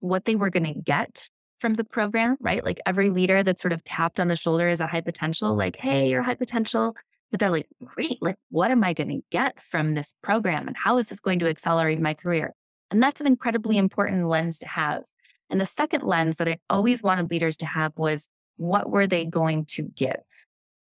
what 0.00 0.24
they 0.24 0.34
were 0.34 0.50
going 0.50 0.74
to 0.74 0.80
get 0.80 1.30
from 1.60 1.74
the 1.74 1.84
program, 1.84 2.36
right? 2.40 2.64
Like 2.64 2.80
every 2.84 3.10
leader 3.10 3.44
that 3.44 3.60
sort 3.60 3.72
of 3.72 3.84
tapped 3.84 4.18
on 4.18 4.26
the 4.26 4.34
shoulder 4.34 4.66
as 4.66 4.80
a 4.80 4.88
high 4.88 5.02
potential, 5.02 5.54
like, 5.54 5.76
hey, 5.76 6.10
you're 6.10 6.22
high 6.22 6.34
potential. 6.34 6.96
But 7.30 7.38
they're 7.38 7.50
like, 7.50 7.68
great, 7.84 8.20
like, 8.20 8.38
what 8.50 8.72
am 8.72 8.82
I 8.82 8.92
going 8.92 9.08
to 9.10 9.22
get 9.30 9.60
from 9.60 9.94
this 9.94 10.14
program? 10.20 10.66
And 10.66 10.76
how 10.76 10.98
is 10.98 11.10
this 11.10 11.20
going 11.20 11.38
to 11.40 11.48
accelerate 11.48 12.00
my 12.00 12.14
career? 12.14 12.54
And 12.90 13.00
that's 13.00 13.20
an 13.20 13.28
incredibly 13.28 13.78
important 13.78 14.28
lens 14.28 14.58
to 14.60 14.68
have. 14.68 15.04
And 15.50 15.60
the 15.60 15.66
second 15.66 16.02
lens 16.02 16.36
that 16.36 16.48
I 16.48 16.58
always 16.68 17.02
wanted 17.02 17.30
leaders 17.30 17.56
to 17.58 17.66
have 17.66 17.92
was 17.96 18.28
what 18.56 18.90
were 18.90 19.06
they 19.06 19.24
going 19.24 19.64
to 19.66 19.82
give, 19.82 20.22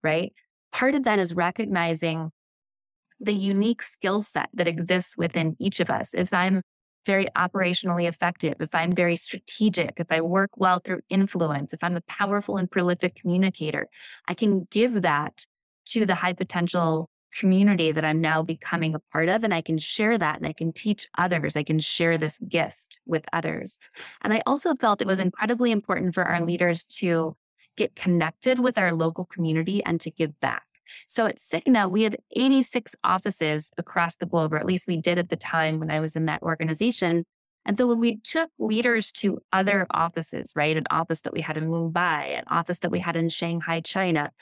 right? 0.02 0.32
Part 0.72 0.94
of 0.94 1.04
that 1.04 1.18
is 1.18 1.34
recognizing 1.34 2.30
the 3.20 3.32
unique 3.32 3.82
skill 3.82 4.22
set 4.22 4.48
that 4.54 4.68
exists 4.68 5.16
within 5.16 5.56
each 5.58 5.80
of 5.80 5.90
us. 5.90 6.12
If 6.14 6.32
I'm 6.34 6.62
very 7.06 7.26
operationally 7.36 8.08
effective, 8.08 8.54
if 8.60 8.74
I'm 8.74 8.92
very 8.92 9.16
strategic, 9.16 9.94
if 9.98 10.06
I 10.10 10.20
work 10.20 10.50
well 10.56 10.78
through 10.78 11.00
influence, 11.08 11.72
if 11.72 11.82
I'm 11.82 11.96
a 11.96 12.02
powerful 12.02 12.56
and 12.56 12.70
prolific 12.70 13.16
communicator, 13.16 13.88
I 14.28 14.34
can 14.34 14.66
give 14.70 15.02
that 15.02 15.46
to 15.86 16.06
the 16.06 16.14
high 16.14 16.32
potential 16.32 17.10
community 17.38 17.92
that 17.92 18.04
I'm 18.04 18.20
now 18.20 18.42
becoming 18.42 18.94
a 18.94 18.98
part 18.98 19.28
of. 19.28 19.44
And 19.44 19.54
I 19.54 19.62
can 19.62 19.78
share 19.78 20.18
that 20.18 20.36
and 20.36 20.46
I 20.46 20.52
can 20.52 20.72
teach 20.72 21.08
others. 21.18 21.56
I 21.56 21.62
can 21.62 21.78
share 21.78 22.18
this 22.18 22.38
gift 22.48 23.00
with 23.06 23.24
others. 23.32 23.78
And 24.22 24.32
I 24.32 24.42
also 24.46 24.74
felt 24.74 25.00
it 25.00 25.06
was 25.06 25.18
incredibly 25.18 25.72
important 25.72 26.14
for 26.14 26.24
our 26.24 26.40
leaders 26.42 26.84
to 26.84 27.36
get 27.76 27.96
connected 27.96 28.58
with 28.58 28.78
our 28.78 28.92
local 28.92 29.24
community 29.24 29.82
and 29.84 30.00
to 30.00 30.10
give 30.10 30.38
back. 30.40 30.64
So 31.08 31.26
at 31.26 31.38
Cigna, 31.38 31.90
we 31.90 32.02
have 32.02 32.16
86 32.32 32.94
offices 33.02 33.70
across 33.78 34.16
the 34.16 34.26
globe, 34.26 34.52
or 34.52 34.58
at 34.58 34.66
least 34.66 34.86
we 34.86 34.98
did 34.98 35.18
at 35.18 35.30
the 35.30 35.36
time 35.36 35.78
when 35.78 35.90
I 35.90 36.00
was 36.00 36.16
in 36.16 36.26
that 36.26 36.42
organization. 36.42 37.24
And 37.64 37.78
so 37.78 37.86
when 37.86 38.00
we 38.00 38.16
took 38.16 38.50
leaders 38.58 39.12
to 39.12 39.40
other 39.52 39.86
offices, 39.90 40.52
right, 40.56 40.76
an 40.76 40.86
office 40.90 41.20
that 41.22 41.32
we 41.32 41.40
had 41.40 41.56
in 41.56 41.68
Mumbai, 41.68 42.38
an 42.38 42.44
office 42.48 42.80
that 42.80 42.90
we 42.90 42.98
had 42.98 43.16
in 43.16 43.28
Shanghai, 43.28 43.80
China, 43.80 44.32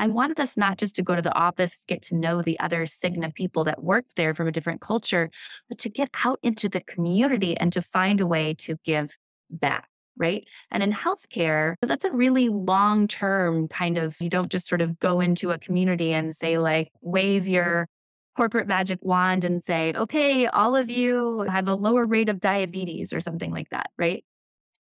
I 0.00 0.08
wanted 0.08 0.40
us 0.40 0.56
not 0.56 0.78
just 0.78 0.96
to 0.96 1.02
go 1.02 1.14
to 1.14 1.22
the 1.22 1.34
office, 1.34 1.78
get 1.86 2.02
to 2.02 2.16
know 2.16 2.42
the 2.42 2.58
other 2.58 2.86
Cigna 2.86 3.32
people 3.34 3.64
that 3.64 3.84
worked 3.84 4.16
there 4.16 4.34
from 4.34 4.48
a 4.48 4.52
different 4.52 4.80
culture, 4.80 5.30
but 5.68 5.78
to 5.78 5.90
get 5.90 6.08
out 6.24 6.40
into 6.42 6.68
the 6.68 6.80
community 6.80 7.56
and 7.56 7.72
to 7.74 7.82
find 7.82 8.20
a 8.20 8.26
way 8.26 8.54
to 8.54 8.76
give 8.84 9.16
back. 9.50 9.86
Right. 10.16 10.46
And 10.70 10.82
in 10.82 10.92
healthcare, 10.92 11.76
that's 11.80 12.04
a 12.04 12.10
really 12.10 12.48
long 12.48 13.08
term 13.08 13.68
kind 13.68 13.96
of, 13.96 14.16
you 14.20 14.28
don't 14.28 14.50
just 14.50 14.66
sort 14.66 14.82
of 14.82 14.98
go 14.98 15.20
into 15.20 15.50
a 15.50 15.58
community 15.58 16.12
and 16.12 16.34
say, 16.34 16.58
like, 16.58 16.90
wave 17.00 17.46
your 17.46 17.86
corporate 18.36 18.66
magic 18.66 18.98
wand 19.02 19.44
and 19.44 19.64
say, 19.64 19.92
okay, 19.94 20.46
all 20.46 20.76
of 20.76 20.90
you 20.90 21.40
have 21.42 21.68
a 21.68 21.74
lower 21.74 22.04
rate 22.04 22.28
of 22.28 22.40
diabetes 22.40 23.12
or 23.12 23.20
something 23.20 23.50
like 23.50 23.70
that. 23.70 23.90
Right. 23.98 24.24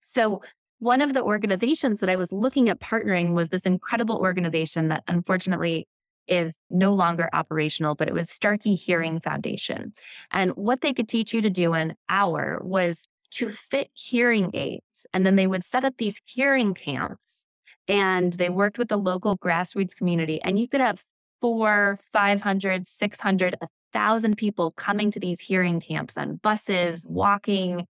So 0.05 0.43
one 0.85 1.01
of 1.01 1.15
the 1.15 1.23
organizations 1.23 2.01
that 2.01 2.11
I 2.11 2.17
was 2.17 2.31
looking 2.31 2.69
at 2.69 2.79
partnering 2.79 3.33
was 3.33 3.49
this 3.49 3.65
incredible 3.65 4.19
organization 4.19 4.89
that 4.89 5.03
unfortunately 5.09 5.89
is 6.29 6.59
no 6.69 6.93
longer 6.93 7.31
operational, 7.33 7.95
but 7.95 8.07
it 8.07 8.13
was 8.13 8.29
Starkey 8.29 8.75
Hearing 8.75 9.19
Foundation. 9.19 9.93
And 10.31 10.51
what 10.53 10.83
they 10.83 10.93
could 10.93 11.09
teach 11.09 11.33
you 11.33 11.41
to 11.41 11.49
do 11.49 11.73
in 11.73 11.91
an 11.91 11.97
hour 12.11 12.61
was 12.63 13.09
to 13.33 13.49
fit 13.49 13.89
hearing 13.95 14.51
aids. 14.53 15.07
And 15.15 15.25
then 15.25 15.37
they 15.37 15.47
would 15.47 15.65
set 15.65 15.85
up 15.85 15.95
these 15.97 16.21
hearing 16.27 16.75
camps 16.75 17.47
and 17.89 18.35
they 18.35 18.51
worked 18.51 18.77
with 18.77 18.89
the 18.89 18.99
local 18.99 19.39
grassroots 19.39 19.97
community. 19.97 20.39
And 20.43 20.59
you 20.59 20.69
could 20.69 20.83
have 20.83 21.03
four, 21.41 21.97
500, 22.13 22.87
600, 22.87 23.57
1,000 23.95 24.37
people 24.37 24.71
coming 24.73 25.11
to 25.13 25.21
these 25.21 25.41
hearing 25.41 25.81
camps 25.81 26.19
on 26.19 26.37
buses, 26.43 27.07
walking, 27.09 27.87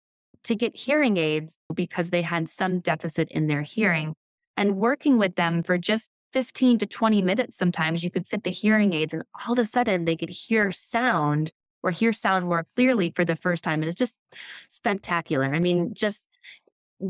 to 0.45 0.55
get 0.55 0.76
hearing 0.76 1.16
aids 1.16 1.59
because 1.74 2.11
they 2.11 2.22
had 2.22 2.49
some 2.49 2.72
mm-hmm. 2.72 2.80
deficit 2.80 3.28
in 3.30 3.47
their 3.47 3.62
hearing. 3.62 4.14
And 4.57 4.76
working 4.76 5.18
with 5.18 5.36
them 5.36 5.62
for 5.62 5.78
just 5.78 6.11
15 6.32 6.78
to 6.78 6.86
20 6.86 7.22
minutes, 7.22 7.57
sometimes 7.57 8.03
you 8.03 8.11
could 8.11 8.26
fit 8.26 8.45
the 8.45 8.51
hearing 8.51 8.93
aids, 8.93 9.12
and 9.12 9.22
all 9.47 9.53
of 9.53 9.59
a 9.59 9.64
sudden 9.64 10.05
they 10.05 10.16
could 10.16 10.30
hear 10.30 10.70
sound 10.72 11.53
or 11.82 11.90
hear 11.90 12.12
sound 12.12 12.47
more 12.47 12.64
clearly 12.76 13.12
for 13.14 13.24
the 13.24 13.36
first 13.36 13.64
time. 13.64 13.82
And 13.82 13.88
it's 13.88 13.99
just 13.99 14.16
spectacular. 14.68 15.53
I 15.53 15.59
mean, 15.59 15.95
just 15.95 16.24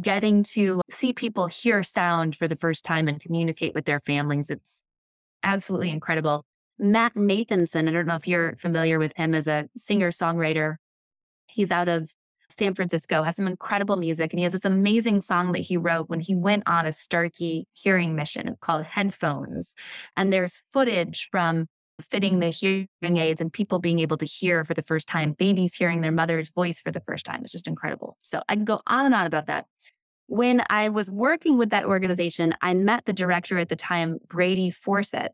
getting 0.01 0.43
to 0.43 0.81
see 0.91 1.13
people 1.13 1.47
hear 1.47 1.83
sound 1.83 2.37
for 2.37 2.49
the 2.49 2.57
first 2.57 2.85
time 2.85 3.09
and 3.09 3.21
communicate 3.21 3.75
with 3.75 3.85
their 3.85 4.01
families, 4.01 4.49
it's 4.49 4.81
absolutely 5.43 5.91
incredible. 5.91 6.45
Matt 6.79 7.15
Nathanson, 7.15 7.89
I 7.89 7.93
don't 7.93 8.07
know 8.07 8.17
if 8.17 8.27
you're 8.27 8.57
familiar 8.57 8.99
with 8.99 9.13
him 9.17 9.35
as 9.35 9.47
a 9.47 9.69
singer 9.77 10.11
songwriter. 10.11 10.77
He's 11.47 11.71
out 11.71 11.89
of 11.89 12.11
San 12.55 12.75
Francisco, 12.75 13.23
has 13.23 13.37
some 13.37 13.47
incredible 13.47 13.97
music. 13.97 14.33
And 14.33 14.39
he 14.39 14.45
has 14.45 14.53
this 14.53 14.65
amazing 14.65 15.21
song 15.21 15.53
that 15.53 15.61
he 15.61 15.77
wrote 15.77 16.09
when 16.09 16.21
he 16.21 16.35
went 16.35 16.63
on 16.67 16.87
a 16.87 16.93
Starkey 16.93 17.67
hearing 17.73 18.15
mission 18.15 18.57
called 18.61 18.85
Headphones. 18.85 19.75
And 20.17 20.33
there's 20.33 20.63
footage 20.73 21.29
from 21.31 21.67
fitting 22.01 22.41
the 22.41 22.49
hearing 22.49 22.89
aids 23.03 23.41
and 23.41 23.53
people 23.53 23.79
being 23.79 24.01
able 24.01 24.17
to 24.17 24.27
hear 24.27 24.65
for 24.65 24.75
the 24.75 24.83
first 24.83 25.07
time, 25.07 25.33
babies 25.33 25.75
hearing 25.75 26.01
their 26.01 26.13
mother's 26.13 26.51
voice 26.51 26.81
for 26.81 26.91
the 26.91 27.03
first 27.07 27.25
time. 27.25 27.41
It's 27.43 27.53
just 27.53 27.69
incredible. 27.69 28.17
So 28.23 28.43
I 28.49 28.55
can 28.55 28.65
go 28.65 28.81
on 28.87 29.07
and 29.07 29.15
on 29.15 29.27
about 29.27 29.47
that. 29.47 29.67
When 30.27 30.63
I 30.71 30.89
was 30.89 31.11
working 31.11 31.59
with 31.59 31.71
that 31.71 31.85
organization, 31.85 32.55
I 32.63 32.75
met 32.75 33.05
the 33.05 33.13
director 33.13 33.59
at 33.59 33.69
the 33.69 33.77
time, 33.77 34.19
Brady 34.29 34.71
Forseth. 34.71 35.29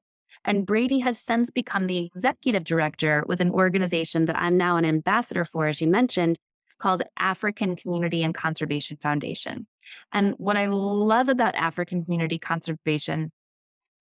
And 0.44 0.66
Brady 0.66 0.98
has 1.00 1.18
since 1.18 1.50
become 1.50 1.86
the 1.86 2.10
executive 2.14 2.64
director 2.64 3.24
with 3.26 3.40
an 3.40 3.50
organization 3.50 4.26
that 4.26 4.36
I'm 4.36 4.56
now 4.56 4.76
an 4.76 4.84
ambassador 4.84 5.44
for, 5.44 5.66
as 5.66 5.80
you 5.80 5.88
mentioned, 5.88 6.38
called 6.78 7.02
African 7.18 7.76
Community 7.76 8.22
and 8.22 8.34
Conservation 8.34 8.96
Foundation. 8.96 9.66
And 10.12 10.34
what 10.38 10.56
I 10.56 10.66
love 10.66 11.28
about 11.28 11.54
African 11.54 12.04
Community 12.04 12.38
Conservation 12.38 13.32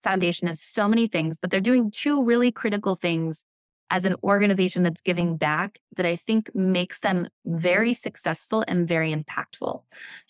Foundation 0.04 0.48
is 0.48 0.62
so 0.62 0.88
many 0.88 1.06
things, 1.06 1.38
but 1.38 1.50
they're 1.50 1.60
doing 1.60 1.90
two 1.90 2.24
really 2.24 2.52
critical 2.52 2.94
things 2.94 3.44
as 3.90 4.04
an 4.04 4.16
organization 4.22 4.82
that's 4.82 5.00
giving 5.00 5.36
back 5.36 5.78
that 5.96 6.06
I 6.06 6.16
think 6.16 6.54
makes 6.54 7.00
them 7.00 7.28
very 7.46 7.94
successful 7.94 8.64
and 8.68 8.86
very 8.86 9.14
impactful. 9.14 9.82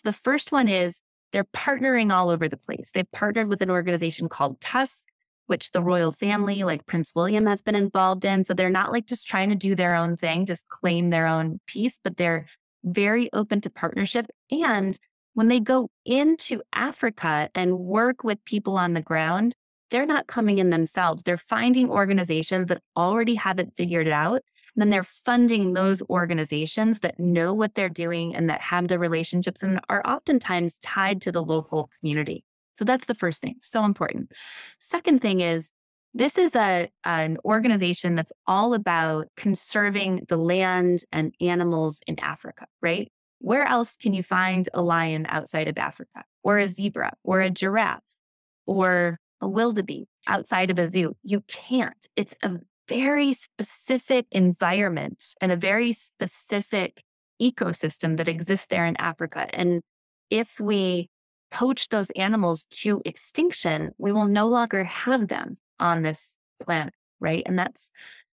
The 0.05 0.13
first 0.13 0.53
one 0.53 0.69
is 0.69 1.03
they're 1.33 1.45
partnering 1.45 2.13
all 2.13 2.31
over 2.31 2.49
the 2.49 2.57
place. 2.57 2.93
They've 2.93 3.11
partnered 3.11 3.49
with 3.49 3.61
an 3.61 3.71
organization 3.71 4.29
called 4.29 4.61
Tusk, 4.61 5.05
which 5.49 5.73
the 5.73 5.83
royal 5.83 6.13
family, 6.13 6.63
like 6.63 6.87
Prince 6.87 7.13
William, 7.15 7.47
has 7.47 7.61
been 7.61 7.75
involved 7.75 8.25
in. 8.25 8.45
So 8.45 8.55
they're 8.55 8.71
not 8.71 8.93
like 8.93 9.07
just 9.07 9.29
trying 9.29 9.49
to 9.49 9.57
do 9.57 9.75
their 9.75 9.95
own 9.95 10.17
thing, 10.17 10.47
just 10.47 10.69
claim 10.69 11.09
their 11.09 11.27
own 11.27 11.61
piece, 11.67 11.99
but 12.03 12.17
they're 12.17 12.47
very 12.85 13.29
open 13.33 13.61
to 13.63 13.71
partnership. 13.71 14.27
And 14.51 14.99
when 15.35 15.49
they 15.49 15.61
go 15.61 15.91
into 16.05 16.63
Africa 16.73 17.51
and 17.55 17.79
work 17.79 18.25
with 18.25 18.45
people 18.45 18.77
on 18.77 18.93
the 18.93 19.03
ground, 19.03 19.55
they're 19.91 20.07
not 20.07 20.27
coming 20.27 20.59
in 20.59 20.71
themselves. 20.71 21.23
They're 21.23 21.37
finding 21.37 21.91
organizations 21.91 22.69
that 22.69 22.83
already 22.97 23.35
have 23.37 23.59
it 23.59 23.73
figured 23.77 24.09
out. 24.09 24.43
And 24.75 24.83
then 24.83 24.91
they're 24.91 25.03
funding 25.03 25.73
those 25.73 26.03
organizations 26.11 27.01
that 27.01 27.19
know 27.19 27.55
what 27.55 27.75
they're 27.75 27.89
doing 27.89 28.37
and 28.37 28.49
that 28.51 28.61
have 28.61 28.89
the 28.89 28.99
relationships 28.99 29.63
and 29.63 29.81
are 29.89 30.07
oftentimes 30.07 30.79
tied 30.79 31.23
to 31.23 31.33
the 31.33 31.43
local 31.43 31.91
community. 31.99 32.45
So 32.79 32.85
that's 32.85 33.07
the 33.07 33.15
first 33.15 33.43
thing. 33.43 33.57
So 33.61 33.85
important. 33.85 34.31
Second 34.79 35.21
thing 35.21 35.41
is 35.41 35.73
this 36.15 36.39
is 36.39 36.55
a 36.55 36.89
an 37.05 37.37
organization 37.45 38.15
that's 38.15 38.31
all 38.47 38.73
about 38.73 39.27
conserving 39.37 40.27
the 40.29 40.37
land 40.37 41.03
and 41.11 41.35
animals 41.41 42.01
in 42.07 42.21
Africa, 42.21 42.67
right? 42.81 43.11
Where 43.41 43.65
else 43.65 43.97
can 43.97 44.15
you 44.15 44.23
find 44.23 44.69
a 44.73 44.81
lion 44.81 45.27
outside 45.29 45.67
of 45.67 45.77
Africa 45.77 46.23
or 46.45 46.59
a 46.59 46.69
zebra 46.69 47.15
or 47.25 47.41
a 47.41 47.51
giraffe 47.51 48.17
or 48.65 49.19
a 49.41 49.49
wildebeest 49.49 50.09
outside 50.29 50.71
of 50.71 50.79
a 50.79 50.87
zoo? 50.87 51.17
You 51.25 51.43
can't. 51.49 52.07
It's 52.15 52.37
a 52.45 52.59
very 52.89 53.33
specific 53.33 54.27
environment 54.31 55.35
and 55.41 55.51
a 55.51 55.57
very 55.57 55.93
specific 55.93 57.03
ecosystem 57.43 58.19
that 58.19 58.29
exists 58.29 58.67
there 58.67 58.87
in 58.87 58.97
Africa. 58.99 59.49
And 59.53 59.83
if 60.31 60.61
we 60.61 61.11
poach 61.51 61.89
those 61.89 62.11
animals 62.11 62.67
to 62.67 63.03
extinction, 63.05 63.93
we 63.99 64.13
will 64.13 64.27
no 64.27 64.49
longer 64.49 64.85
have 64.85 65.29
them 65.29 65.59
on 65.81 66.03
this 66.03 66.37
planet, 66.61 66.95
right? 67.21 67.43
And 67.47 67.59
that's 67.59 67.91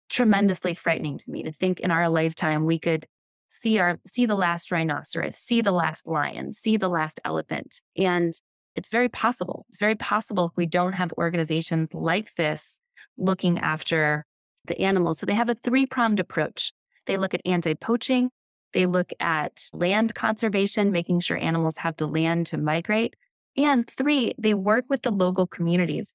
tremendously 0.09 0.75
frightening 0.75 1.19
to 1.19 1.31
me 1.31 1.43
to 1.45 1.53
think 1.53 1.81
in 1.81 1.91
our 1.91 2.09
lifetime 2.09 2.65
we 2.67 2.79
could 2.79 3.07
see 3.49 3.79
our 3.79 3.99
see 4.07 4.27
the 4.27 4.35
last 4.35 4.71
rhinoceros, 4.71 5.37
see 5.37 5.61
the 5.61 5.73
last 5.73 6.07
lion, 6.07 6.53
see 6.53 6.77
the 6.77 6.89
last 6.89 7.21
elephant. 7.25 7.81
And 7.97 8.33
it's 8.77 8.91
very 8.91 9.09
possible. 9.09 9.67
It's 9.69 9.81
very 9.81 9.97
possible 9.97 10.47
if 10.47 10.53
we 10.57 10.67
don't 10.67 10.93
have 10.93 11.13
organizations 11.15 11.93
like 11.93 12.35
this 12.35 12.79
looking 13.19 13.59
after 13.59 14.25
the 14.67 14.81
animals. 14.81 15.19
So 15.19 15.27
they 15.27 15.35
have 15.35 15.49
a 15.49 15.55
three-pronged 15.55 16.21
approach. 16.21 16.73
They 17.07 17.17
look 17.17 17.35
at 17.35 17.41
anti-poaching, 17.45 18.31
they 18.73 18.87
look 18.87 19.13
at 19.21 19.69
land 19.73 20.15
conservation, 20.15 20.93
making 20.93 21.21
sure 21.21 21.37
animals 21.37 21.79
have 21.79 21.97
the 21.97 22.07
land 22.07 22.47
to 22.49 22.59
migrate. 22.59 23.17
And 23.57 23.89
three, 23.89 24.33
they 24.39 24.55
work 24.55 24.85
with 24.89 25.03
the 25.03 25.11
local 25.11 25.47
communities. 25.47 26.15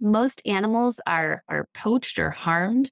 Most 0.00 0.42
animals 0.46 1.00
are, 1.06 1.42
are 1.48 1.68
poached 1.74 2.18
or 2.18 2.30
harmed 2.30 2.90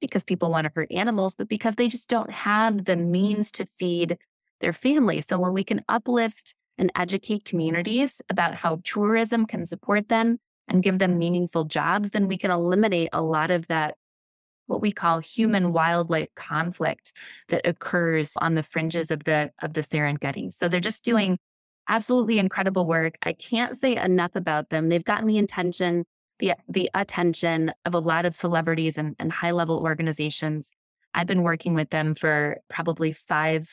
because 0.00 0.24
people 0.24 0.50
want 0.50 0.66
to 0.66 0.72
hurt 0.74 0.90
animals, 0.90 1.34
but 1.34 1.48
because 1.48 1.76
they 1.76 1.88
just 1.88 2.08
don't 2.08 2.30
have 2.30 2.84
the 2.84 2.96
means 2.96 3.50
to 3.52 3.66
feed 3.78 4.18
their 4.60 4.72
families. 4.72 5.26
So 5.26 5.38
when 5.38 5.52
we 5.52 5.64
can 5.64 5.84
uplift 5.88 6.54
and 6.78 6.90
educate 6.96 7.44
communities 7.44 8.20
about 8.28 8.54
how 8.54 8.80
tourism 8.84 9.46
can 9.46 9.66
support 9.66 10.08
them 10.08 10.38
and 10.68 10.82
give 10.82 10.98
them 10.98 11.18
meaningful 11.18 11.64
jobs, 11.64 12.10
then 12.10 12.28
we 12.28 12.38
can 12.38 12.50
eliminate 12.50 13.10
a 13.12 13.22
lot 13.22 13.50
of 13.50 13.68
that 13.68 13.96
what 14.66 14.80
we 14.80 14.92
call 14.92 15.18
human 15.18 15.72
wildlife 15.72 16.34
conflict 16.34 17.12
that 17.48 17.66
occurs 17.66 18.32
on 18.40 18.54
the 18.54 18.62
fringes 18.62 19.10
of 19.10 19.24
the 19.24 19.50
of 19.62 19.74
the 19.74 19.82
Serengeti. 19.82 20.52
So 20.52 20.68
they're 20.68 20.80
just 20.80 21.04
doing 21.04 21.38
absolutely 21.88 22.38
incredible 22.38 22.86
work. 22.86 23.16
I 23.22 23.32
can't 23.32 23.78
say 23.78 23.96
enough 23.96 24.36
about 24.36 24.70
them. 24.70 24.88
They've 24.88 25.04
gotten 25.04 25.26
the 25.26 25.38
intention, 25.38 26.04
the 26.38 26.54
the 26.68 26.90
attention 26.94 27.72
of 27.84 27.94
a 27.94 27.98
lot 27.98 28.24
of 28.24 28.34
celebrities 28.34 28.98
and, 28.98 29.16
and 29.18 29.32
high 29.32 29.50
level 29.50 29.80
organizations. 29.80 30.70
I've 31.14 31.26
been 31.26 31.42
working 31.42 31.74
with 31.74 31.90
them 31.90 32.14
for 32.14 32.58
probably 32.68 33.12
five 33.12 33.68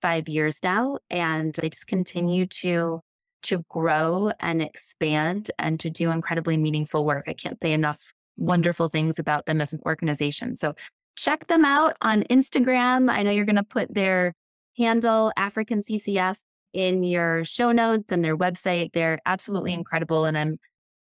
five 0.00 0.28
years 0.28 0.60
now, 0.62 0.98
and 1.10 1.54
they 1.54 1.70
just 1.70 1.86
continue 1.86 2.46
to 2.46 3.00
to 3.40 3.64
grow 3.68 4.32
and 4.40 4.60
expand 4.60 5.50
and 5.58 5.78
to 5.80 5.90
do 5.90 6.10
incredibly 6.10 6.56
meaningful 6.56 7.04
work. 7.04 7.24
I 7.28 7.34
can't 7.34 7.60
say 7.62 7.72
enough 7.72 8.12
wonderful 8.38 8.88
things 8.88 9.18
about 9.18 9.46
them 9.46 9.60
as 9.60 9.72
an 9.72 9.80
organization. 9.84 10.56
So 10.56 10.74
check 11.16 11.46
them 11.48 11.64
out 11.64 11.96
on 12.00 12.22
Instagram. 12.24 13.10
I 13.10 13.22
know 13.22 13.30
you're 13.30 13.44
going 13.44 13.56
to 13.56 13.62
put 13.62 13.92
their 13.92 14.34
handle, 14.78 15.32
African 15.36 15.82
CCF, 15.82 16.38
in 16.72 17.02
your 17.02 17.44
show 17.44 17.72
notes 17.72 18.12
and 18.12 18.24
their 18.24 18.36
website. 18.36 18.92
They're 18.92 19.18
absolutely 19.26 19.72
incredible. 19.72 20.24
And 20.24 20.38
I'm 20.38 20.58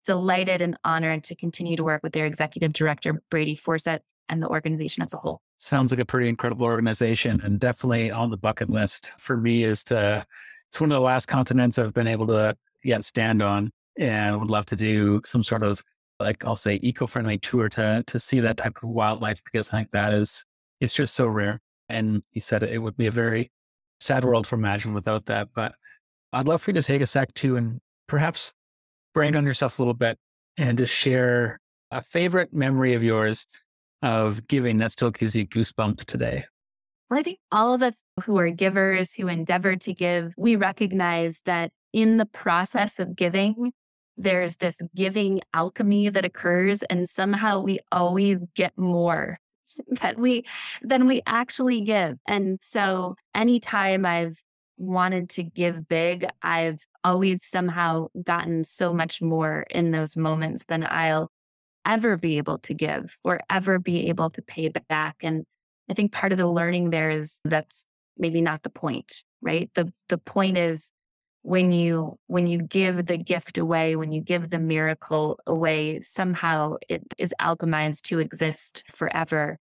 delighted 0.05 0.61
and 0.61 0.77
honored 0.83 1.23
to 1.25 1.36
continue 1.36 1.75
to 1.75 1.83
work 1.83 2.01
with 2.03 2.13
their 2.13 2.25
executive 2.25 2.73
director, 2.73 3.21
Brady 3.29 3.55
Forseth, 3.55 3.99
and 4.29 4.41
the 4.41 4.47
organization 4.47 5.03
as 5.03 5.13
a 5.13 5.17
whole. 5.17 5.41
Sounds 5.57 5.91
like 5.91 5.99
a 5.99 6.05
pretty 6.05 6.29
incredible 6.29 6.65
organization 6.65 7.41
and 7.41 7.59
definitely 7.59 8.11
on 8.11 8.31
the 8.31 8.38
bucket 8.38 8.69
list 8.69 9.11
for 9.17 9.38
me 9.38 9.63
is 9.63 9.83
to, 9.86 10.25
it's 10.69 10.79
one 10.79 10.91
of 10.91 10.95
the 10.95 11.01
last 11.01 11.27
continents 11.27 11.77
I've 11.77 11.93
been 11.93 12.07
able 12.07 12.27
to 12.27 12.55
yet 12.83 13.03
stand 13.03 13.41
on 13.41 13.71
and 13.97 14.39
would 14.39 14.49
love 14.49 14.65
to 14.67 14.75
do 14.75 15.21
some 15.25 15.43
sort 15.43 15.63
of 15.63 15.83
like 16.20 16.45
I'll 16.45 16.55
say 16.55 16.80
eco-friendly 16.82 17.39
tour 17.39 17.70
to 17.70 18.03
to 18.05 18.20
see 18.20 18.39
that 18.39 18.57
type 18.57 18.78
of 18.78 18.89
wildlife 18.89 19.43
because 19.43 19.70
I 19.70 19.78
think 19.78 19.91
that 19.91 20.13
is 20.13 20.43
it's 20.80 20.93
just 20.93 21.16
so 21.16 21.28
rare. 21.28 21.61
And 21.89 22.24
he 22.32 22.39
said 22.39 22.63
it, 22.63 22.80
would 22.80 22.97
be 22.97 23.07
a 23.07 23.11
very 23.11 23.51
sad 23.99 24.26
world 24.26 24.45
to 24.45 24.55
imagine 24.55 24.93
without 24.93 25.26
that. 25.26 25.49
But 25.53 25.76
I'd 26.34 26.47
love 26.47 26.61
for 26.61 26.72
you 26.72 26.76
to 26.76 26.82
take 26.82 27.01
a 27.01 27.05
sec 27.05 27.34
too 27.34 27.57
and 27.57 27.80
perhaps 28.07 28.53
brand 29.13 29.36
on 29.36 29.45
yourself 29.45 29.80
a 29.80 29.82
little 29.82 29.93
bit 29.93 30.18
and 30.57 30.78
just 30.78 30.93
share 30.93 31.59
a 31.91 32.01
favorite 32.01 32.53
memory 32.53 32.93
of 32.93 33.03
yours 33.03 33.45
of 34.01 34.47
giving 34.47 34.78
that 34.78 34.91
still 34.91 35.11
gives 35.11 35.36
you 35.36 35.45
goosebumps 35.47 36.05
today. 36.05 36.45
Well, 37.09 37.20
I 37.20 37.24
think 37.24 37.39
all 37.51 37.74
of 37.74 37.84
us 37.84 37.93
who 38.24 38.38
are 38.38 38.49
givers, 38.49 39.13
who 39.13 39.28
endeavor 39.28 39.76
to 39.76 39.93
give, 39.93 40.34
we 40.38 40.55
recognize 40.55 41.41
that 41.45 41.72
in 41.93 42.18
the 42.18 42.26
process 42.26 42.99
of 42.99 43.16
giving, 43.16 43.72
there's 44.18 44.57
this 44.57 44.80
giving 44.95 45.41
alchemy 45.53 46.09
that 46.09 46.26
occurs 46.26 46.84
and 46.84 47.07
somehow 47.07 47.59
we 47.59 47.80
always 47.91 48.39
get 48.55 48.78
more 48.78 49.39
than 50.01 50.22
we 50.22 50.43
than 50.82 51.07
we 51.07 51.22
actually 51.26 51.82
give. 51.82 52.18
And 52.28 52.59
so 52.61 53.16
anytime 53.34 54.05
i've 54.05 54.41
wanted 54.78 55.30
to 55.30 55.41
give 55.41 55.88
big 55.88 56.26
i've 56.41 56.80
always 57.05 57.41
somehow 57.45 58.07
gotten 58.22 58.61
so 58.66 58.93
much 58.93 59.22
more 59.22 59.66
in 59.70 59.91
those 59.91 60.18
moments 60.18 60.66
than 60.68 60.86
i'll 60.89 61.32
ever 61.86 62.18
be 62.18 62.38
able 62.38 62.57
to 62.57 62.74
give 62.74 63.18
or 63.24 63.39
ever 63.49 63.80
be 63.80 64.09
able 64.09 64.30
to 64.30 64.41
pay 64.41 64.68
back. 64.68 65.16
And 65.22 65.45
i 65.89 65.93
think 65.93 66.11
part 66.11 66.32
of 66.32 66.38
the 66.38 66.47
learning 66.47 66.89
there 66.89 67.09
is 67.09 67.39
that's 67.45 67.86
maybe 68.18 68.41
not 68.41 68.63
the 68.63 68.70
point 68.70 69.24
right? 69.45 69.70
The 69.76 69.93
the 70.09 70.18
point 70.18 70.57
is 70.57 70.91
when 71.46 71.72
you 71.72 72.18
when 72.26 72.48
you 72.48 72.60
give 72.60 73.06
the 73.06 73.18
gift 73.18 73.60
away 73.60 73.96
when 73.96 74.12
you 74.12 74.20
give 74.20 74.50
the 74.50 74.58
miracle 74.58 75.39
away 75.46 76.02
somehow 76.02 76.76
it 76.89 77.04
is 77.20 77.36
alchemized 77.39 78.02
to 78.02 78.18
exist 78.18 78.84
forever. 78.91 79.60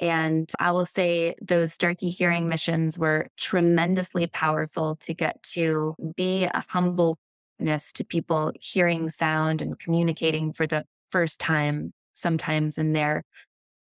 And 0.00 0.50
i 0.58 0.70
will 0.70 0.86
say 0.86 1.34
those 1.42 1.74
Starkey 1.74 2.08
hearing 2.08 2.48
missions 2.48 2.98
were 2.98 3.28
tremendously 3.36 4.26
powerful 4.28 4.96
to 4.96 5.12
get 5.12 5.42
to 5.54 5.94
be 6.16 6.44
a 6.44 6.64
humbleness 6.70 7.92
to 7.92 8.04
people 8.04 8.52
hearing 8.58 9.10
sound 9.10 9.60
and 9.60 9.78
communicating 9.78 10.54
for 10.54 10.66
the 10.66 10.86
first 11.10 11.38
time 11.38 11.92
sometimes 12.14 12.78
in 12.78 12.94
their 12.94 13.24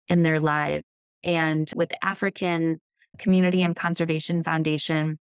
in 0.07 0.23
their 0.23 0.39
life. 0.39 0.83
And 1.21 1.69
with 1.75 1.91
african 2.01 2.79
community 3.17 3.61
and 3.61 3.75
conservation 3.75 4.41
foundation 4.41 5.19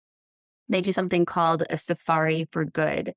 they 0.69 0.81
do 0.81 0.91
something 0.91 1.25
called 1.25 1.63
a 1.69 1.77
safari 1.77 2.47
for 2.51 2.65
good. 2.65 3.13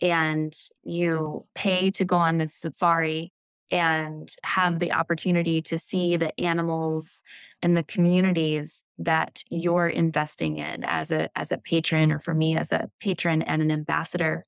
And 0.00 0.54
you 0.82 1.18
oh. 1.18 1.46
pay 1.54 1.90
to 1.92 2.04
go 2.04 2.16
on 2.16 2.38
this 2.38 2.54
safari 2.54 3.32
and 3.70 4.30
have 4.44 4.78
the 4.78 4.92
opportunity 4.92 5.62
to 5.62 5.78
see 5.78 6.16
the 6.16 6.38
animals 6.40 7.22
and 7.62 7.76
the 7.76 7.82
communities 7.82 8.84
that 8.98 9.42
you're 9.48 9.88
investing 9.88 10.58
in 10.58 10.84
as 10.84 11.10
a 11.10 11.28
as 11.34 11.50
a 11.50 11.58
patron 11.58 12.12
or 12.12 12.18
for 12.18 12.34
me 12.34 12.56
as 12.56 12.72
a 12.72 12.90
patron 13.00 13.42
and 13.42 13.62
an 13.62 13.70
ambassador 13.70 14.44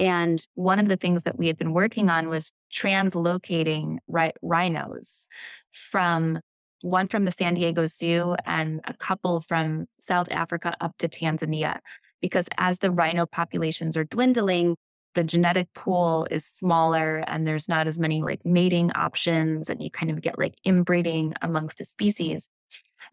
and 0.00 0.46
one 0.54 0.78
of 0.78 0.88
the 0.88 0.96
things 0.96 1.24
that 1.24 1.38
we 1.38 1.46
had 1.46 1.58
been 1.58 1.74
working 1.74 2.08
on 2.08 2.28
was 2.30 2.52
translocating 2.72 3.98
rhinos 4.42 5.28
from 5.72 6.40
one 6.82 7.08
from 7.08 7.24
the 7.24 7.30
San 7.30 7.54
Diego 7.54 7.86
Zoo 7.86 8.36
and 8.46 8.80
a 8.84 8.94
couple 8.94 9.40
from 9.40 9.86
South 10.00 10.28
Africa 10.30 10.74
up 10.80 10.96
to 10.98 11.08
Tanzania. 11.08 11.78
Because 12.20 12.48
as 12.58 12.78
the 12.78 12.90
rhino 12.90 13.26
populations 13.26 13.96
are 13.96 14.04
dwindling, 14.04 14.76
the 15.14 15.24
genetic 15.24 15.72
pool 15.74 16.26
is 16.30 16.44
smaller 16.44 17.24
and 17.26 17.46
there's 17.46 17.68
not 17.68 17.86
as 17.86 17.98
many 17.98 18.22
like 18.22 18.44
mating 18.44 18.92
options 18.92 19.68
and 19.68 19.82
you 19.82 19.90
kind 19.90 20.10
of 20.10 20.20
get 20.20 20.38
like 20.38 20.54
inbreeding 20.64 21.34
amongst 21.42 21.80
a 21.80 21.84
species. 21.84 22.48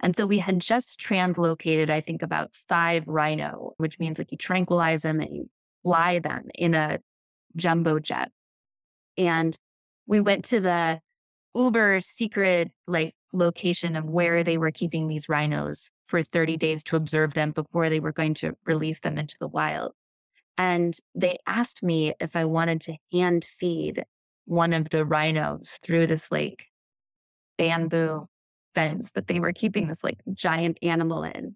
And 0.02 0.16
so 0.16 0.28
we 0.28 0.38
had 0.38 0.60
just 0.60 1.00
translocated, 1.00 1.90
I 1.90 2.02
think, 2.02 2.22
about 2.22 2.54
five 2.54 3.04
rhino, 3.08 3.74
which 3.78 4.00
means 4.00 4.20
like 4.20 4.32
you 4.32 4.38
tranquilize 4.38 5.02
them 5.02 5.20
and 5.20 5.36
you 5.36 5.50
fly 5.84 6.20
them 6.20 6.48
in 6.54 6.76
a 6.76 7.00
jumbo 7.56 7.98
jet. 8.00 8.30
And 9.18 9.58
we 10.06 10.20
went 10.20 10.46
to 10.46 10.60
the 10.60 11.02
uber 11.56 12.00
secret 12.00 12.72
like 12.86 13.16
location 13.34 13.96
of 13.96 14.06
where 14.06 14.44
they 14.44 14.58
were 14.58 14.72
keeping 14.72 15.08
these 15.08 15.30
rhinos 15.30 15.92
for 16.08 16.24
30 16.24 16.58
days 16.58 16.84
to 16.86 16.96
observe 16.96 17.34
them 17.34 17.52
before 17.52 17.90
they 17.90 18.00
were 18.00 18.12
going 18.12 18.34
to 18.36 18.54
release 18.66 19.02
them 19.02 19.18
into 19.18 19.36
the 19.40 19.48
wild. 19.48 19.94
And 20.58 20.98
they 21.14 21.38
asked 21.46 21.84
me 21.84 22.14
if 22.20 22.36
I 22.36 22.46
wanted 22.46 22.82
to 22.82 22.98
hand 23.12 23.46
feed 23.46 24.04
one 24.46 24.74
of 24.74 24.90
the 24.90 25.06
rhinos 25.06 25.80
through 25.84 26.08
this 26.08 26.32
like 26.32 26.66
bamboo 27.58 28.28
fence 28.74 29.12
that 29.12 29.28
they 29.28 29.40
were 29.40 29.54
keeping 29.54 29.88
this 29.88 30.04
like 30.04 30.20
giant 30.34 30.80
animal 30.82 31.24
in. 31.24 31.54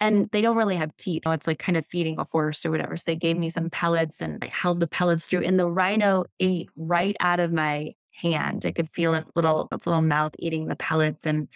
And 0.00 0.30
they 0.30 0.42
don't 0.42 0.56
really 0.56 0.76
have 0.76 0.96
teeth. 0.96 1.22
So 1.24 1.32
it's 1.32 1.48
like 1.48 1.58
kind 1.58 1.76
of 1.76 1.84
feeding 1.84 2.20
a 2.20 2.26
horse 2.30 2.64
or 2.64 2.70
whatever. 2.70 2.96
So 2.96 3.02
they 3.06 3.16
gave 3.16 3.36
me 3.36 3.50
some 3.50 3.68
pellets 3.68 4.22
and 4.22 4.38
I 4.42 4.48
held 4.52 4.78
the 4.78 4.86
pellets 4.86 5.26
through, 5.26 5.42
and 5.42 5.58
the 5.58 5.68
rhino 5.68 6.24
ate 6.38 6.70
right 6.76 7.16
out 7.18 7.40
of 7.40 7.52
my 7.52 7.94
hand. 8.18 8.64
I 8.66 8.72
could 8.72 8.90
feel 8.92 9.14
its 9.14 9.30
little 9.34 9.68
little 9.70 10.02
mouth 10.02 10.34
eating 10.38 10.66
the 10.66 10.76
pellets 10.76 11.26
and 11.26 11.48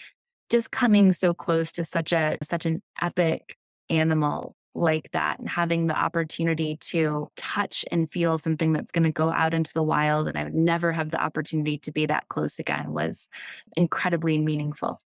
just 0.50 0.70
coming 0.70 1.12
so 1.12 1.34
close 1.34 1.72
to 1.72 1.84
such 1.84 2.12
a 2.12 2.38
such 2.42 2.66
an 2.66 2.82
epic 3.00 3.56
animal 3.90 4.54
like 4.74 5.10
that 5.12 5.38
and 5.38 5.48
having 5.48 5.86
the 5.86 5.96
opportunity 5.96 6.78
to 6.80 7.28
touch 7.36 7.84
and 7.92 8.10
feel 8.10 8.38
something 8.38 8.72
that's 8.72 8.90
going 8.90 9.04
to 9.04 9.12
go 9.12 9.30
out 9.30 9.52
into 9.52 9.72
the 9.74 9.82
wild 9.82 10.28
and 10.28 10.38
I 10.38 10.44
would 10.44 10.54
never 10.54 10.92
have 10.92 11.10
the 11.10 11.22
opportunity 11.22 11.76
to 11.78 11.92
be 11.92 12.06
that 12.06 12.28
close 12.28 12.58
again 12.58 12.92
was 12.92 13.28
incredibly 13.76 14.38
meaningful. 14.38 15.02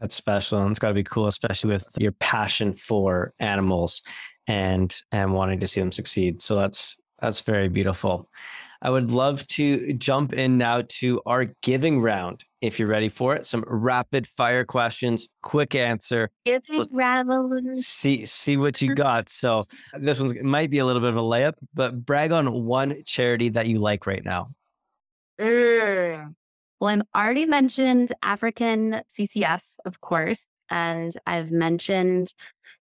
That's 0.00 0.14
special. 0.14 0.60
And 0.60 0.70
it's 0.70 0.80
got 0.80 0.88
to 0.88 0.94
be 0.94 1.04
cool, 1.04 1.28
especially 1.28 1.70
with 1.70 1.86
your 1.98 2.12
passion 2.12 2.72
for 2.72 3.32
animals 3.38 4.02
and 4.48 4.94
and 5.12 5.32
wanting 5.32 5.60
to 5.60 5.68
see 5.68 5.80
them 5.80 5.92
succeed. 5.92 6.42
So 6.42 6.56
that's 6.56 6.96
that's 7.22 7.40
very 7.40 7.68
beautiful. 7.68 8.28
I 8.82 8.90
would 8.90 9.12
love 9.12 9.46
to 9.46 9.92
jump 9.92 10.32
in 10.32 10.58
now 10.58 10.82
to 10.88 11.22
our 11.24 11.46
giving 11.62 12.00
round. 12.00 12.44
If 12.60 12.80
you're 12.80 12.88
ready 12.88 13.08
for 13.08 13.36
it, 13.36 13.46
some 13.46 13.64
rapid 13.68 14.26
fire 14.26 14.64
questions, 14.64 15.28
quick 15.40 15.76
answer. 15.76 16.30
Giving 16.44 16.84
round. 16.90 17.84
See 17.84 18.26
see 18.26 18.56
what 18.56 18.82
you 18.82 18.96
got. 18.96 19.30
So 19.30 19.62
this 19.94 20.18
one 20.18 20.34
might 20.44 20.68
be 20.68 20.78
a 20.78 20.84
little 20.84 21.00
bit 21.00 21.10
of 21.10 21.16
a 21.16 21.22
layup, 21.22 21.54
but 21.72 22.04
brag 22.04 22.32
on 22.32 22.64
one 22.64 23.04
charity 23.04 23.50
that 23.50 23.68
you 23.68 23.78
like 23.78 24.04
right 24.04 24.24
now. 24.24 24.50
Mm. 25.40 26.34
Well, 26.80 26.90
I've 26.90 27.02
already 27.14 27.46
mentioned 27.46 28.10
African 28.20 29.02
CCF, 29.08 29.76
of 29.84 30.00
course, 30.00 30.48
and 30.68 31.12
I've 31.24 31.52
mentioned 31.52 32.34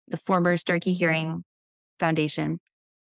the 0.09 0.17
former 0.17 0.57
Starkey 0.57 0.95
Hearing 0.95 1.45
Foundation. 2.01 2.61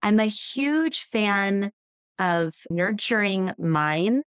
I'm 0.05 0.21
a 0.21 0.27
huge 0.27 1.01
fan 1.01 1.73
of 2.19 2.55
Nurturing 2.71 3.53
Minds. 3.59 4.27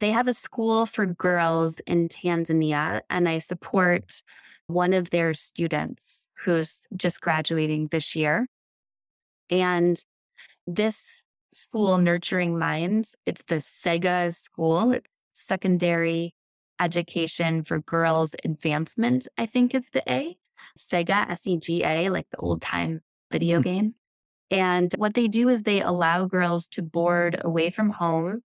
They 0.00 0.10
have 0.10 0.26
a 0.28 0.34
school 0.34 0.86
for 0.86 1.04
girls 1.06 1.78
in 1.80 2.08
Tanzania, 2.08 3.02
and 3.10 3.28
I 3.28 3.38
support 3.38 4.22
one 4.68 4.94
of 4.94 5.10
their 5.10 5.34
students 5.34 6.26
who's 6.44 6.80
just 6.96 7.20
graduating 7.20 7.88
this 7.88 8.16
year. 8.16 8.46
And 9.50 10.00
this 10.66 11.22
school, 11.52 11.98
Nurturing 11.98 12.58
Minds, 12.58 13.14
it's 13.26 13.44
the 13.44 13.60
SEGA 13.60 14.34
school. 14.34 14.92
It's 14.92 15.06
secondary 15.34 16.34
education 16.80 17.62
for 17.62 17.78
girls 17.80 18.34
advancement, 18.44 19.28
I 19.38 19.46
think 19.46 19.74
it's 19.74 19.90
the 19.90 20.02
A. 20.10 20.36
Sega, 20.78 21.28
S 21.30 21.46
E 21.46 21.58
G 21.58 21.84
A, 21.84 22.08
like 22.08 22.26
the 22.30 22.38
old 22.38 22.62
time 22.62 23.02
video 23.30 23.58
mm-hmm. 23.58 23.70
game. 23.70 23.94
And 24.52 24.92
what 24.98 25.14
they 25.14 25.28
do 25.28 25.48
is 25.48 25.62
they 25.62 25.80
allow 25.80 26.26
girls 26.26 26.68
to 26.68 26.82
board 26.82 27.40
away 27.42 27.70
from 27.70 27.88
home 27.88 28.42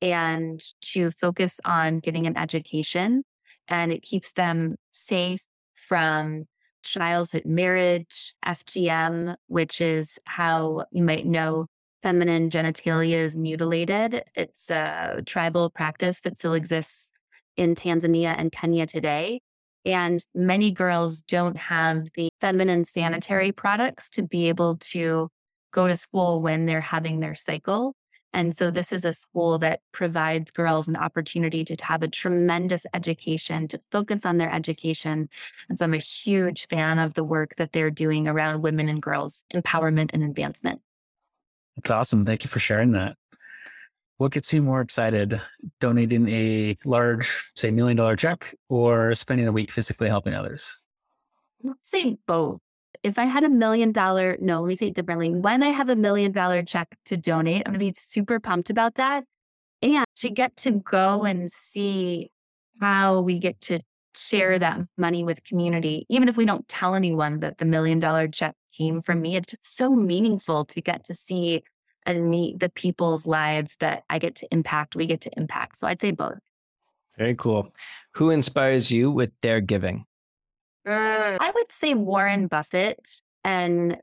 and 0.00 0.62
to 0.82 1.10
focus 1.10 1.58
on 1.64 1.98
getting 1.98 2.28
an 2.28 2.38
education. 2.38 3.24
And 3.66 3.90
it 3.90 4.02
keeps 4.02 4.32
them 4.32 4.76
safe 4.92 5.44
from 5.74 6.44
childhood 6.84 7.44
marriage, 7.44 8.34
FGM, 8.46 9.34
which 9.48 9.80
is 9.80 10.16
how 10.26 10.84
you 10.92 11.02
might 11.02 11.26
know 11.26 11.66
feminine 12.04 12.50
genitalia 12.50 13.16
is 13.16 13.36
mutilated. 13.36 14.22
It's 14.36 14.70
a 14.70 15.22
tribal 15.26 15.70
practice 15.70 16.20
that 16.20 16.38
still 16.38 16.54
exists 16.54 17.10
in 17.56 17.74
Tanzania 17.74 18.32
and 18.38 18.52
Kenya 18.52 18.86
today. 18.86 19.40
And 19.84 20.24
many 20.36 20.70
girls 20.70 21.20
don't 21.22 21.56
have 21.56 22.06
the 22.14 22.28
feminine 22.40 22.84
sanitary 22.84 23.50
products 23.50 24.08
to 24.10 24.22
be 24.22 24.48
able 24.48 24.76
to 24.76 25.28
go 25.70 25.88
to 25.88 25.96
school 25.96 26.40
when 26.40 26.66
they're 26.66 26.80
having 26.80 27.20
their 27.20 27.34
cycle. 27.34 27.94
And 28.34 28.54
so 28.54 28.70
this 28.70 28.92
is 28.92 29.04
a 29.04 29.12
school 29.12 29.58
that 29.58 29.80
provides 29.92 30.50
girls 30.50 30.86
an 30.86 30.96
opportunity 30.96 31.64
to 31.64 31.76
have 31.82 32.02
a 32.02 32.08
tremendous 32.08 32.84
education, 32.92 33.68
to 33.68 33.80
focus 33.90 34.26
on 34.26 34.36
their 34.36 34.52
education. 34.52 35.28
And 35.68 35.78
so 35.78 35.86
I'm 35.86 35.94
a 35.94 35.98
huge 35.98 36.68
fan 36.68 36.98
of 36.98 37.14
the 37.14 37.24
work 37.24 37.56
that 37.56 37.72
they're 37.72 37.90
doing 37.90 38.28
around 38.28 38.62
women 38.62 38.88
and 38.88 39.00
girls 39.00 39.44
empowerment 39.54 40.10
and 40.12 40.22
advancement. 40.22 40.82
That's 41.76 41.90
awesome. 41.90 42.24
Thank 42.24 42.44
you 42.44 42.50
for 42.50 42.58
sharing 42.58 42.92
that. 42.92 43.16
What 44.18 44.32
gets 44.32 44.52
you 44.52 44.62
more 44.62 44.80
excited, 44.80 45.40
donating 45.80 46.28
a 46.28 46.76
large, 46.84 47.50
say, 47.54 47.70
million 47.70 47.96
dollar 47.96 48.16
check 48.16 48.52
or 48.68 49.14
spending 49.14 49.46
a 49.46 49.52
week 49.52 49.70
physically 49.70 50.08
helping 50.08 50.34
others? 50.34 50.76
Let's 51.62 51.88
say 51.88 52.18
both. 52.26 52.60
If 53.02 53.18
I 53.18 53.24
had 53.24 53.44
a 53.44 53.48
million 53.48 53.92
dollar, 53.92 54.36
no, 54.40 54.60
let 54.60 54.68
me 54.68 54.76
say 54.76 54.88
it 54.88 54.94
differently. 54.94 55.30
When 55.30 55.62
I 55.62 55.68
have 55.68 55.88
a 55.88 55.96
million 55.96 56.32
dollar 56.32 56.62
check 56.62 56.96
to 57.06 57.16
donate, 57.16 57.62
I'm 57.66 57.72
going 57.72 57.80
to 57.80 57.92
be 57.92 57.94
super 57.96 58.40
pumped 58.40 58.70
about 58.70 58.96
that. 58.96 59.24
And 59.82 60.04
to 60.16 60.30
get 60.30 60.56
to 60.58 60.72
go 60.72 61.24
and 61.24 61.50
see 61.50 62.30
how 62.80 63.20
we 63.20 63.38
get 63.38 63.60
to 63.62 63.80
share 64.14 64.58
that 64.58 64.80
money 64.96 65.24
with 65.24 65.44
community, 65.44 66.04
even 66.08 66.28
if 66.28 66.36
we 66.36 66.44
don't 66.44 66.68
tell 66.68 66.94
anyone 66.94 67.40
that 67.40 67.58
the 67.58 67.64
million 67.64 68.00
dollar 68.00 68.26
check 68.26 68.54
came 68.76 69.02
from 69.02 69.20
me. 69.20 69.36
It's 69.36 69.54
so 69.62 69.90
meaningful 69.94 70.64
to 70.66 70.80
get 70.80 71.04
to 71.04 71.14
see 71.14 71.62
and 72.06 72.30
meet 72.30 72.58
the 72.58 72.70
people's 72.70 73.26
lives 73.26 73.76
that 73.76 74.04
I 74.08 74.18
get 74.18 74.34
to 74.36 74.48
impact, 74.50 74.96
we 74.96 75.06
get 75.06 75.20
to 75.22 75.30
impact. 75.36 75.78
So 75.78 75.86
I'd 75.86 76.00
say 76.00 76.10
both. 76.10 76.38
Very 77.18 77.34
cool. 77.34 77.72
Who 78.14 78.30
inspires 78.30 78.90
you 78.90 79.10
with 79.10 79.30
their 79.42 79.60
giving? 79.60 80.06
Uh, 80.88 81.36
I 81.38 81.52
would 81.54 81.70
say 81.70 81.94
Warren 81.94 82.46
Buffett 82.46 83.20
and 83.44 83.98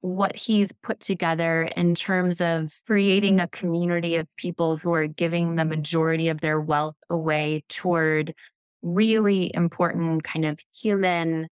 what 0.00 0.34
he's 0.34 0.72
put 0.72 1.00
together 1.00 1.64
in 1.76 1.94
terms 1.94 2.40
of 2.40 2.72
creating 2.86 3.40
a 3.40 3.48
community 3.48 4.16
of 4.16 4.26
people 4.36 4.78
who 4.78 4.94
are 4.94 5.06
giving 5.06 5.56
the 5.56 5.64
majority 5.66 6.28
of 6.28 6.40
their 6.40 6.58
wealth 6.58 6.96
away 7.10 7.62
toward 7.68 8.34
really 8.82 9.54
important 9.54 10.24
kind 10.24 10.46
of 10.46 10.58
human 10.74 11.48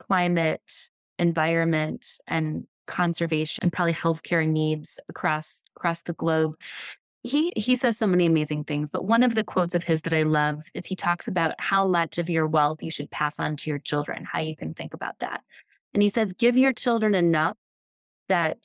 climate 0.00 0.88
environment 1.18 2.18
and 2.26 2.66
conservation 2.88 3.62
and 3.62 3.72
probably 3.72 3.94
healthcare 3.94 4.46
needs 4.46 4.98
across 5.08 5.62
across 5.76 6.02
the 6.02 6.12
globe. 6.14 6.54
He 7.24 7.52
he 7.56 7.76
says 7.76 7.96
so 7.96 8.06
many 8.06 8.26
amazing 8.26 8.64
things, 8.64 8.90
but 8.90 9.04
one 9.04 9.22
of 9.22 9.34
the 9.34 9.44
quotes 9.44 9.74
of 9.74 9.84
his 9.84 10.02
that 10.02 10.12
I 10.12 10.24
love 10.24 10.62
is 10.74 10.86
he 10.86 10.96
talks 10.96 11.28
about 11.28 11.54
how 11.58 11.86
much 11.86 12.18
of 12.18 12.28
your 12.28 12.48
wealth 12.48 12.82
you 12.82 12.90
should 12.90 13.10
pass 13.10 13.38
on 13.38 13.56
to 13.56 13.70
your 13.70 13.78
children, 13.78 14.24
how 14.24 14.40
you 14.40 14.56
can 14.56 14.74
think 14.74 14.92
about 14.92 15.18
that. 15.20 15.42
And 15.94 16.02
he 16.02 16.08
says, 16.08 16.32
give 16.32 16.56
your 16.56 16.72
children 16.72 17.14
enough 17.14 17.56
that 18.28 18.58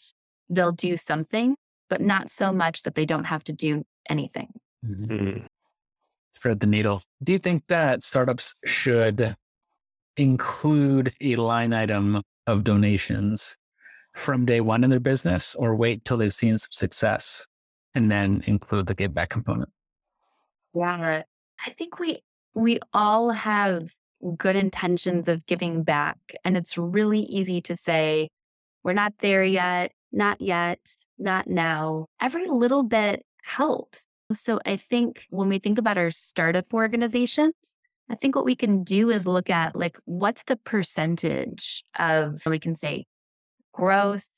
they'll 0.49 0.71
do 0.71 0.97
something, 0.97 1.55
but 1.89 2.01
not 2.01 2.29
so 2.31 2.51
much 2.51 2.83
that 2.83 2.95
they 2.95 3.05
don't 3.05 3.25
have 3.25 3.43
to 3.45 3.53
do 3.53 3.85
anything. 4.09 4.47
Mm-hmm. 4.85 5.45
Thread 6.35 6.59
the 6.59 6.67
needle. 6.67 7.03
Do 7.23 7.33
you 7.33 7.39
think 7.39 7.63
that 7.67 8.01
startups 8.01 8.55
should 8.65 9.35
include 10.15 11.13
a 11.21 11.35
line 11.35 11.73
item 11.73 12.23
of 12.47 12.63
donations 12.63 13.57
from 14.15 14.45
day 14.45 14.61
one 14.61 14.83
in 14.83 14.89
their 14.89 14.99
business 14.99 15.53
or 15.53 15.75
wait 15.75 16.05
till 16.05 16.17
they've 16.17 16.33
seen 16.33 16.57
some 16.57 16.69
success 16.71 17.45
and 17.97 18.11
then 18.11 18.43
include 18.45 18.85
the 18.85 18.93
give 18.93 19.13
back 19.13 19.29
component? 19.29 19.69
Yeah, 20.73 21.23
I 21.65 21.69
think 21.71 21.99
we 21.99 22.19
we 22.53 22.79
all 22.93 23.31
have 23.31 23.89
good 24.37 24.55
intentions 24.55 25.27
of 25.27 25.45
giving 25.47 25.83
back 25.83 26.17
and 26.43 26.55
it's 26.55 26.77
really 26.77 27.21
easy 27.21 27.61
to 27.61 27.75
say 27.75 28.29
we're 28.83 28.93
not 28.93 29.13
there 29.19 29.43
yet, 29.43 29.91
not 30.11 30.39
yet, 30.39 30.79
not 31.17 31.47
now. 31.47 32.05
Every 32.21 32.45
little 32.45 32.83
bit 32.83 33.25
helps. 33.43 34.05
So 34.33 34.59
I 34.65 34.77
think 34.77 35.25
when 35.29 35.49
we 35.49 35.57
think 35.57 35.77
about 35.77 35.97
our 35.97 36.11
startup 36.11 36.73
organizations, 36.73 37.53
I 38.09 38.15
think 38.15 38.35
what 38.35 38.45
we 38.45 38.55
can 38.55 38.83
do 38.83 39.09
is 39.09 39.25
look 39.25 39.49
at 39.49 39.75
like 39.75 39.97
what's 40.05 40.43
the 40.43 40.55
percentage 40.55 41.83
of 41.97 42.41
we 42.45 42.59
can 42.59 42.75
say 42.75 43.05
gross 43.73 44.29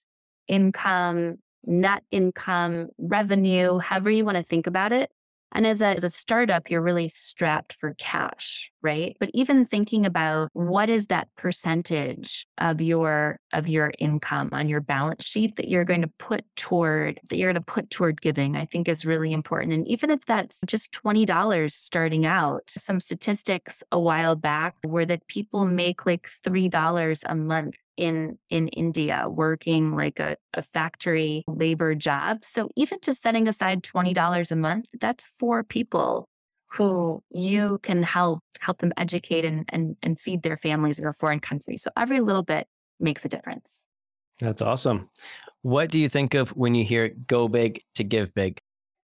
income, 0.47 1.37
net 1.65 2.03
income, 2.11 2.89
revenue, 2.97 3.79
however 3.79 4.09
you 4.09 4.25
want 4.25 4.37
to 4.37 4.43
think 4.43 4.67
about 4.67 4.91
it. 4.91 5.11
And 5.51 5.65
as 5.65 5.81
a, 5.81 5.87
as 5.87 6.03
a 6.03 6.09
startup, 6.09 6.69
you're 6.69 6.81
really 6.81 7.07
strapped 7.07 7.73
for 7.73 7.95
cash, 7.97 8.71
right? 8.81 9.15
But 9.19 9.31
even 9.33 9.65
thinking 9.65 10.05
about 10.05 10.49
what 10.53 10.89
is 10.89 11.07
that 11.07 11.27
percentage 11.35 12.45
of 12.59 12.81
your 12.81 13.39
of 13.51 13.67
your 13.67 13.91
income 13.97 14.49
on 14.51 14.69
your 14.69 14.81
balance 14.81 15.25
sheet 15.25 15.55
that 15.55 15.67
you're 15.67 15.85
going 15.85 16.03
to 16.03 16.11
put 16.19 16.45
toward 16.55 17.19
that 17.29 17.37
you're 17.37 17.51
going 17.51 17.63
to 17.63 17.73
put 17.73 17.89
toward 17.89 18.21
giving, 18.21 18.55
I 18.55 18.65
think 18.65 18.87
is 18.87 19.05
really 19.05 19.33
important. 19.33 19.73
And 19.73 19.87
even 19.87 20.11
if 20.11 20.25
that's 20.25 20.61
just 20.67 20.91
$20 20.91 21.71
starting 21.71 22.25
out, 22.25 22.63
some 22.67 22.99
statistics 22.99 23.81
a 23.91 23.99
while 23.99 24.35
back 24.35 24.75
were 24.85 25.05
that 25.05 25.27
people 25.27 25.65
make 25.65 26.05
like 26.05 26.29
$3 26.45 27.23
a 27.25 27.35
month 27.35 27.75
in 27.99 28.37
in 28.49 28.69
India 28.69 29.25
working 29.29 29.95
like 29.95 30.19
a, 30.19 30.37
a 30.53 30.63
factory 30.63 31.43
labor 31.47 31.93
job. 31.93 32.43
So 32.43 32.69
even 32.75 32.99
just 33.01 33.21
setting 33.21 33.47
aside 33.47 33.83
$20 33.83 34.51
a 34.51 34.55
month, 34.55 34.89
that's 34.99 35.25
four 35.37 35.63
people 35.63 36.29
who 36.71 37.21
you 37.29 37.79
can 37.83 38.01
help 38.03 38.39
help 38.61 38.79
them 38.79 38.93
educate 38.97 39.45
and, 39.45 39.69
and, 39.69 39.95
and 40.03 40.19
feed 40.19 40.43
their 40.43 40.57
families 40.57 40.99
in 40.99 41.07
a 41.07 41.13
foreign 41.13 41.39
country. 41.39 41.77
So 41.77 41.89
every 41.97 42.19
little 42.19 42.43
bit 42.43 42.67
makes 42.99 43.23
a 43.23 43.29
difference. 43.29 43.81
That's 44.39 44.61
awesome. 44.61 45.09
What 45.61 45.91
do 45.91 45.99
you 45.99 46.09
think 46.09 46.33
of 46.33 46.49
when 46.49 46.75
you 46.75 46.83
hear 46.83 47.09
go 47.27 47.47
big 47.47 47.81
to 47.95 48.03
give 48.03 48.33
big? 48.33 48.59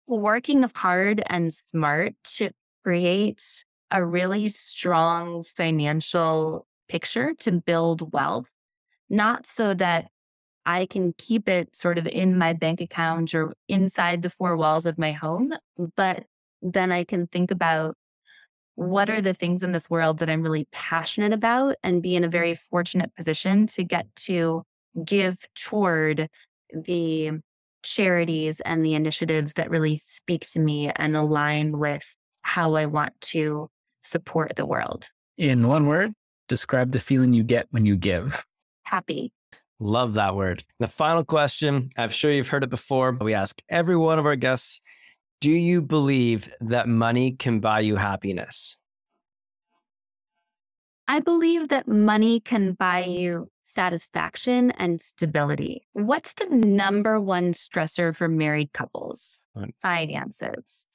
Working 0.09 0.64
hard 0.74 1.22
and 1.28 1.53
smart 1.53 2.14
to 2.37 2.51
create 2.84 3.64
a 3.91 4.05
really 4.05 4.49
strong 4.49 5.43
financial 5.43 6.66
picture 6.89 7.34
to 7.41 7.53
build 7.53 8.12
wealth 8.12 8.51
not 9.09 9.47
so 9.47 9.75
that 9.75 10.09
I 10.65 10.87
can 10.87 11.15
keep 11.17 11.49
it 11.49 11.75
sort 11.75 11.97
of 11.99 12.07
in 12.07 12.37
my 12.37 12.53
bank 12.53 12.81
account 12.81 13.35
or 13.35 13.55
inside 13.69 14.23
the 14.23 14.31
four 14.31 14.57
walls 14.57 14.85
of 14.85 14.99
my 14.99 15.13
home, 15.13 15.53
but 15.97 16.25
then 16.61 16.91
I 16.91 17.05
can 17.05 17.29
think 17.29 17.51
about 17.51 17.97
what 18.75 19.09
are 19.09 19.21
the 19.21 19.33
things 19.33 19.63
in 19.63 19.73
this 19.73 19.89
world 19.89 20.19
that 20.19 20.29
I'm 20.29 20.43
really 20.43 20.69
passionate 20.73 21.33
about 21.33 21.77
and 21.83 22.03
be 22.03 22.17
in 22.17 22.25
a 22.25 22.29
very 22.29 22.55
fortunate 22.55 23.15
position 23.15 23.67
to 23.69 23.85
get 23.85 24.07
to 24.17 24.65
give 25.05 25.39
toward 25.55 26.29
the 26.73 27.33
charities 27.83 28.61
and 28.61 28.85
the 28.85 28.95
initiatives 28.95 29.55
that 29.55 29.71
really 29.71 29.97
speak 29.97 30.47
to 30.49 30.61
me 30.61 30.91
and 30.97 31.17
align 31.17 31.79
with 31.79 32.15
how 32.43 32.75
I 32.75 32.87
want 32.87 33.19
to 33.21 33.69
support 34.03 34.57
the 34.57 34.67
world. 34.67 35.09
In 35.39 35.69
one 35.69 35.87
word, 35.87 36.13
describe 36.49 36.93
the 36.93 37.01
feeling 37.01 37.33
you 37.33 37.45
get 37.45 37.69
when 37.71 37.87
you 37.87 37.97
give. 37.97 38.45
Happy. 38.87 39.32
Love 39.80 40.14
that 40.14 40.37
word. 40.37 40.64
The 40.78 40.89
final 40.89 41.24
question, 41.24 41.91
I'm 41.97 42.09
sure 42.09 42.30
you've 42.30 42.49
heard 42.49 42.64
it 42.64 42.70
before, 42.70 43.12
we 43.20 43.34
ask 43.34 43.61
every 43.68 43.97
one 43.97 44.18
of 44.18 44.24
our 44.24 44.37
guests 44.37 44.80
Do 45.41 45.51
you 45.51 45.82
believe 45.82 46.49
that 46.61 46.89
money 46.89 47.32
can 47.32 47.61
buy 47.61 47.80
you 47.80 47.97
happiness? 47.97 48.76
I 51.09 51.20
believe 51.20 51.68
that 51.68 51.87
money 51.87 52.41
can 52.41 52.72
buy 52.72 53.05
you 53.05 53.51
satisfaction 53.64 54.70
and 54.72 55.01
stability. 55.01 55.87
What's 55.93 56.32
the 56.34 56.47
number 56.47 57.20
one 57.20 57.53
stressor 57.53 58.14
for 58.14 58.28
married 58.28 58.72
couples? 58.72 59.43
Finances. 59.82 60.87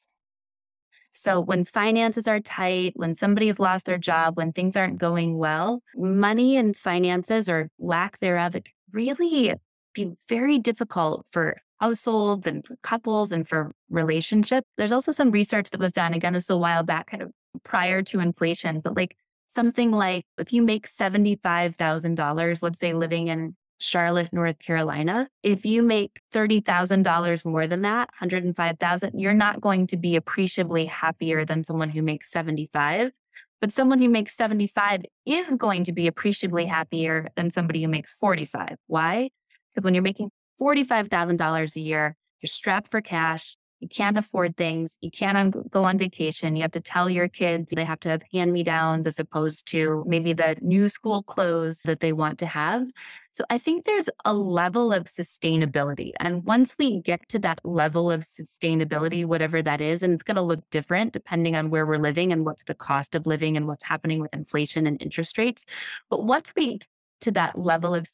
So 1.13 1.39
when 1.39 1.65
finances 1.65 2.27
are 2.27 2.39
tight, 2.39 2.93
when 2.95 3.13
somebody 3.13 3.47
has 3.47 3.59
lost 3.59 3.85
their 3.85 3.97
job, 3.97 4.37
when 4.37 4.53
things 4.53 4.75
aren't 4.75 4.97
going 4.97 5.37
well, 5.37 5.81
money 5.95 6.57
and 6.57 6.75
finances 6.75 7.49
or 7.49 7.69
lack 7.79 8.19
thereof, 8.19 8.55
it 8.55 8.67
really 8.91 9.53
be 9.93 10.13
very 10.29 10.57
difficult 10.57 11.25
for 11.31 11.57
households 11.79 12.47
and 12.47 12.65
for 12.65 12.75
couples 12.83 13.31
and 13.31 13.47
for 13.47 13.71
relationships. 13.89 14.67
There's 14.77 14.91
also 14.91 15.11
some 15.11 15.31
research 15.31 15.71
that 15.71 15.79
was 15.79 15.91
done 15.91 16.13
again, 16.13 16.33
this 16.33 16.49
a 16.49 16.57
while 16.57 16.83
back, 16.83 17.07
kind 17.07 17.23
of 17.23 17.31
prior 17.63 18.01
to 18.03 18.19
inflation, 18.19 18.79
but 18.79 18.95
like 18.95 19.17
something 19.49 19.91
like 19.91 20.25
if 20.37 20.53
you 20.53 20.61
make 20.61 20.87
$75,000, 20.87 22.63
let's 22.63 22.79
say 22.79 22.93
living 22.93 23.27
in 23.27 23.55
Charlotte, 23.81 24.31
North 24.31 24.59
Carolina, 24.59 25.29
if 25.43 25.65
you 25.65 25.81
make 25.83 26.19
$30,000 26.33 27.45
more 27.45 27.67
than 27.67 27.81
that, 27.81 28.09
105,000, 28.19 29.19
you're 29.19 29.33
not 29.33 29.61
going 29.61 29.87
to 29.87 29.97
be 29.97 30.15
appreciably 30.15 30.85
happier 30.85 31.45
than 31.45 31.63
someone 31.63 31.89
who 31.89 32.01
makes 32.01 32.31
75. 32.31 33.11
But 33.59 33.71
someone 33.71 33.99
who 33.99 34.09
makes 34.09 34.35
75 34.35 35.03
is 35.25 35.47
going 35.55 35.83
to 35.83 35.91
be 35.91 36.07
appreciably 36.07 36.65
happier 36.65 37.29
than 37.35 37.49
somebody 37.49 37.83
who 37.83 37.87
makes 37.87 38.13
45. 38.15 38.77
Why? 38.87 39.29
Because 39.73 39.83
when 39.83 39.93
you're 39.93 40.03
making 40.03 40.31
$45,000 40.59 41.75
a 41.75 41.79
year, 41.79 42.15
you're 42.41 42.47
strapped 42.47 42.89
for 42.89 43.01
cash, 43.01 43.55
you 43.81 43.87
can't 43.87 44.17
afford 44.17 44.55
things. 44.55 44.97
You 45.01 45.09
can't 45.09 45.69
go 45.71 45.83
on 45.83 45.97
vacation. 45.97 46.55
You 46.55 46.61
have 46.61 46.71
to 46.71 46.79
tell 46.79 47.09
your 47.09 47.27
kids 47.27 47.73
they 47.75 47.83
have 47.83 47.99
to 48.01 48.09
have 48.09 48.21
hand 48.31 48.53
me 48.53 48.63
downs 48.63 49.07
as 49.07 49.19
opposed 49.19 49.67
to 49.69 50.03
maybe 50.07 50.33
the 50.33 50.55
new 50.61 50.87
school 50.87 51.23
clothes 51.23 51.81
that 51.83 51.99
they 51.99 52.13
want 52.13 52.37
to 52.39 52.45
have. 52.45 52.87
So 53.33 53.43
I 53.49 53.57
think 53.57 53.85
there's 53.85 54.09
a 54.23 54.33
level 54.33 54.93
of 54.93 55.05
sustainability. 55.05 56.11
And 56.19 56.43
once 56.45 56.75
we 56.77 57.01
get 57.01 57.27
to 57.29 57.39
that 57.39 57.59
level 57.63 58.11
of 58.11 58.21
sustainability, 58.21 59.25
whatever 59.25 59.63
that 59.63 59.81
is, 59.81 60.03
and 60.03 60.13
it's 60.13 60.23
going 60.23 60.35
to 60.35 60.41
look 60.41 60.61
different 60.69 61.13
depending 61.13 61.55
on 61.55 61.71
where 61.71 61.85
we're 61.85 61.97
living 61.97 62.31
and 62.31 62.45
what's 62.45 62.63
the 62.65 62.75
cost 62.75 63.15
of 63.15 63.25
living 63.25 63.57
and 63.57 63.67
what's 63.67 63.83
happening 63.83 64.19
with 64.19 64.33
inflation 64.33 64.85
and 64.85 65.01
interest 65.01 65.37
rates. 65.39 65.65
But 66.09 66.23
once 66.23 66.53
we 66.55 66.79
to 67.21 67.31
that 67.31 67.57
level 67.57 67.95
of 67.95 68.07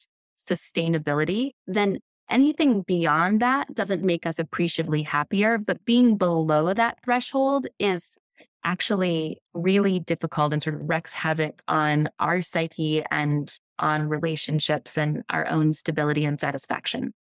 sustainability, 0.48 1.52
then 1.66 2.00
Anything 2.30 2.82
beyond 2.82 3.40
that 3.42 3.74
doesn't 3.74 4.04
make 4.04 4.26
us 4.26 4.38
appreciably 4.38 5.02
happier, 5.04 5.58
but 5.58 5.84
being 5.86 6.18
below 6.18 6.74
that 6.74 6.98
threshold 7.04 7.68
is 7.80 8.18
actually 8.64 9.42
really 9.54 10.00
difficult 10.00 10.52
and 10.52 10.62
sort 10.62 10.76
of 10.76 10.90
wreaks 10.90 11.14
havoc 11.14 11.62
on 11.70 12.10
our 12.20 12.42
psyche 12.42 13.02
and 13.12 13.58
on 13.80 14.10
relationships 14.10 14.98
and 14.98 15.24
our 15.30 15.48
own 15.48 15.72
stability 15.72 16.26
and 16.26 16.40
satisfaction. 16.40 17.14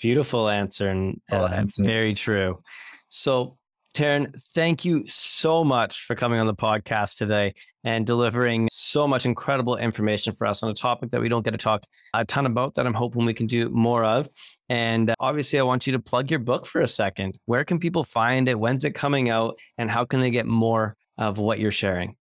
Beautiful 0.00 0.48
answer 0.48 0.88
and 0.88 1.20
uh, 1.32 1.64
very 1.78 2.14
true. 2.14 2.62
So 3.08 3.56
Taryn, 3.96 4.38
thank 4.52 4.84
you 4.84 5.06
so 5.06 5.64
much 5.64 6.02
for 6.04 6.14
coming 6.14 6.38
on 6.38 6.46
the 6.46 6.54
podcast 6.54 7.16
today 7.16 7.54
and 7.82 8.06
delivering 8.06 8.68
so 8.70 9.08
much 9.08 9.24
incredible 9.24 9.78
information 9.78 10.34
for 10.34 10.46
us 10.46 10.62
on 10.62 10.68
a 10.68 10.74
topic 10.74 11.12
that 11.12 11.20
we 11.22 11.30
don't 11.30 11.42
get 11.42 11.52
to 11.52 11.56
talk 11.56 11.82
a 12.12 12.22
ton 12.22 12.44
about 12.44 12.74
that 12.74 12.86
I'm 12.86 12.92
hoping 12.92 13.24
we 13.24 13.32
can 13.32 13.46
do 13.46 13.70
more 13.70 14.04
of. 14.04 14.28
And 14.68 15.08
uh, 15.08 15.14
obviously, 15.18 15.58
I 15.58 15.62
want 15.62 15.86
you 15.86 15.94
to 15.94 15.98
plug 15.98 16.30
your 16.30 16.40
book 16.40 16.66
for 16.66 16.82
a 16.82 16.88
second. 16.88 17.38
Where 17.46 17.64
can 17.64 17.78
people 17.78 18.04
find 18.04 18.50
it? 18.50 18.60
When's 18.60 18.84
it 18.84 18.90
coming 18.94 19.30
out? 19.30 19.58
And 19.78 19.90
how 19.90 20.04
can 20.04 20.20
they 20.20 20.30
get 20.30 20.44
more 20.44 20.94
of 21.16 21.38
what 21.38 21.58
you're 21.58 21.72
sharing? 21.72 22.16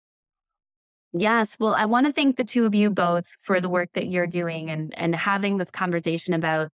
Yes. 1.12 1.58
Well, 1.60 1.74
I 1.74 1.86
want 1.86 2.06
to 2.06 2.14
thank 2.14 2.36
the 2.36 2.44
two 2.44 2.68
of 2.68 2.76
you 2.76 2.92
both 2.92 3.26
for 3.42 3.60
the 3.60 3.70
work 3.70 3.90
that 3.96 4.10
you're 4.10 4.28
doing 4.28 4.70
and, 4.70 4.94
and 4.96 5.16
having 5.16 5.58
this 5.58 5.72
conversation 5.72 6.36
about 6.36 6.70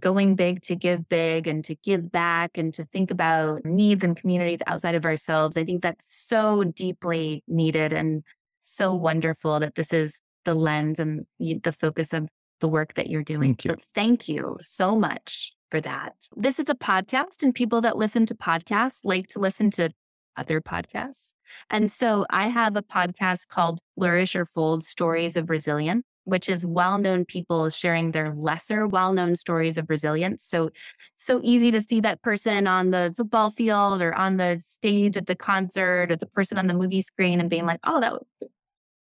going 0.00 0.34
big 0.34 0.60
to 0.62 0.74
give 0.74 1.08
big 1.08 1.46
and 1.46 1.64
to 1.64 1.76
give 1.76 2.10
back 2.10 2.58
and 2.58 2.74
to 2.74 2.84
think 2.86 3.10
about 3.10 3.64
needs 3.64 4.02
and 4.02 4.16
communities 4.16 4.60
outside 4.66 4.94
of 4.94 5.04
ourselves. 5.04 5.56
I 5.56 5.64
think 5.64 5.82
that's 5.82 6.06
so 6.08 6.64
deeply 6.64 7.44
needed 7.46 7.92
and 7.92 8.24
so 8.60 8.94
wonderful 8.94 9.60
that 9.60 9.74
this 9.74 9.92
is 9.92 10.20
the 10.44 10.54
lens 10.54 10.98
and 10.98 11.26
the 11.38 11.72
focus 11.72 12.12
of 12.12 12.28
the 12.60 12.68
work 12.68 12.94
that 12.94 13.08
you're 13.08 13.22
doing. 13.22 13.54
Thank 13.54 13.64
you. 13.64 13.70
So 13.70 13.76
thank 13.94 14.28
you 14.28 14.56
so 14.60 14.96
much 14.96 15.52
for 15.70 15.80
that. 15.80 16.14
This 16.36 16.58
is 16.58 16.68
a 16.68 16.74
podcast, 16.74 17.42
and 17.42 17.54
people 17.54 17.80
that 17.82 17.96
listen 17.96 18.26
to 18.26 18.34
podcasts 18.34 19.00
like 19.04 19.26
to 19.28 19.38
listen 19.38 19.70
to 19.72 19.90
other 20.36 20.60
podcasts. 20.60 21.32
And 21.70 21.90
so 21.90 22.26
I 22.30 22.48
have 22.48 22.76
a 22.76 22.82
podcast 22.82 23.48
called 23.48 23.80
Flourish 23.96 24.34
or 24.34 24.44
Fold 24.46 24.84
Stories 24.84 25.36
of 25.36 25.50
Resilience 25.50 26.04
which 26.24 26.48
is 26.48 26.66
well-known 26.66 27.24
people 27.24 27.70
sharing 27.70 28.10
their 28.10 28.34
lesser 28.34 28.86
well-known 28.86 29.36
stories 29.36 29.78
of 29.78 29.88
resilience. 29.88 30.42
So 30.42 30.70
so 31.16 31.40
easy 31.42 31.70
to 31.70 31.80
see 31.80 32.00
that 32.00 32.22
person 32.22 32.66
on 32.66 32.90
the 32.90 33.14
football 33.16 33.50
field 33.50 34.02
or 34.02 34.14
on 34.14 34.36
the 34.36 34.60
stage 34.60 35.16
at 35.16 35.26
the 35.26 35.36
concert 35.36 36.10
or 36.10 36.16
the 36.16 36.26
person 36.26 36.58
on 36.58 36.66
the 36.66 36.74
movie 36.74 37.00
screen 37.00 37.40
and 37.40 37.48
being 37.48 37.66
like, 37.66 37.80
oh, 37.84 38.00
that 38.00 38.14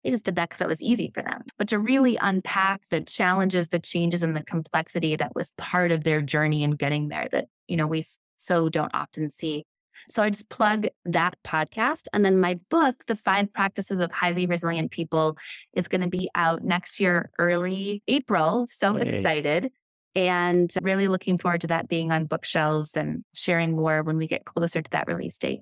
they 0.05 0.11
just 0.11 0.25
did 0.25 0.35
that 0.35 0.51
because 0.51 0.65
it 0.65 0.69
was 0.69 0.83
easy 0.83 1.11
for 1.15 1.23
them. 1.23 1.43
But 1.59 1.69
to 1.69 1.79
really 1.79 2.17
unpack 2.17 2.83
the 2.91 3.03
challenges, 3.03 3.69
the 3.69 3.79
changes, 3.79 4.23
and 4.23 4.37
the 4.37 4.43
complexity 4.43 5.15
that 5.17 5.35
was 5.35 5.53
part 5.57 5.93
of 5.93 6.03
their 6.03 6.21
journey 6.21 6.65
in 6.65 6.73
getting 6.73 7.09
there 7.09 7.29
that, 7.31 7.47
you 7.69 7.77
know, 7.77 7.87
we 7.87 8.05
so 8.37 8.69
don't 8.69 8.91
often 8.95 9.31
see. 9.31 9.65
So 10.09 10.23
I 10.23 10.31
just 10.31 10.49
plug 10.49 10.87
that 11.05 11.37
podcast. 11.45 12.07
And 12.13 12.25
then 12.25 12.41
my 12.41 12.59
book, 12.71 13.05
The 13.07 13.17
Five 13.17 13.53
Practices 13.53 14.01
of 14.01 14.11
Highly 14.13 14.47
Resilient 14.47 14.91
People, 14.91 15.37
is 15.75 15.89
going 15.89 16.03
to 16.03 16.09
be 16.09 16.31
out 16.35 16.65
next 16.65 17.01
year, 17.01 17.31
early 17.39 18.03
April. 18.09 18.67
So 18.69 18.95
hey. 18.95 19.17
excited. 19.17 19.73
And 20.15 20.73
really 20.83 21.09
looking 21.09 21.39
forward 21.39 21.63
to 21.63 21.69
that 21.69 21.89
being 21.89 22.13
on 22.13 22.27
bookshelves 22.27 22.97
and 22.97 23.25
sharing 23.35 23.77
more 23.77 24.03
when 24.03 24.19
we 24.19 24.27
get 24.27 24.45
closer 24.45 24.83
to 24.83 24.91
that 24.91 25.07
release 25.07 25.39
date. 25.39 25.61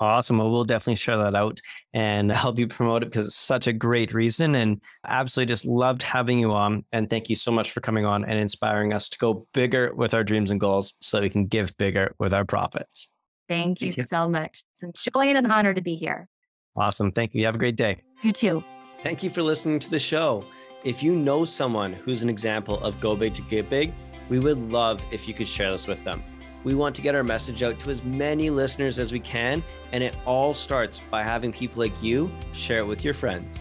Awesome. 0.00 0.38
Well, 0.38 0.50
we'll 0.50 0.64
definitely 0.64 0.96
share 0.96 1.18
that 1.18 1.36
out 1.36 1.60
and 1.92 2.30
help 2.32 2.58
you 2.58 2.66
promote 2.66 3.02
it 3.02 3.06
because 3.06 3.26
it's 3.26 3.36
such 3.36 3.66
a 3.66 3.72
great 3.72 4.12
reason. 4.12 4.54
And 4.54 4.82
absolutely 5.06 5.52
just 5.52 5.66
loved 5.66 6.02
having 6.02 6.38
you 6.38 6.52
on. 6.52 6.84
And 6.92 7.08
thank 7.08 7.28
you 7.30 7.36
so 7.36 7.52
much 7.52 7.70
for 7.70 7.80
coming 7.80 8.04
on 8.04 8.24
and 8.24 8.38
inspiring 8.38 8.92
us 8.92 9.08
to 9.10 9.18
go 9.18 9.46
bigger 9.54 9.94
with 9.94 10.14
our 10.14 10.24
dreams 10.24 10.50
and 10.50 10.60
goals 10.60 10.94
so 11.00 11.16
that 11.16 11.22
we 11.22 11.30
can 11.30 11.44
give 11.44 11.76
bigger 11.76 12.14
with 12.18 12.34
our 12.34 12.44
profits. 12.44 13.08
Thank 13.48 13.80
you, 13.80 13.92
Thank 13.92 13.98
you. 13.98 14.06
so 14.06 14.28
much. 14.28 14.62
It's 14.82 15.06
a 15.06 15.10
joy 15.10 15.26
and 15.28 15.38
an 15.38 15.50
honor 15.50 15.74
to 15.74 15.82
be 15.82 15.96
here. 15.96 16.28
Awesome. 16.76 17.12
Thank 17.12 17.34
you. 17.34 17.40
you. 17.40 17.46
Have 17.46 17.54
a 17.54 17.58
great 17.58 17.76
day. 17.76 18.02
You 18.22 18.32
too. 18.32 18.64
Thank 19.02 19.22
you 19.22 19.30
for 19.30 19.42
listening 19.42 19.78
to 19.80 19.90
the 19.90 19.98
show. 19.98 20.44
If 20.82 21.02
you 21.02 21.14
know 21.14 21.44
someone 21.44 21.92
who's 21.92 22.22
an 22.22 22.28
example 22.30 22.78
of 22.80 23.00
go 23.00 23.14
big 23.14 23.34
to 23.34 23.42
get 23.42 23.68
big, 23.68 23.92
we 24.28 24.38
would 24.38 24.58
love 24.72 25.04
if 25.10 25.28
you 25.28 25.34
could 25.34 25.48
share 25.48 25.70
this 25.70 25.86
with 25.86 26.02
them. 26.04 26.22
We 26.64 26.74
want 26.74 26.96
to 26.96 27.02
get 27.02 27.14
our 27.14 27.22
message 27.22 27.62
out 27.62 27.78
to 27.80 27.90
as 27.90 28.02
many 28.02 28.48
listeners 28.48 28.98
as 28.98 29.12
we 29.12 29.20
can, 29.20 29.62
and 29.92 30.02
it 30.02 30.16
all 30.24 30.54
starts 30.54 31.00
by 31.10 31.22
having 31.22 31.52
people 31.52 31.82
like 31.82 32.02
you 32.02 32.30
share 32.52 32.78
it 32.78 32.86
with 32.86 33.04
your 33.04 33.12
friends. 33.12 33.60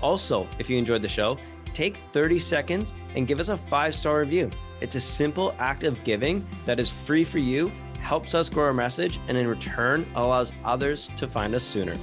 Also, 0.00 0.46
if 0.60 0.70
you 0.70 0.78
enjoyed 0.78 1.02
the 1.02 1.08
show, 1.08 1.36
take 1.72 1.96
30 1.96 2.38
seconds 2.38 2.94
and 3.16 3.26
give 3.26 3.40
us 3.40 3.48
a 3.48 3.56
five 3.56 3.94
star 3.94 4.20
review. 4.20 4.50
It's 4.80 4.94
a 4.94 5.00
simple 5.00 5.54
act 5.58 5.82
of 5.82 6.02
giving 6.04 6.46
that 6.66 6.78
is 6.78 6.90
free 6.90 7.24
for 7.24 7.38
you 7.38 7.72
helps 8.06 8.36
us 8.36 8.48
grow 8.48 8.66
our 8.66 8.72
message, 8.72 9.18
and 9.26 9.36
in 9.36 9.48
return, 9.48 10.06
allows 10.14 10.52
others 10.64 11.10
to 11.16 11.26
find 11.26 11.56
us 11.56 11.64
sooner. 11.64 11.94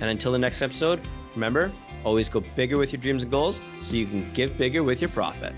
And 0.00 0.08
until 0.10 0.32
the 0.32 0.38
next 0.38 0.62
episode, 0.62 1.06
remember, 1.34 1.70
always 2.02 2.30
go 2.30 2.40
bigger 2.40 2.78
with 2.78 2.94
your 2.94 3.02
dreams 3.02 3.24
and 3.24 3.30
goals 3.30 3.60
so 3.80 3.94
you 3.94 4.06
can 4.06 4.32
give 4.32 4.56
bigger 4.56 4.82
with 4.82 5.02
your 5.02 5.10
profit. 5.10 5.54